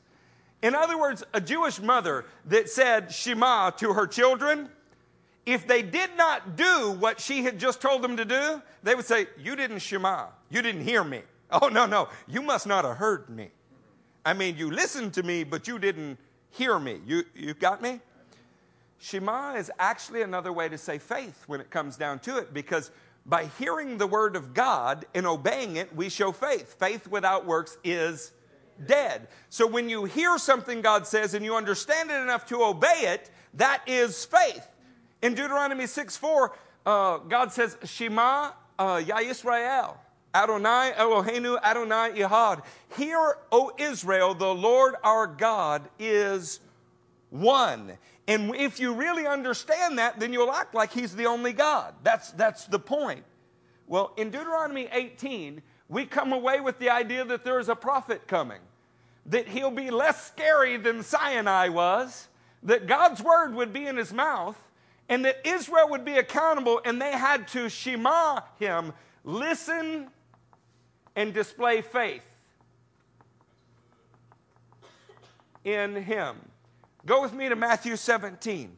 In 0.63 0.75
other 0.75 0.97
words, 0.97 1.23
a 1.33 1.41
Jewish 1.41 1.81
mother 1.81 2.25
that 2.45 2.69
said 2.69 3.11
Shema 3.11 3.71
to 3.71 3.93
her 3.93 4.07
children, 4.07 4.69
if 5.45 5.67
they 5.67 5.81
did 5.81 6.11
not 6.17 6.55
do 6.55 6.95
what 6.97 7.19
she 7.19 7.43
had 7.43 7.59
just 7.59 7.81
told 7.81 8.01
them 8.01 8.15
to 8.15 8.23
do, 8.23 8.61
they 8.81 8.95
would 8.95 9.05
say, 9.05 9.27
You 9.37 9.57
didn't 9.57 9.79
Shema. 9.79 10.27
You 10.49 10.61
didn't 10.61 10.83
hear 10.83 11.03
me. 11.03 11.21
Oh, 11.61 11.67
no, 11.67 11.85
no. 11.85 12.09
You 12.27 12.41
must 12.41 12.65
not 12.65 12.83
have 12.83 12.97
heard 12.97 13.29
me. 13.29 13.51
I 14.25 14.33
mean, 14.33 14.57
you 14.57 14.71
listened 14.71 15.13
to 15.13 15.21
me, 15.21 15.43
but 15.43 15.67
you 15.67 15.77
didn't 15.77 16.17
hear 16.49 16.79
me. 16.79 16.99
You, 17.05 17.25
you 17.35 17.53
got 17.53 17.79
me? 17.79 17.99
Shema 18.97 19.53
is 19.53 19.69
actually 19.77 20.23
another 20.23 20.51
way 20.51 20.67
to 20.67 20.79
say 20.79 20.97
faith 20.97 21.43
when 21.45 21.61
it 21.61 21.69
comes 21.69 21.95
down 21.95 22.17
to 22.19 22.37
it, 22.37 22.55
because 22.55 22.89
by 23.27 23.45
hearing 23.59 23.99
the 23.99 24.07
word 24.07 24.35
of 24.35 24.55
God 24.55 25.05
and 25.13 25.27
obeying 25.27 25.75
it, 25.75 25.95
we 25.95 26.09
show 26.09 26.31
faith. 26.31 26.73
Faith 26.79 27.07
without 27.07 27.45
works 27.45 27.77
is 27.83 28.31
dead. 28.85 29.27
So 29.49 29.67
when 29.67 29.89
you 29.89 30.05
hear 30.05 30.37
something 30.37 30.81
God 30.81 31.07
says 31.07 31.33
and 31.33 31.43
you 31.45 31.55
understand 31.55 32.11
it 32.11 32.21
enough 32.21 32.45
to 32.47 32.63
obey 32.63 33.03
it, 33.03 33.29
that 33.55 33.83
is 33.87 34.25
faith. 34.25 34.67
In 35.21 35.35
Deuteronomy 35.35 35.87
6 35.87 36.17
4, 36.17 36.55
uh, 36.85 37.17
God 37.17 37.51
says, 37.51 37.77
Shema 37.83 38.51
uh, 38.77 39.01
Ya 39.05 39.17
Yisrael. 39.17 39.95
Adonai 40.35 40.93
Eloheinu 40.97 41.61
Adonai 41.61 42.11
Ehad. 42.13 42.63
Hear, 42.97 43.37
O 43.51 43.71
Israel, 43.77 44.33
the 44.33 44.53
Lord 44.53 44.95
our 45.03 45.27
God 45.27 45.87
is 45.99 46.59
one. 47.29 47.93
And 48.27 48.55
if 48.55 48.79
you 48.79 48.93
really 48.93 49.27
understand 49.27 49.99
that, 49.99 50.19
then 50.19 50.33
you'll 50.33 50.51
act 50.51 50.73
like 50.73 50.91
He's 50.91 51.15
the 51.15 51.25
only 51.27 51.53
God. 51.53 51.93
That's, 52.03 52.31
that's 52.31 52.65
the 52.65 52.79
point. 52.79 53.23
Well, 53.85 54.13
in 54.17 54.31
Deuteronomy 54.31 54.87
18, 54.91 55.61
we 55.89 56.05
come 56.05 56.33
away 56.33 56.59
with 56.59 56.79
the 56.79 56.89
idea 56.89 57.25
that 57.25 57.43
there 57.43 57.59
is 57.59 57.69
a 57.69 57.75
prophet 57.75 58.27
coming, 58.27 58.61
that 59.25 59.47
he'll 59.47 59.71
be 59.71 59.91
less 59.91 60.25
scary 60.27 60.77
than 60.77 61.03
Sinai 61.03 61.69
was, 61.69 62.27
that 62.63 62.87
God's 62.87 63.21
word 63.21 63.53
would 63.55 63.73
be 63.73 63.85
in 63.85 63.97
his 63.97 64.13
mouth, 64.13 64.57
and 65.09 65.25
that 65.25 65.45
Israel 65.45 65.89
would 65.89 66.05
be 66.05 66.17
accountable, 66.17 66.81
and 66.85 67.01
they 67.01 67.11
had 67.11 67.47
to 67.49 67.69
shema 67.69 68.41
him, 68.57 68.93
listen, 69.23 70.09
and 71.15 71.33
display 71.33 71.81
faith 71.81 72.25
in 75.63 75.95
him. 75.95 76.37
Go 77.05 77.21
with 77.21 77.33
me 77.33 77.49
to 77.49 77.55
Matthew 77.55 77.95
17, 77.95 78.75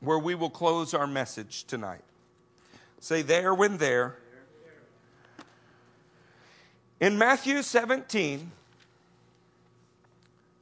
where 0.00 0.18
we 0.18 0.34
will 0.34 0.50
close 0.50 0.94
our 0.94 1.06
message 1.06 1.64
tonight. 1.64 2.02
Say, 3.00 3.22
there 3.22 3.54
when 3.54 3.76
there 3.76 4.16
in 7.04 7.18
Matthew 7.18 7.60
17, 7.60 8.50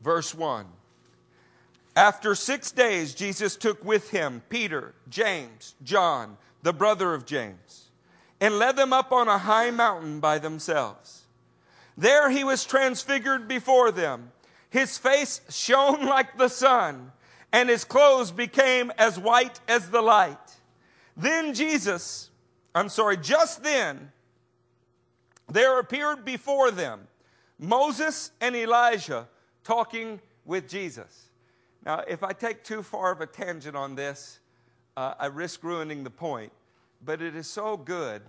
verse 0.01 0.34
1, 0.34 0.66
after 1.95 2.34
six 2.34 2.72
days, 2.72 3.14
Jesus 3.14 3.55
took 3.55 3.84
with 3.84 4.11
him 4.11 4.43
Peter, 4.49 4.93
James, 5.09 5.76
John, 5.84 6.36
the 6.64 6.72
brother 6.72 7.14
of 7.14 7.26
James, 7.26 7.90
and 8.40 8.59
led 8.59 8.74
them 8.74 8.93
up 8.93 9.12
on 9.12 9.28
a 9.28 9.38
high 9.38 9.70
mountain 9.70 10.18
by 10.18 10.38
themselves. 10.38 11.26
There 11.97 12.28
he 12.28 12.43
was 12.43 12.64
transfigured 12.64 13.47
before 13.47 13.93
them. 13.93 14.32
His 14.68 14.99
face 14.99 15.43
shone 15.49 16.07
like 16.07 16.38
the 16.38 16.49
sun, 16.49 17.12
and 17.53 17.68
his 17.68 17.84
clothes 17.84 18.32
became 18.32 18.90
as 18.99 19.16
white 19.16 19.61
as 19.68 19.90
the 19.90 20.03
light. 20.03 20.57
Then 21.16 21.55
Jesus, 21.55 22.30
I'm 22.74 22.88
sorry, 22.88 23.16
just 23.16 23.62
then, 23.62 24.11
there 25.53 25.78
appeared 25.78 26.24
before 26.24 26.70
them 26.70 27.09
Moses 27.59 28.32
and 28.40 28.57
Elijah 28.57 29.28
talking 29.62 30.20
with 30.44 30.68
Jesus. 30.68 31.30
Now, 31.84 32.03
if 32.09 32.22
I 32.22 32.32
take 32.32 32.64
too 32.64 32.82
far 32.82 33.12
of 33.12 33.20
a 33.20 33.26
tangent 33.26 33.76
on 33.76 33.94
this, 33.94 34.40
uh, 34.96 35.14
I 35.18 35.26
risk 35.26 35.62
ruining 35.62 36.05
the 36.05 36.11
point, 36.11 36.53
but 37.05 37.22
it 37.22 37.34
is 37.36 37.46
so 37.46 37.76
good 37.76 38.22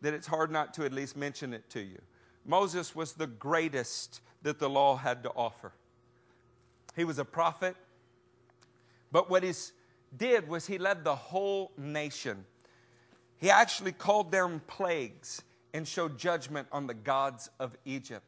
that 0.00 0.14
it's 0.14 0.26
hard 0.26 0.50
not 0.50 0.74
to 0.74 0.84
at 0.84 0.92
least 0.92 1.16
mention 1.16 1.54
it 1.54 1.68
to 1.70 1.80
you. 1.80 2.00
Moses 2.44 2.94
was 2.94 3.12
the 3.12 3.26
greatest 3.26 4.20
that 4.42 4.58
the 4.58 4.68
law 4.68 4.96
had 4.96 5.22
to 5.22 5.30
offer. 5.30 5.72
He 6.94 7.04
was 7.04 7.18
a 7.18 7.24
prophet, 7.24 7.76
but 9.10 9.30
what 9.30 9.42
he 9.42 9.52
did 10.16 10.48
was 10.48 10.66
he 10.66 10.78
led 10.78 11.04
the 11.04 11.14
whole 11.14 11.72
nation. 11.76 12.44
He 13.38 13.50
actually 13.50 13.92
called 13.92 14.30
them 14.30 14.60
plagues 14.66 15.42
and 15.74 15.86
show 15.86 16.08
judgment 16.08 16.68
on 16.72 16.86
the 16.86 16.94
gods 16.94 17.50
of 17.58 17.76
Egypt. 17.84 18.24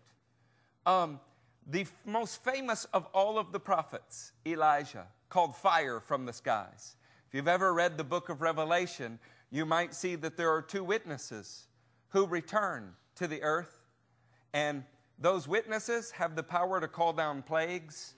Um, 0.85 1.21
the 1.67 1.83
f- 1.83 1.95
most 2.05 2.45
famous 2.45 2.85
of 2.87 3.07
all 3.15 3.39
of 3.39 3.53
the 3.53 3.61
prophets, 3.61 4.33
Elijah, 4.45 5.07
called 5.29 5.57
fire 5.57 6.01
from 6.01 6.27
the 6.27 6.33
skies. 6.33 6.97
If 7.29 7.35
you've 7.35 7.49
ever 7.49 7.73
read 7.73 7.97
the 7.97 8.05
book 8.05 8.29
of 8.29 8.43
Revelation, 8.43 9.21
you 9.51 9.65
might 9.65 9.95
see 9.95 10.17
that 10.17 10.37
there 10.37 10.53
are 10.53 10.61
two 10.61 10.83
witnesses 10.83 11.69
who 12.09 12.27
return 12.27 12.95
to 13.15 13.29
the 13.29 13.43
earth, 13.43 13.81
and 14.53 14.85
those 15.19 15.49
witnesses 15.49 16.11
have 16.11 16.35
the 16.35 16.43
power 16.43 16.81
to 16.81 16.89
call 16.89 17.13
down 17.13 17.43
plagues 17.43 18.15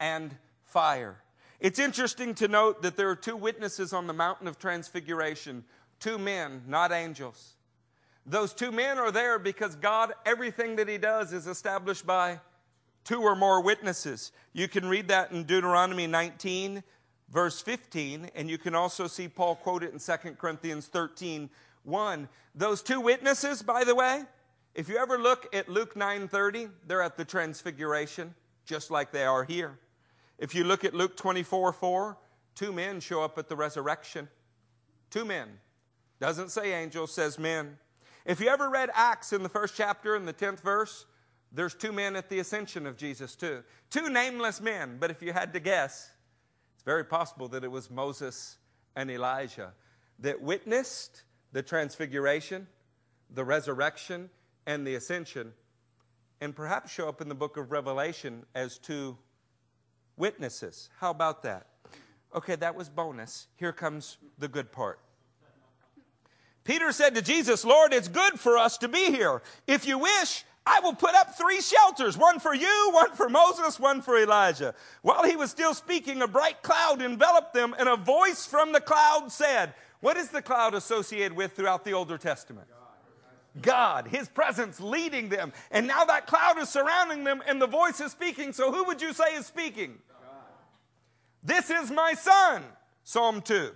and 0.00 0.36
fire. 0.64 1.22
It's 1.60 1.78
interesting 1.78 2.34
to 2.34 2.48
note 2.48 2.82
that 2.82 2.96
there 2.96 3.08
are 3.08 3.16
two 3.16 3.36
witnesses 3.36 3.94
on 3.94 4.06
the 4.06 4.12
mountain 4.12 4.46
of 4.46 4.58
transfiguration, 4.58 5.64
two 5.98 6.18
men, 6.18 6.62
not 6.66 6.92
angels. 6.92 7.55
Those 8.26 8.52
two 8.52 8.72
men 8.72 8.98
are 8.98 9.12
there 9.12 9.38
because 9.38 9.76
God, 9.76 10.12
everything 10.26 10.76
that 10.76 10.88
He 10.88 10.98
does 10.98 11.32
is 11.32 11.46
established 11.46 12.04
by 12.04 12.40
two 13.04 13.22
or 13.22 13.36
more 13.36 13.62
witnesses. 13.62 14.32
You 14.52 14.66
can 14.66 14.88
read 14.88 15.08
that 15.08 15.30
in 15.30 15.44
Deuteronomy 15.44 16.08
19, 16.08 16.82
verse 17.30 17.60
15, 17.60 18.30
and 18.34 18.50
you 18.50 18.58
can 18.58 18.74
also 18.74 19.06
see 19.06 19.28
Paul 19.28 19.54
quote 19.54 19.84
it 19.84 19.92
in 19.92 20.00
2 20.00 20.32
Corinthians 20.32 20.88
13, 20.88 21.48
1. 21.84 22.28
Those 22.56 22.82
two 22.82 23.00
witnesses, 23.00 23.62
by 23.62 23.84
the 23.84 23.94
way, 23.94 24.24
if 24.74 24.88
you 24.88 24.98
ever 24.98 25.18
look 25.18 25.54
at 25.54 25.68
Luke 25.68 25.94
9:30, 25.94 26.70
they're 26.86 27.02
at 27.02 27.16
the 27.16 27.24
transfiguration, 27.24 28.34
just 28.64 28.90
like 28.90 29.12
they 29.12 29.24
are 29.24 29.44
here. 29.44 29.78
If 30.38 30.54
you 30.54 30.64
look 30.64 30.84
at 30.84 30.94
Luke 30.94 31.16
24, 31.16 31.72
4, 31.72 32.18
two 32.54 32.72
men 32.72 33.00
show 33.00 33.22
up 33.22 33.38
at 33.38 33.48
the 33.48 33.56
resurrection. 33.56 34.28
Two 35.10 35.24
men. 35.24 35.60
Doesn't 36.20 36.50
say 36.50 36.72
angels, 36.72 37.14
says 37.14 37.38
men. 37.38 37.78
If 38.26 38.40
you 38.40 38.48
ever 38.48 38.68
read 38.68 38.90
Acts 38.92 39.32
in 39.32 39.44
the 39.44 39.48
first 39.48 39.76
chapter 39.76 40.16
in 40.16 40.26
the 40.26 40.32
10th 40.32 40.60
verse, 40.60 41.06
there's 41.52 41.74
two 41.74 41.92
men 41.92 42.16
at 42.16 42.28
the 42.28 42.40
ascension 42.40 42.84
of 42.84 42.96
Jesus, 42.96 43.36
too. 43.36 43.62
Two 43.88 44.10
nameless 44.10 44.60
men, 44.60 44.96
but 44.98 45.12
if 45.12 45.22
you 45.22 45.32
had 45.32 45.52
to 45.52 45.60
guess, 45.60 46.10
it's 46.74 46.82
very 46.82 47.04
possible 47.04 47.46
that 47.48 47.62
it 47.62 47.70
was 47.70 47.88
Moses 47.88 48.58
and 48.96 49.12
Elijah 49.12 49.72
that 50.18 50.42
witnessed 50.42 51.22
the 51.52 51.62
transfiguration, 51.62 52.66
the 53.30 53.44
resurrection, 53.44 54.28
and 54.66 54.84
the 54.84 54.96
ascension, 54.96 55.52
and 56.40 56.54
perhaps 56.54 56.90
show 56.90 57.08
up 57.08 57.20
in 57.20 57.28
the 57.28 57.34
book 57.34 57.56
of 57.56 57.70
Revelation 57.70 58.44
as 58.56 58.76
two 58.76 59.16
witnesses. 60.16 60.90
How 60.98 61.12
about 61.12 61.44
that? 61.44 61.68
Okay, 62.34 62.56
that 62.56 62.74
was 62.74 62.88
bonus. 62.88 63.46
Here 63.54 63.72
comes 63.72 64.18
the 64.36 64.48
good 64.48 64.72
part. 64.72 64.98
Peter 66.66 66.90
said 66.90 67.14
to 67.14 67.22
Jesus, 67.22 67.64
Lord, 67.64 67.92
it's 67.92 68.08
good 68.08 68.40
for 68.40 68.58
us 68.58 68.76
to 68.78 68.88
be 68.88 69.06
here. 69.06 69.40
If 69.66 69.86
you 69.86 69.98
wish, 69.98 70.44
I 70.66 70.80
will 70.80 70.94
put 70.94 71.14
up 71.14 71.38
three 71.38 71.60
shelters 71.60 72.18
one 72.18 72.40
for 72.40 72.52
you, 72.52 72.90
one 72.92 73.12
for 73.12 73.28
Moses, 73.28 73.78
one 73.78 74.02
for 74.02 74.18
Elijah. 74.18 74.74
While 75.02 75.22
he 75.22 75.36
was 75.36 75.50
still 75.50 75.74
speaking, 75.74 76.22
a 76.22 76.26
bright 76.26 76.62
cloud 76.62 77.00
enveloped 77.00 77.54
them, 77.54 77.74
and 77.78 77.88
a 77.88 77.96
voice 77.96 78.44
from 78.46 78.72
the 78.72 78.80
cloud 78.80 79.30
said, 79.30 79.74
What 80.00 80.16
is 80.16 80.30
the 80.30 80.42
cloud 80.42 80.74
associated 80.74 81.36
with 81.36 81.52
throughout 81.52 81.84
the 81.84 81.92
Older 81.92 82.18
Testament? 82.18 82.66
God, 83.62 84.08
His 84.08 84.28
presence 84.28 84.80
leading 84.80 85.28
them. 85.28 85.52
And 85.70 85.86
now 85.86 86.04
that 86.04 86.26
cloud 86.26 86.58
is 86.58 86.68
surrounding 86.68 87.22
them, 87.22 87.42
and 87.46 87.62
the 87.62 87.68
voice 87.68 88.00
is 88.00 88.10
speaking. 88.10 88.52
So 88.52 88.72
who 88.72 88.84
would 88.84 89.00
you 89.00 89.12
say 89.12 89.36
is 89.36 89.46
speaking? 89.46 89.98
This 91.44 91.70
is 91.70 91.92
my 91.92 92.14
son, 92.14 92.64
Psalm 93.04 93.40
2, 93.40 93.70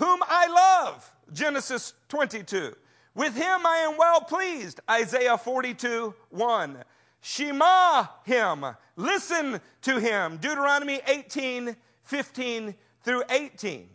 whom 0.00 0.20
I 0.26 0.46
love, 0.46 1.14
Genesis 1.30 1.92
22. 2.08 2.74
With 3.14 3.36
him 3.36 3.66
I 3.66 3.86
am 3.90 3.98
well 3.98 4.22
pleased, 4.22 4.80
Isaiah 4.90 5.36
42, 5.36 6.14
1. 6.30 6.84
Shema 7.20 8.06
him, 8.24 8.64
listen 8.96 9.60
to 9.82 10.00
him, 10.00 10.38
Deuteronomy 10.38 11.00
18, 11.06 11.76
15 12.04 12.74
through 13.02 13.22
18. 13.28 13.90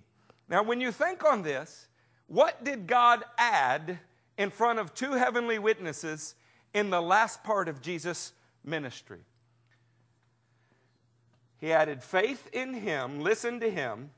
Now, 0.48 0.62
when 0.62 0.80
you 0.80 0.92
think 0.92 1.26
on 1.26 1.42
this, 1.42 1.88
what 2.28 2.64
did 2.64 2.86
God 2.86 3.24
add 3.40 3.98
in 4.38 4.52
front 4.52 4.78
of 4.78 4.94
two 4.94 5.14
heavenly 5.14 5.58
witnesses 5.58 6.36
in 6.76 6.92
the 6.92 7.02
last 7.02 7.44
part 7.44 7.68
of 7.68 7.82
Jesus' 7.82 8.32
ministry? 8.64 9.22
He 11.58 11.74
added 11.74 12.04
faith 12.04 12.48
in 12.54 12.76
him, 12.76 13.22
listen 13.22 13.60
to 13.62 13.72
him, 13.72 14.12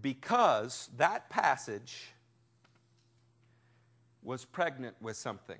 because 0.00 0.90
that 0.96 1.30
passage 1.30 2.12
was 4.22 4.44
pregnant 4.44 4.96
with 5.00 5.16
something. 5.16 5.58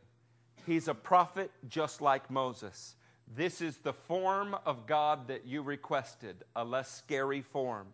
He's 0.66 0.88
a 0.88 0.94
prophet 0.94 1.50
just 1.68 2.00
like 2.00 2.30
Moses. 2.30 2.96
This 3.34 3.60
is 3.60 3.78
the 3.78 3.92
form 3.92 4.56
of 4.66 4.86
God 4.86 5.28
that 5.28 5.46
you 5.46 5.62
requested, 5.62 6.36
a 6.54 6.64
less 6.64 6.90
scary 6.90 7.42
form. 7.42 7.88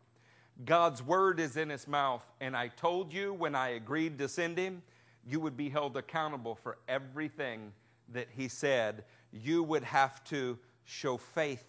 God's 0.64 1.02
word 1.02 1.40
is 1.40 1.56
in 1.56 1.70
his 1.70 1.88
mouth, 1.88 2.24
and 2.40 2.56
I 2.56 2.68
told 2.68 3.12
you 3.12 3.32
when 3.32 3.54
I 3.54 3.70
agreed 3.70 4.18
to 4.18 4.28
send 4.28 4.58
him, 4.58 4.82
you 5.26 5.40
would 5.40 5.56
be 5.56 5.68
held 5.68 5.96
accountable 5.96 6.54
for 6.54 6.78
everything 6.88 7.72
that 8.12 8.28
he 8.36 8.48
said. 8.48 9.04
You 9.32 9.62
would 9.62 9.84
have 9.84 10.22
to 10.24 10.58
show 10.84 11.16
faith 11.16 11.64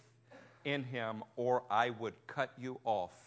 in 0.64 0.84
him, 0.84 1.24
or 1.36 1.62
I 1.70 1.90
would 1.90 2.14
cut 2.26 2.52
you 2.58 2.78
off 2.84 3.25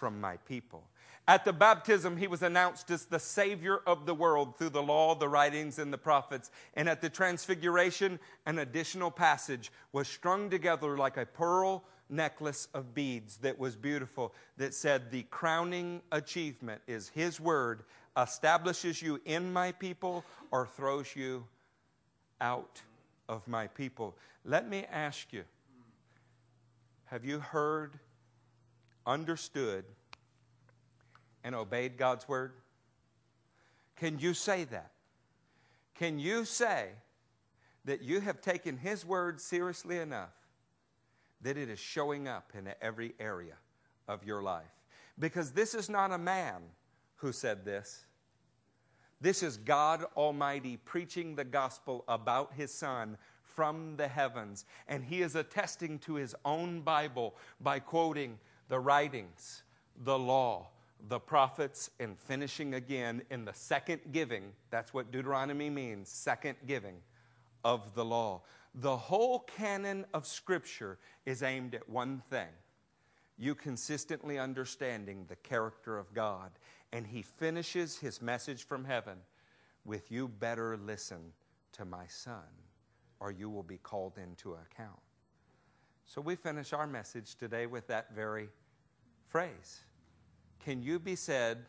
from 0.00 0.18
my 0.18 0.38
people. 0.38 0.82
At 1.28 1.44
the 1.44 1.52
baptism, 1.52 2.16
he 2.16 2.26
was 2.26 2.42
announced 2.42 2.90
as 2.90 3.04
the 3.04 3.18
Savior 3.18 3.82
of 3.86 4.06
the 4.06 4.14
world 4.14 4.56
through 4.56 4.70
the 4.70 4.82
law, 4.82 5.14
the 5.14 5.28
writings, 5.28 5.78
and 5.78 5.92
the 5.92 5.98
prophets. 5.98 6.50
And 6.74 6.88
at 6.88 7.02
the 7.02 7.10
transfiguration, 7.10 8.18
an 8.46 8.58
additional 8.58 9.10
passage 9.10 9.70
was 9.92 10.08
strung 10.08 10.48
together 10.48 10.96
like 10.96 11.18
a 11.18 11.26
pearl 11.26 11.84
necklace 12.08 12.66
of 12.72 12.94
beads 12.94 13.36
that 13.42 13.58
was 13.58 13.76
beautiful 13.76 14.32
that 14.56 14.72
said, 14.72 15.10
The 15.10 15.24
crowning 15.24 16.00
achievement 16.10 16.80
is 16.88 17.10
His 17.10 17.38
word 17.38 17.84
establishes 18.16 19.02
you 19.02 19.20
in 19.26 19.52
my 19.52 19.72
people 19.72 20.24
or 20.50 20.66
throws 20.66 21.14
you 21.14 21.44
out 22.40 22.80
of 23.28 23.46
my 23.46 23.66
people. 23.66 24.16
Let 24.46 24.68
me 24.68 24.86
ask 24.90 25.32
you 25.32 25.44
have 27.04 27.24
you 27.24 27.40
heard, 27.40 27.98
understood, 29.10 29.84
and 31.42 31.54
obeyed 31.54 31.96
God's 31.96 32.28
word? 32.28 32.52
Can 33.96 34.18
you 34.18 34.34
say 34.34 34.64
that? 34.64 34.92
Can 35.94 36.18
you 36.18 36.44
say 36.44 36.90
that 37.84 38.02
you 38.02 38.20
have 38.20 38.40
taken 38.40 38.78
His 38.78 39.04
word 39.04 39.40
seriously 39.40 39.98
enough 39.98 40.32
that 41.42 41.56
it 41.56 41.68
is 41.68 41.78
showing 41.78 42.28
up 42.28 42.52
in 42.56 42.68
every 42.80 43.14
area 43.18 43.54
of 44.06 44.24
your 44.24 44.42
life? 44.42 44.70
Because 45.18 45.52
this 45.52 45.74
is 45.74 45.90
not 45.90 46.12
a 46.12 46.18
man 46.18 46.62
who 47.16 47.32
said 47.32 47.64
this. 47.64 48.06
This 49.20 49.42
is 49.42 49.58
God 49.58 50.04
Almighty 50.16 50.78
preaching 50.78 51.34
the 51.34 51.44
gospel 51.44 52.04
about 52.08 52.52
His 52.54 52.72
Son 52.72 53.18
from 53.42 53.96
the 53.96 54.08
heavens. 54.08 54.64
And 54.88 55.04
He 55.04 55.20
is 55.20 55.34
attesting 55.34 55.98
to 56.00 56.14
His 56.14 56.34
own 56.44 56.80
Bible 56.80 57.34
by 57.60 57.80
quoting 57.80 58.38
the 58.70 58.80
writings, 58.80 59.64
the 60.04 60.18
law, 60.18 60.68
the 61.08 61.18
prophets 61.18 61.90
and 61.98 62.16
finishing 62.16 62.74
again 62.74 63.20
in 63.28 63.44
the 63.44 63.52
second 63.52 64.00
giving. 64.12 64.52
That's 64.70 64.94
what 64.94 65.10
Deuteronomy 65.10 65.68
means 65.68 66.08
second 66.08 66.56
giving 66.66 66.94
of 67.64 67.94
the 67.94 68.04
law. 68.04 68.42
The 68.76 68.96
whole 68.96 69.40
canon 69.40 70.06
of 70.14 70.24
Scripture 70.24 70.98
is 71.26 71.42
aimed 71.42 71.74
at 71.74 71.88
one 71.88 72.22
thing 72.30 72.48
you 73.36 73.54
consistently 73.54 74.38
understanding 74.38 75.24
the 75.26 75.36
character 75.36 75.98
of 75.98 76.12
God. 76.14 76.50
And 76.92 77.06
He 77.06 77.22
finishes 77.22 77.96
His 77.98 78.22
message 78.22 78.64
from 78.64 78.84
heaven 78.84 79.16
with, 79.84 80.12
You 80.12 80.28
better 80.28 80.76
listen 80.76 81.32
to 81.72 81.84
my 81.84 82.04
Son, 82.06 82.44
or 83.18 83.32
you 83.32 83.48
will 83.48 83.62
be 83.62 83.78
called 83.78 84.18
into 84.18 84.52
account. 84.52 85.00
So 86.04 86.20
we 86.20 86.34
finish 86.34 86.72
our 86.72 86.86
message 86.86 87.36
today 87.36 87.66
with 87.66 87.86
that 87.86 88.14
very 88.14 88.48
phrase. 89.30 89.80
Can 90.64 90.82
you 90.82 90.98
be 90.98 91.16
said 91.16 91.64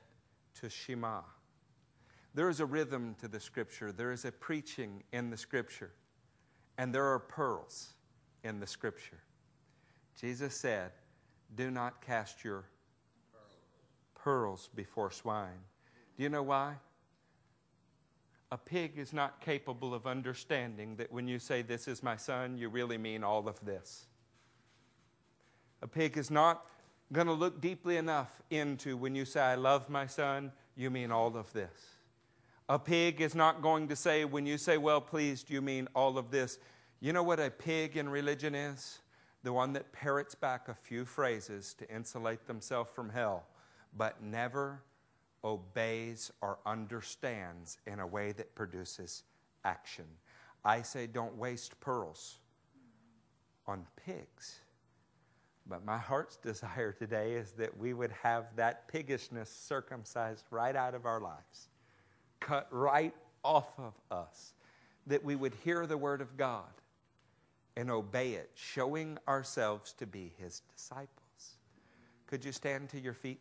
to 0.60 0.70
Shema? 0.70 1.22
There 2.34 2.50
is 2.50 2.60
a 2.60 2.66
rhythm 2.66 3.16
to 3.20 3.28
the 3.28 3.40
scripture, 3.40 3.92
there 3.92 4.12
is 4.12 4.26
a 4.26 4.32
preaching 4.32 5.04
in 5.14 5.30
the 5.30 5.38
scripture, 5.38 5.92
and 6.78 6.94
there 6.94 7.06
are 7.06 7.20
pearls 7.20 7.94
in 8.44 8.60
the 8.60 8.68
scripture. 8.68 9.20
Jesus 10.20 10.56
said, 10.56 10.92
Do 11.56 11.70
not 11.70 12.02
cast 12.02 12.44
your 12.44 12.66
pearls 14.16 14.70
before 14.76 15.12
swine. 15.12 15.60
Do 16.18 16.24
you 16.24 16.30
know 16.30 16.44
why? 16.44 16.76
A 18.52 18.58
pig 18.58 18.98
is 18.98 19.14
not 19.14 19.40
capable 19.40 19.94
of 19.94 20.06
understanding 20.06 20.96
that 20.98 21.12
when 21.12 21.28
you 21.28 21.40
say, 21.40 21.62
This 21.62 21.88
is 21.88 22.02
my 22.02 22.16
son, 22.16 22.58
you 22.58 22.70
really 22.70 22.98
mean 22.98 23.24
all 23.24 23.48
of 23.48 23.64
this. 23.66 24.06
A 25.82 25.88
pig 25.88 26.18
is 26.18 26.32
not 26.32 26.66
going 27.12 27.28
to 27.28 27.34
look 27.34 27.60
deeply 27.62 27.98
enough 27.98 28.42
into 28.50 28.96
when 28.96 29.16
you 29.16 29.26
say, 29.26 29.42
I 29.42 29.56
love 29.56 29.90
my 29.90 30.08
son, 30.08 30.52
you 30.76 30.90
mean 30.90 31.12
all 31.12 31.36
of 31.36 31.52
this. 31.54 31.72
A 32.70 32.80
pig 32.80 33.20
is 33.20 33.36
not 33.36 33.62
going 33.62 33.90
to 33.90 33.96
say, 33.96 34.24
when 34.24 34.46
you 34.46 34.58
say, 34.58 34.78
well 34.78 35.02
pleased, 35.02 35.50
you 35.50 35.62
mean 35.62 35.90
all 35.94 36.18
of 36.18 36.32
this. 36.32 36.58
You 37.02 37.12
know 37.12 37.24
what 37.24 37.40
a 37.40 37.50
pig 37.50 37.98
in 37.98 38.08
religion 38.08 38.56
is? 38.56 39.00
The 39.44 39.52
one 39.52 39.74
that 39.74 39.92
parrots 39.92 40.36
back 40.36 40.70
a 40.70 40.74
few 40.74 41.04
phrases 41.04 41.74
to 41.80 41.94
insulate 41.94 42.48
themselves 42.48 42.92
from 42.94 43.10
hell, 43.10 43.46
but 43.98 44.24
never 44.24 44.84
obeys 45.44 46.32
or 46.42 46.60
understands 46.66 47.78
in 47.88 48.00
a 48.00 48.08
way 48.08 48.32
that 48.34 48.56
produces 48.56 49.24
action. 49.66 50.06
I 50.64 50.84
say, 50.84 51.08
don't 51.08 51.36
waste 51.38 51.80
pearls 51.80 52.38
on 53.68 53.86
pigs. 54.06 54.60
But 55.72 55.86
my 55.86 55.98
heart's 55.98 56.36
desire 56.44 56.92
today 56.92 57.32
is 57.32 57.54
that 57.54 57.76
we 57.78 57.94
would 57.94 58.12
have 58.24 58.54
that 58.58 58.90
piggishness 58.90 59.50
circumcised 59.50 60.46
right 60.52 60.76
out 60.76 60.94
of 60.94 61.06
our 61.06 61.22
lives, 61.22 61.70
cut 62.42 62.68
right 62.72 63.16
off 63.44 63.80
of 63.80 63.94
us, 64.12 64.54
that 65.08 65.24
we 65.24 65.38
would 65.38 65.56
hear 65.64 65.88
the 65.88 65.98
Word 65.98 66.20
of 66.20 66.36
God, 66.36 66.70
and 67.78 67.90
obey 67.90 68.34
it, 68.34 68.52
showing 68.54 69.18
ourselves 69.30 69.94
to 69.94 70.06
be 70.06 70.34
his 70.38 70.62
disciples. 70.76 71.08
Could 72.28 72.44
you 72.44 72.52
stand 72.52 72.90
to 72.90 73.00
your 73.00 73.14
feet? 73.14 73.40